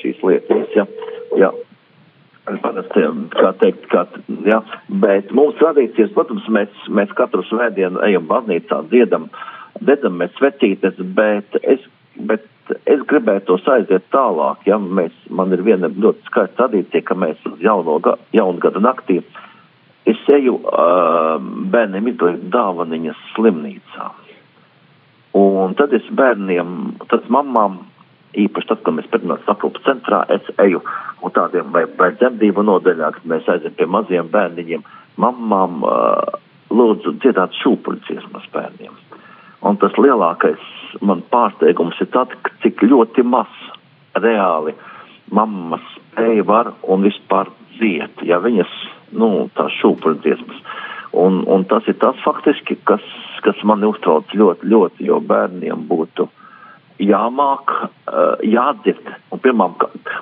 šīs 0.00 0.22
lietas, 0.26 0.76
ja. 0.78 0.88
ja. 1.40 1.52
Parasti, 2.64 3.04
kā 3.36 3.50
teikt, 3.60 3.84
kā, 3.92 4.06
ja, 4.48 4.62
bet 5.02 5.28
mums 5.36 5.58
tradīcijas, 5.60 6.10
protams, 6.16 6.48
mēs, 6.50 6.84
mēs 6.90 7.12
katru 7.18 7.44
svētdienu 7.46 8.00
ejam 8.08 8.24
baznīcā, 8.30 8.80
dziedam, 8.90 9.28
dedam 9.28 9.58
mēs 9.86 10.32
svecītes, 10.38 10.98
bet 11.16 11.56
es, 11.62 11.80
bet 12.16 12.46
es 12.86 13.00
gribētu 13.06 13.46
tos 13.46 13.68
aiziet 13.68 14.04
tālāk, 14.12 14.66
ja 14.66 14.78
mēs, 14.78 15.12
man 15.30 15.52
ir 15.52 15.62
viena 15.62 15.88
ļoti 15.88 16.26
skaista 16.26 16.64
tradīcija, 16.64 17.02
ka 17.02 17.14
mēs 17.14 17.38
uz 17.46 17.60
jauno, 17.60 18.00
jaunu 18.32 18.58
gada 18.58 18.80
naktī 18.80 19.22
es 20.10 20.20
eju 20.32 20.56
uh, 20.58 21.36
bērniem 21.72 22.08
izdot 22.12 22.42
dāvaniņas 22.52 23.20
slimnīcā. 23.34 24.08
Un 25.38 25.76
tad 25.78 25.92
es 25.94 26.06
bērniem, 26.16 26.96
tad 27.10 27.28
mammām 27.30 27.80
īpaši 28.40 28.70
tad, 28.70 28.82
kad 28.86 28.96
mēs 28.96 29.10
pirmās 29.10 29.46
aprūpas 29.50 29.84
centrā, 29.86 30.22
es 30.32 30.46
eju 30.62 30.82
un 31.22 31.34
tādiem 31.34 31.70
vai, 31.74 31.84
vai 31.98 32.12
dzemdību 32.16 32.64
nodaļā, 32.66 33.12
kad 33.16 33.28
mēs 33.30 33.48
aizem 33.50 33.74
pie 33.78 33.86
maziem 33.90 34.30
bērniņiem, 34.32 34.86
mammām 35.20 35.84
uh, 35.86 36.38
lūdzu 36.70 37.18
dziedāt 37.20 37.54
šūpuļciesmas 37.62 38.50
bērniem. 38.54 38.94
Un 39.60 39.76
tas 39.80 39.96
lielākais 40.00 40.60
man 41.04 41.20
pārsteigums 41.32 41.98
ir 42.00 42.08
tad, 42.14 42.32
cik 42.62 42.80
ļoti 42.86 43.24
maz 43.26 43.50
reāli 44.16 44.72
mammas 45.30 45.84
spēja 45.96 46.46
var 46.48 46.72
un 46.82 47.04
vispār 47.06 47.50
dziet, 47.76 48.24
ja 48.26 48.40
viņas, 48.42 48.72
nu, 49.12 49.48
tās 49.56 49.76
šūpuļciesmas. 49.82 50.64
Un, 51.20 51.42
un 51.50 51.64
tas 51.68 51.86
ir 51.90 51.98
tas 52.00 52.18
faktiski, 52.24 52.78
kas, 52.86 53.04
kas 53.44 53.60
mani 53.66 53.88
uztrauc 53.90 54.30
ļoti, 54.34 54.68
ļoti, 54.70 55.06
jo 55.10 55.20
bērniem 55.26 55.84
būtu 55.90 56.28
jāmāk, 57.02 57.72
uh, 57.80 58.42
jādzird. 58.46 59.12
Un, 59.32 59.42
pirmām, 59.42 59.76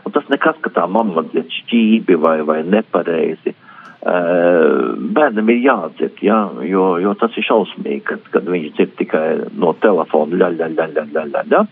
un 0.04 0.14
tas 0.14 0.28
nekas, 0.32 0.60
ka 0.64 0.72
tā 0.74 0.86
mamma 0.88 1.26
dzird 1.28 1.52
šķībi 1.62 2.18
vai, 2.22 2.38
vai 2.48 2.60
nepareizi. 2.66 3.54
Uh, 3.54 3.67
bērnam 4.02 5.50
ir 5.50 5.60
jādzird, 5.64 6.20
jā, 6.22 6.38
jo, 6.68 6.84
jo 7.02 7.14
tas 7.18 7.34
ir 7.36 7.46
šausmīgi, 7.48 8.04
kad, 8.06 8.28
kad 8.34 8.46
viņš 8.46 8.72
dzird 8.76 8.94
tikai 9.00 9.26
no 9.58 9.74
telefona 9.82 10.38
ļaļ, 10.38 10.58
ļaļ, 10.60 10.76
ļaļ, 10.78 10.94
ļaļ, 10.96 11.12
ļaļ, 11.34 11.48
ļaļ, 11.52 11.68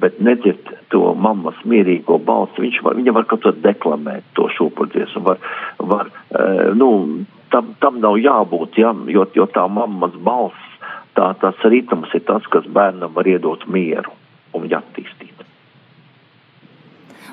bet 0.00 0.20
nedzird 0.20 0.72
to 0.92 1.12
mammas 1.14 1.56
mierīgo 1.68 2.18
balsi. 2.24 2.60
Viņš 2.64 2.82
var, 2.84 2.96
viņa 3.00 3.16
var 3.16 3.28
kaut 3.28 3.44
ko 3.44 3.52
deklamēt 3.64 4.24
to 4.36 4.48
šūpuļdzies 4.56 5.16
un 5.20 5.26
var, 5.28 5.44
var 5.92 6.10
nu, 6.76 6.90
tam, 7.52 7.74
tam 7.80 8.00
nav 8.04 8.18
jābūt, 8.20 8.80
jā, 8.80 8.92
jo, 9.12 9.28
jo 9.36 9.48
tā 9.52 9.68
mammas 9.68 10.16
balss 10.24 10.66
tā 11.16 11.32
tas 11.40 11.64
ritms 11.64 12.12
ir 12.16 12.24
tas, 12.28 12.44
kas 12.52 12.68
bērnam 12.76 13.14
var 13.16 13.28
iedot 13.28 13.64
mieru 13.72 14.12
un 14.52 14.66
viņa 14.66 14.82
attīstīt. 14.82 15.35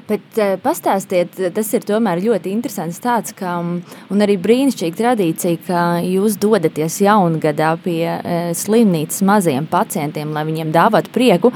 Bet 0.10 0.40
uh, 0.42 0.56
pastāstiet, 0.60 1.38
tas 1.56 1.70
ir 1.72 1.86
tomēr 1.88 2.20
ļoti 2.24 2.52
interesants 2.52 3.00
tāds, 3.04 3.32
ka, 3.38 3.56
un 3.62 4.26
arī 4.26 4.36
brīnišķīga 4.42 5.00
tradīcija, 5.00 5.62
ka 5.68 5.84
jūs 6.04 6.36
dodaties 6.44 7.00
jaungadā 7.06 7.70
pie 7.84 8.02
uh, 8.12 8.52
slimnīcas 8.58 9.24
maziem 9.28 9.68
pacientiem, 9.72 10.34
lai 10.36 10.44
viņiem 10.50 10.74
dāvātu 10.76 11.14
prieku, 11.16 11.54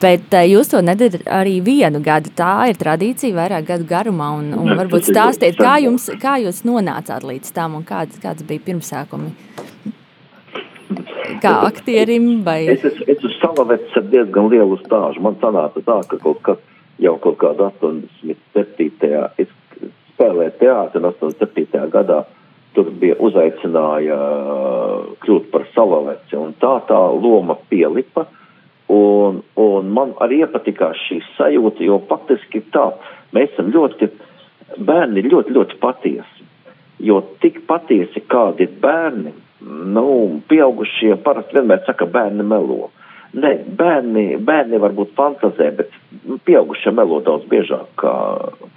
bet 0.00 0.32
uh, 0.32 0.46
jūs 0.48 0.72
to 0.72 0.80
nedarat 0.84 1.28
arī 1.28 1.58
vienu 1.64 2.00
gadu. 2.04 2.32
Tā 2.36 2.70
ir 2.72 2.80
tradīcija 2.80 3.36
vairāk 3.36 3.68
gadu 3.74 3.88
garumā, 3.92 4.32
un, 4.40 4.54
un 4.56 4.72
varbūt 4.78 5.12
stāstiet, 5.12 5.60
kā, 5.60 5.76
jums, 5.84 6.08
kā 6.22 6.38
jūs 6.40 6.64
nonācāt 6.68 7.28
līdz 7.28 7.52
tam 7.52 7.76
un 7.80 7.84
kāds, 7.88 8.16
kāds 8.22 8.48
bija 8.48 8.70
pirmsākumi 8.70 9.36
kā 11.42 11.52
aktierim? 11.68 12.42
Vai... 12.46 12.62
Es, 12.72 12.84
es, 12.84 12.98
es 13.06 13.16
esmu 13.16 13.32
salavēts 13.38 13.96
ar 13.98 14.04
diezgan 14.12 14.50
lielu 14.52 14.78
stāžu. 14.82 15.22
Man 15.24 15.38
sanāca 15.42 15.82
tā, 15.84 15.98
ka 16.08 16.18
kaut 16.22 16.42
kas 16.46 16.60
jau 17.02 17.16
kaut 17.22 17.38
kādā 17.40 17.70
87. 17.80 19.10
es 19.42 19.50
spēlēju 20.12 20.54
teātri 20.60 21.02
un 21.02 21.10
87. 21.10 21.82
gadā 21.92 22.22
tur 22.76 22.88
bija 23.00 23.18
uzaicināja 23.20 24.18
kļūt 25.22 25.50
par 25.52 25.66
salaveci 25.74 26.38
un 26.38 26.54
tā 26.60 26.78
tā 26.88 27.00
loma 27.18 27.58
pielipa. 27.70 28.26
Un, 28.92 29.40
un 29.56 29.92
man 29.96 30.12
arī 30.20 30.42
iepatikās 30.44 30.98
šī 31.06 31.20
sajūta, 31.38 31.84
jo 31.86 32.00
faktiski 32.10 32.60
tā, 32.74 32.90
mēs 33.32 33.52
esam 33.54 33.70
ļoti, 33.72 34.08
bērni 34.84 35.22
ļoti, 35.28 35.54
ļoti 35.56 35.78
patiesi. 35.80 36.48
Jo 37.02 37.22
tik 37.40 37.62
patiesi, 37.68 38.20
kādi 38.28 38.66
ir 38.66 38.74
bērni, 38.82 39.32
nu, 39.94 40.06
pieaugušie 40.50 41.16
parasti 41.24 41.56
vienmēr 41.56 41.86
saka, 41.86 42.06
bērni 42.06 42.44
melo. 42.46 42.90
Nē, 43.32 43.52
bērni, 43.78 44.36
bērni 44.44 44.76
varbūt 44.82 45.14
fantazē, 45.16 45.70
bet 45.78 45.94
pieaugušie 46.44 46.92
melo 46.92 47.22
daudz 47.24 47.46
biežāk 47.48 47.86
kā, 48.00 48.12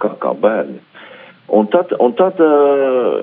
kā, 0.00 0.14
kā 0.22 0.32
bērni. 0.32 0.80
Un 1.52 1.68
tad, 1.70 1.92
un 2.00 2.14
tad 2.16 2.40
uh, 2.42 3.20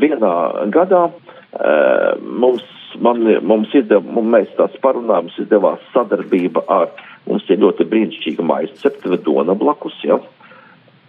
vienā 0.00 0.32
gadā 0.72 1.02
uh, 1.10 2.16
mums, 2.24 2.64
man, 2.98 3.20
mums 3.44 3.76
izdevās, 3.76 4.24
mēs 4.34 4.56
tās 4.56 4.80
parunājām, 4.82 5.28
mums 5.28 5.38
izdevās 5.44 5.84
sadarbība 5.92 6.64
ar, 6.72 6.88
mums 7.28 7.44
ir 7.52 7.60
ļoti 7.60 7.86
brīnišķīga 7.92 8.48
maize, 8.48 8.80
ceptve 8.80 9.20
dona 9.26 9.54
blakus, 9.54 10.00
ja. 10.02 10.16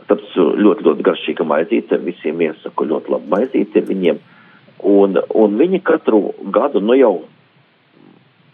Tāpēc 0.03 0.35
ļoti, 0.35 0.83
ļoti 0.89 1.07
garšīga 1.07 1.47
maizīte, 1.47 2.03
visiem 2.03 2.43
iesaku 2.43 2.91
ļoti 2.91 3.15
labu 3.15 3.31
maizīti 3.31 3.87
viņiem. 3.87 4.19
Un, 4.91 5.15
un 5.37 5.55
viņi 5.61 5.79
katru 5.87 6.33
gadu, 6.51 6.83
nu 6.83 6.97
jau 6.99 7.15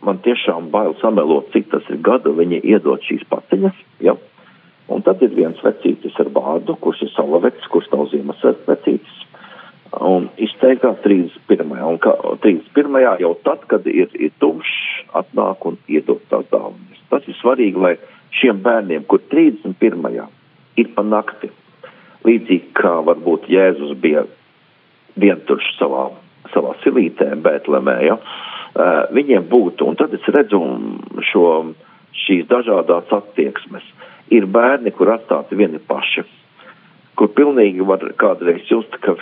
man 0.07 0.23
tiešām 0.23 0.71
bail 0.71 0.95
samelot, 1.01 1.51
cik 1.53 1.69
tas 1.73 1.85
ir 1.91 1.99
gada, 2.05 2.31
viņi 2.33 2.63
iedod 2.63 3.03
šīs 3.05 3.27
paciņas, 3.31 3.77
ja? 4.03 4.15
Un 4.87 5.03
tad 5.03 5.21
ir 5.25 5.33
viens 5.35 5.59
vecītis 5.63 6.15
ar 6.21 6.29
vārdu, 6.35 6.77
kurš 6.79 7.03
ir 7.03 7.11
salavets, 7.11 7.67
kurš 7.73 7.89
nav 7.91 8.07
Ziemassvētku 8.13 8.71
vecītis. 8.71 9.17
Un 10.03 10.29
izteikās 10.43 10.99
31. 11.03 11.73
Un 11.89 11.99
kā 12.03 12.13
31. 12.43 13.01
jau 13.23 13.33
tad, 13.43 13.65
kad 13.71 13.87
ir, 13.91 14.11
ir 14.15 14.31
tumšs, 14.39 15.03
atnāk 15.19 15.67
un 15.67 15.79
iedod 15.91 16.23
tās 16.31 16.47
dāvanas. 16.51 17.03
Tas 17.11 17.27
ir 17.27 17.35
svarīgi, 17.41 17.83
lai 17.83 17.95
šiem 18.39 18.63
bērniem, 18.63 19.03
kur 19.11 19.23
31. 19.31 20.23
ir 20.79 20.91
pa 20.95 21.03
nakti, 21.03 21.51
līdzīgi 22.27 22.75
kā 22.79 22.97
varbūt 23.07 23.47
Jēzus 23.51 23.95
bija 23.99 24.23
vientuļš 25.19 25.71
savā, 25.79 26.09
savā 26.53 26.75
silītē, 26.83 27.33
Bētlemē, 27.43 27.97
ja, 28.07 28.19
uh, 28.19 28.56
viņiem 29.13 29.47
būtu, 29.49 29.87
un 29.87 29.95
tad 29.97 30.13
es 30.13 30.25
redzu 30.33 30.59
šo, 31.31 31.47
šīs 32.25 32.47
dažādās 32.49 33.09
attieksmes. 33.13 33.85
Ir 34.33 34.45
bērni, 34.51 34.91
kur 34.91 35.13
atstāti 35.13 35.55
vieni 35.55 35.79
paši, 35.79 36.25
kur 37.15 37.31
pilnīgi 37.33 37.85
var 37.87 38.03
kādreiz 38.19 38.67
just, 38.69 38.93
ka, 39.01 39.15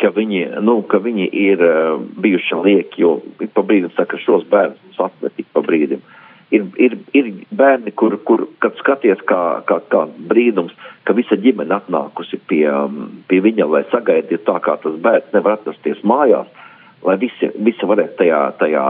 ka, 0.00 0.10
viņi, 0.16 0.46
nu, 0.64 0.80
ka 0.88 0.98
viņi 1.04 1.28
ir 1.28 1.62
uh, 1.62 2.00
bijuši 2.00 2.60
lieki, 2.64 3.02
jo 3.04 3.18
pa 3.54 3.62
brīdim 3.62 3.92
saka, 3.94 4.18
šos 4.24 4.46
bērnus 4.50 5.00
atmet 5.00 5.36
tik 5.36 5.50
pa 5.52 5.62
brīdim. 5.66 6.02
Ir, 6.54 6.66
ir, 6.78 6.96
ir 7.16 7.30
bērni, 7.56 7.92
kur, 7.98 8.16
kur 8.24 8.46
kad 8.62 8.76
skaties 8.78 9.20
kā, 9.28 9.40
kā, 9.68 9.80
kā 9.90 10.04
brīnums, 10.30 10.74
ka 11.04 11.16
visa 11.16 11.36
ģimene 11.40 11.74
atnākusi 11.76 12.38
pie, 12.48 12.66
um, 12.70 13.22
pie 13.28 13.40
viņa, 13.44 13.66
lai 13.68 13.82
sagaidītu 13.90 14.44
tā, 14.46 14.58
kā 14.64 14.76
tas 14.82 14.98
bērns 15.04 15.32
nevar 15.34 15.58
atrasties 15.58 16.00
mājās, 16.06 16.48
lai 17.04 17.16
visi, 17.20 17.50
visi 17.64 17.88
varētu 17.88 18.18
tajā, 18.20 18.40
tajā 18.60 18.84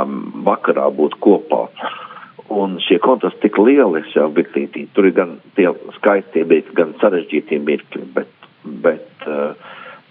vakarā 0.47 0.89
būt 0.95 1.19
kopā. 1.25 1.67
Un 2.55 2.77
šie 2.85 2.99
kontrasti 3.03 3.47
tik 3.47 3.59
lieli, 3.59 4.03
es 4.03 4.13
jau 4.15 4.29
biklītī, 4.35 4.87
tur 4.95 5.09
ir 5.09 5.17
gan 5.17 5.39
tie 5.57 5.71
skaistie 5.97 6.45
mirkļi, 6.45 6.77
gan 6.77 6.93
sarežģītie 7.01 7.59
mirkļi, 7.65 8.05
bet, 8.15 8.49
bet 8.85 9.27
uh, 9.27 9.55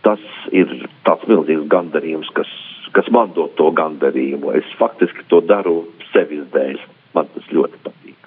tas 0.03 0.23
ir 0.51 0.73
tāds 1.07 1.29
milzīgs 1.29 1.69
gandarījums, 1.71 2.31
kas, 2.37 2.49
kas 2.97 3.09
man 3.13 3.31
dod 3.37 3.53
to 3.59 3.69
gandarījumu. 3.77 4.51
Es 4.57 4.75
faktiski 4.79 5.27
to 5.31 5.43
daru 5.45 5.83
sevis 6.11 6.45
dēļ. 6.55 6.81
Man 7.13 7.29
tas 7.35 7.47
ļoti 7.53 7.79
patīk. 7.85 8.22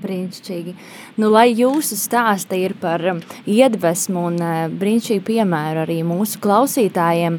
Brīnišķīgi. 0.00 0.74
Nu, 1.20 1.30
lai 1.32 1.50
jūsu 1.52 1.98
stāsti 1.98 2.62
ir 2.64 2.74
par 2.80 3.04
um, 3.12 3.20
iedvesmu 3.48 4.24
un 4.30 4.38
uh, 4.40 4.62
brīnišķīgu 4.80 5.24
piemēru 5.26 5.84
arī 5.84 5.98
mūsu 6.06 6.40
klausītājiem, 6.42 7.38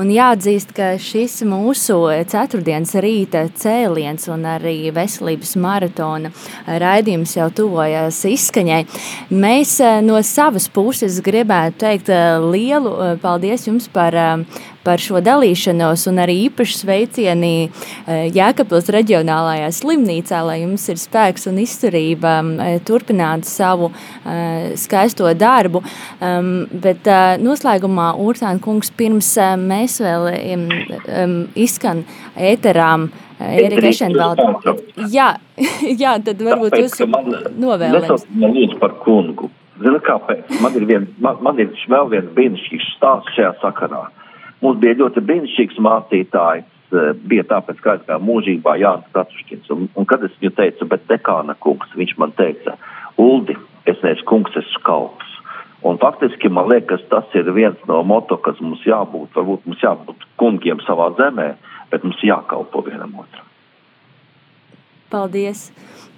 un 0.00 0.10
jāatzīst, 0.14 0.74
ka 0.76 0.92
šis 1.02 1.40
mūsu 1.48 1.98
ceturtdienas 2.30 2.94
rīta 3.02 3.44
cēliens 3.62 4.28
un 4.32 4.46
arī 4.50 4.76
veselības 4.94 5.56
maratona 5.60 6.32
raidījums 6.66 7.36
jau 7.38 7.48
tuvojas 7.62 8.22
izskaņai, 8.30 8.82
mēs 9.30 9.76
uh, 9.84 10.00
no 10.04 10.20
savas 10.26 10.70
puses 10.72 11.20
gribētu 11.24 11.84
teikt 11.86 12.12
uh, 12.14 12.38
lielu 12.50 13.18
paldies 13.22 13.68
jums 13.70 13.88
par 13.92 14.16
par 14.90 14.98
šo 14.98 15.20
dalīšanos, 15.22 16.08
un 16.10 16.18
arī 16.18 16.36
īpaši 16.48 16.80
sveicieni 16.80 17.52
e, 17.62 17.68
Jēkabils 18.34 18.90
reģionālajā 18.90 19.68
slimnīcā, 19.76 20.40
lai 20.48 20.60
jums 20.64 20.88
ir 20.90 20.98
spēks 20.98 21.46
un 21.46 21.60
izturība 21.62 22.40
e, 22.42 22.72
turpināt 22.86 23.46
savu 23.46 23.92
e, 23.92 24.74
skaisto 24.80 25.30
darbu. 25.38 25.84
Bet 26.82 27.06
noslēgumā, 27.40 28.10
Urtāna 28.20 28.60
kungs, 28.62 28.90
pirms 28.94 29.30
mēs 29.60 30.00
vēl 30.02 30.28
izskan 31.58 32.02
ēterām, 32.34 33.08
Erika 33.40 33.88
Ešenvalda. 33.88 34.74
Jā, 35.12 35.30
jā, 36.02 36.16
tad 36.24 36.42
varbūt 36.44 36.74
Tāpēc, 36.74 37.00
jūs 37.00 37.54
novēlējums. 37.62 38.26
Man 38.34 38.54
lūdzu 38.58 38.80
par 38.82 38.98
kungu. 39.04 39.52
Ziniet, 39.80 40.02
kāpēc? 40.04 40.50
Man 40.60 40.74
ir, 40.76 40.84
vien, 40.90 41.06
man, 41.24 41.38
man 41.44 41.60
ir 41.62 41.70
vēl 41.88 42.10
viens 42.12 42.34
brīnišķīgs 42.36 42.96
stāsts 42.98 43.38
šajā 43.38 43.54
sakarā. 43.62 44.08
Mums 44.60 44.80
bija 44.82 44.98
ļoti 45.00 45.22
brīnišķīgs 45.24 45.80
mācītājs, 45.80 46.68
eh, 46.92 47.10
bija 47.32 47.46
tāpēc, 47.48 47.80
ka 47.80 47.96
aizgāja 47.96 48.20
mūžībā 48.20 48.76
Jānis 48.80 49.08
Kratuškins. 49.14 49.70
Un, 49.72 49.88
un 49.96 50.08
kad 50.08 50.24
es 50.26 50.36
viņu 50.40 50.54
teicu, 50.58 50.88
bet 50.90 51.06
dekāna 51.08 51.56
kungs, 51.58 51.92
viņš 51.96 52.16
man 52.20 52.32
teica, 52.36 52.76
Uldi, 53.20 53.56
es 53.86 54.00
neesmu 54.04 54.26
kungs, 54.28 54.56
es 54.56 54.76
kalps. 54.86 55.26
Un 55.82 55.96
faktiski 55.98 56.50
man 56.52 56.68
liekas, 56.68 57.00
tas 57.08 57.24
ir 57.34 57.48
viens 57.56 57.78
no 57.88 58.02
moto, 58.04 58.36
kas 58.36 58.58
mums 58.60 58.82
jābūt. 58.84 59.32
Varbūt 59.36 59.64
mums 59.64 59.80
jābūt 59.80 60.26
kungiem 60.40 60.82
savā 60.84 61.08
zemē, 61.16 61.54
bet 61.90 62.04
mums 62.04 62.20
jākalpo 62.24 62.84
vienam 62.84 63.16
otram. 63.22 63.46
Paldies! 65.10 65.70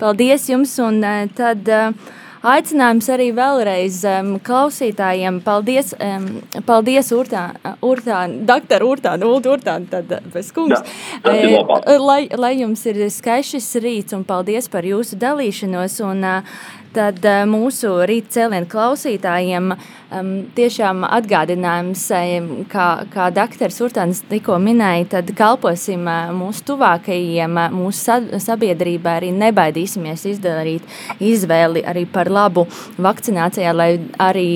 Paldies 0.03 0.49
jums! 0.51 0.75
Un 0.83 0.99
uh, 1.07 1.29
tad 1.39 1.71
uh, 1.71 1.95
aicinājums 2.43 3.09
arī 3.15 3.29
vēlreiz 3.37 4.01
um, 4.09 4.35
klausītājiem. 4.45 5.41
Paldies, 5.45 5.95
um, 6.03 6.29
paldies 6.67 7.13
Urtāna, 7.15 7.77
Urtāna, 7.85 8.43
doktora 8.49 8.89
Urtāna, 8.89 9.29
Ulda 9.29 9.55
Urtāna, 9.57 9.89
tad 9.91 10.13
bez 10.35 10.53
kungs. 10.55 10.83
Jā, 11.23 11.63
lai, 12.03 12.27
lai 12.37 12.55
jums 12.61 12.85
ir 12.91 13.03
skaišs 13.13 13.73
rīts 13.83 14.17
un 14.17 14.27
paldies 14.29 14.71
par 14.73 14.87
jūsu 14.87 15.19
dalīšanos. 15.23 16.01
Un, 16.09 16.25
uh, 16.27 16.81
tad 16.95 17.25
uh, 17.25 17.43
mūsu 17.49 17.91
rīta 18.09 18.37
cēlienu 18.37 18.69
klausītājiem 18.71 19.73
um, 19.73 20.31
tiešām 20.57 21.03
atgādinājums, 21.09 22.05
um, 22.17 22.51
kā, 22.71 22.87
kā 23.13 23.29
doktors 23.35 23.81
Urtāns 23.85 24.23
tikko 24.29 24.59
minēja, 24.63 25.09
tad 25.17 25.33
kalposim 25.39 26.05
uh, 26.07 26.31
mūsu 26.37 26.67
tuvākajiem, 26.73 27.59
uh, 27.59 27.75
mūsu 27.75 28.19
sabiedrībai, 28.43 29.17
arī 29.23 29.33
nebaidīsimies 29.37 30.27
izdarīt 30.35 30.87
izvēli 31.23 31.85
arī 31.89 32.05
par 32.11 32.31
labu 32.33 32.67
vakcinācijā, 33.03 33.73
lai 33.77 33.91
arī 34.21 34.47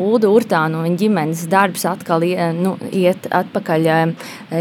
Ulda 0.00 0.30
Urtānu 0.32 0.80
un 0.80 0.88
viņa 0.88 1.00
ģimenes 1.04 1.44
darbs 1.52 1.84
atkal 1.88 2.24
nu, 2.56 2.74
iet 2.94 3.26
atpakaļ 3.34 3.88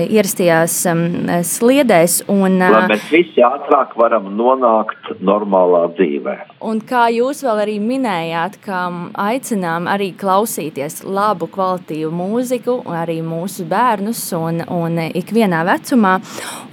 ierastajās 0.04 0.78
um, 0.92 1.04
sliedēs. 1.48 2.20
Un, 2.32 2.60
lai 2.60 2.84
mēs 2.92 3.08
visi 3.14 3.44
ātrāk 3.46 3.96
varam 4.00 4.32
nonākt 4.38 5.14
normālā 5.24 5.86
dzīvē. 5.98 6.38
Un 6.68 6.82
kā 6.88 7.08
jūs 7.14 7.44
vēl 7.46 7.62
arī 7.64 7.76
minējāt, 7.82 8.58
ka 8.66 8.80
aicinām 9.24 9.88
arī 9.92 10.12
klausīties 10.20 11.02
labu 11.06 11.48
kvalitīvu 11.54 12.12
mūziku, 12.14 12.76
arī 12.90 13.20
mūsu 13.26 13.66
bērnus 13.70 14.22
un, 14.38 14.62
un 14.68 15.00
ikvienā 15.10 15.64
vecumā. 15.68 16.16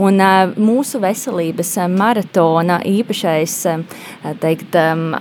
Un 0.01 0.21
mūsu 0.61 1.01
veselības 1.03 1.75
maratona 1.93 2.81
īpašais 2.89 3.57
teikt, 4.43 4.79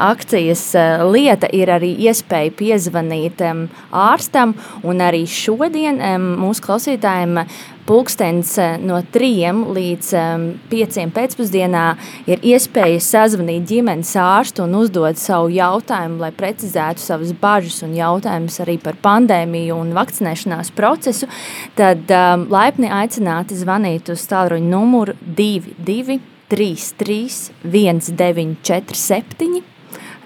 akcijas 0.10 0.66
lieta 1.10 1.50
ir 1.56 1.74
arī 1.76 1.92
iespēja 2.08 2.56
piezvanīt 2.60 3.44
ārstam, 3.92 4.56
un 4.84 5.04
arī 5.04 5.26
šodien 5.30 6.00
mūsu 6.40 6.66
klausītājiem 6.66 7.44
pulkstenis 7.90 8.54
eh, 8.62 8.78
no 8.82 9.00
3 9.14 9.30
līdz 9.76 10.12
5 10.70 11.00
pēcpusdienā 11.16 11.86
ir 12.30 12.38
iespēja 12.54 13.00
sazvanīt 13.04 13.68
ģimenes 13.72 14.14
ārstu 14.22 14.68
un 14.68 14.78
uzdot 14.84 15.20
savu 15.20 15.50
jautājumu, 15.56 16.22
lai 16.22 16.32
precizētu 16.36 17.04
savas 17.04 17.34
bažas 17.42 17.82
un 17.88 17.92
jautājumus 17.98 18.60
arī 18.64 18.78
par 18.84 18.96
pandēmiju 19.02 19.74
un 19.82 19.96
vakcinēšanās 19.98 20.74
procesu, 20.78 21.26
tad 21.80 22.02
um, 22.14 22.46
laipni 22.54 22.88
aicināti 22.94 23.58
zvanīt 23.58 24.04
uz 24.14 24.22
tālruņa 24.30 24.70
numuru 24.70 25.14
22 25.26 26.20
33 26.50 27.52
1947. 27.64 29.79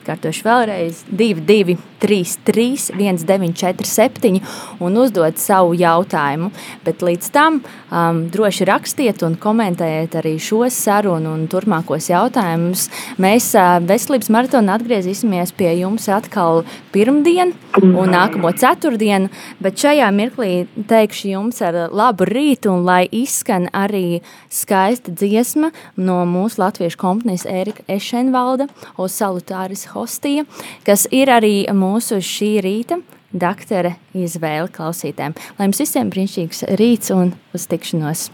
Atkārtošu 0.04 0.43
vēlreiz 0.43 1.06
22 1.08 1.80
33, 2.04 2.91
1947 2.99 4.41
un 4.84 4.97
uzdot 4.99 5.39
savu 5.39 5.72
jautājumu. 5.80 6.49
Bet 6.84 7.04
līdz 7.06 7.30
tam 7.32 7.62
um, 7.64 8.26
droši 8.34 8.68
rakstiet 8.68 9.24
un 9.24 9.38
komentējiet 9.39 10.18
arī 10.20 10.36
šo 10.43 10.66
sarunu 10.68 11.32
un 11.38 11.45
turpmākos 11.51 12.10
jautājumus. 12.12 12.89
Mēs 13.24 13.54
uh, 13.56 13.78
veselības 13.88 14.32
maratonā 14.36 14.76
atgriezīsimies 14.76 15.56
pie 15.56 15.72
jums 15.80 16.10
atkal 16.12 16.66
pirmdien 16.91 17.56
un 17.80 18.12
nākamo 18.12 18.51
ceturtdienu, 18.60 19.32
bet 19.64 19.80
šajā 19.80 20.12
mirklī 20.12 20.66
teikšu 20.91 21.32
jums 21.32 21.64
ar 21.64 21.86
labu 21.88 22.28
rītu 22.28 22.74
un 22.74 22.84
lai 22.84 23.06
izskan 23.16 23.70
arī 23.72 24.20
skaista 24.51 25.14
dziesma 25.16 25.72
no 25.95 26.20
mūsu 26.28 26.60
latviešu 26.66 26.99
kompanijas 26.99 27.47
Erika 27.47 27.88
Ešenvalda, 27.88 28.68
Osalutāris 28.99 29.88
Hostija, 29.93 30.45
kas 30.87 31.07
ir 31.11 31.31
arī 31.33 31.65
mūsu 31.73 32.21
šī 32.23 32.53
rīta 32.65 32.99
doktora 33.33 33.95
izvēle 34.13 34.69
klausītēm. 34.73 35.35
Lai 35.57 35.69
jums 35.69 35.83
visiem 35.83 36.13
brīnišķīgs 36.13 36.65
rīts 36.79 37.13
un 37.15 37.35
uz 37.57 37.67
tikšanos! 37.71 38.29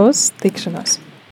Uz 0.00 0.30
tikšanos! 0.42 1.00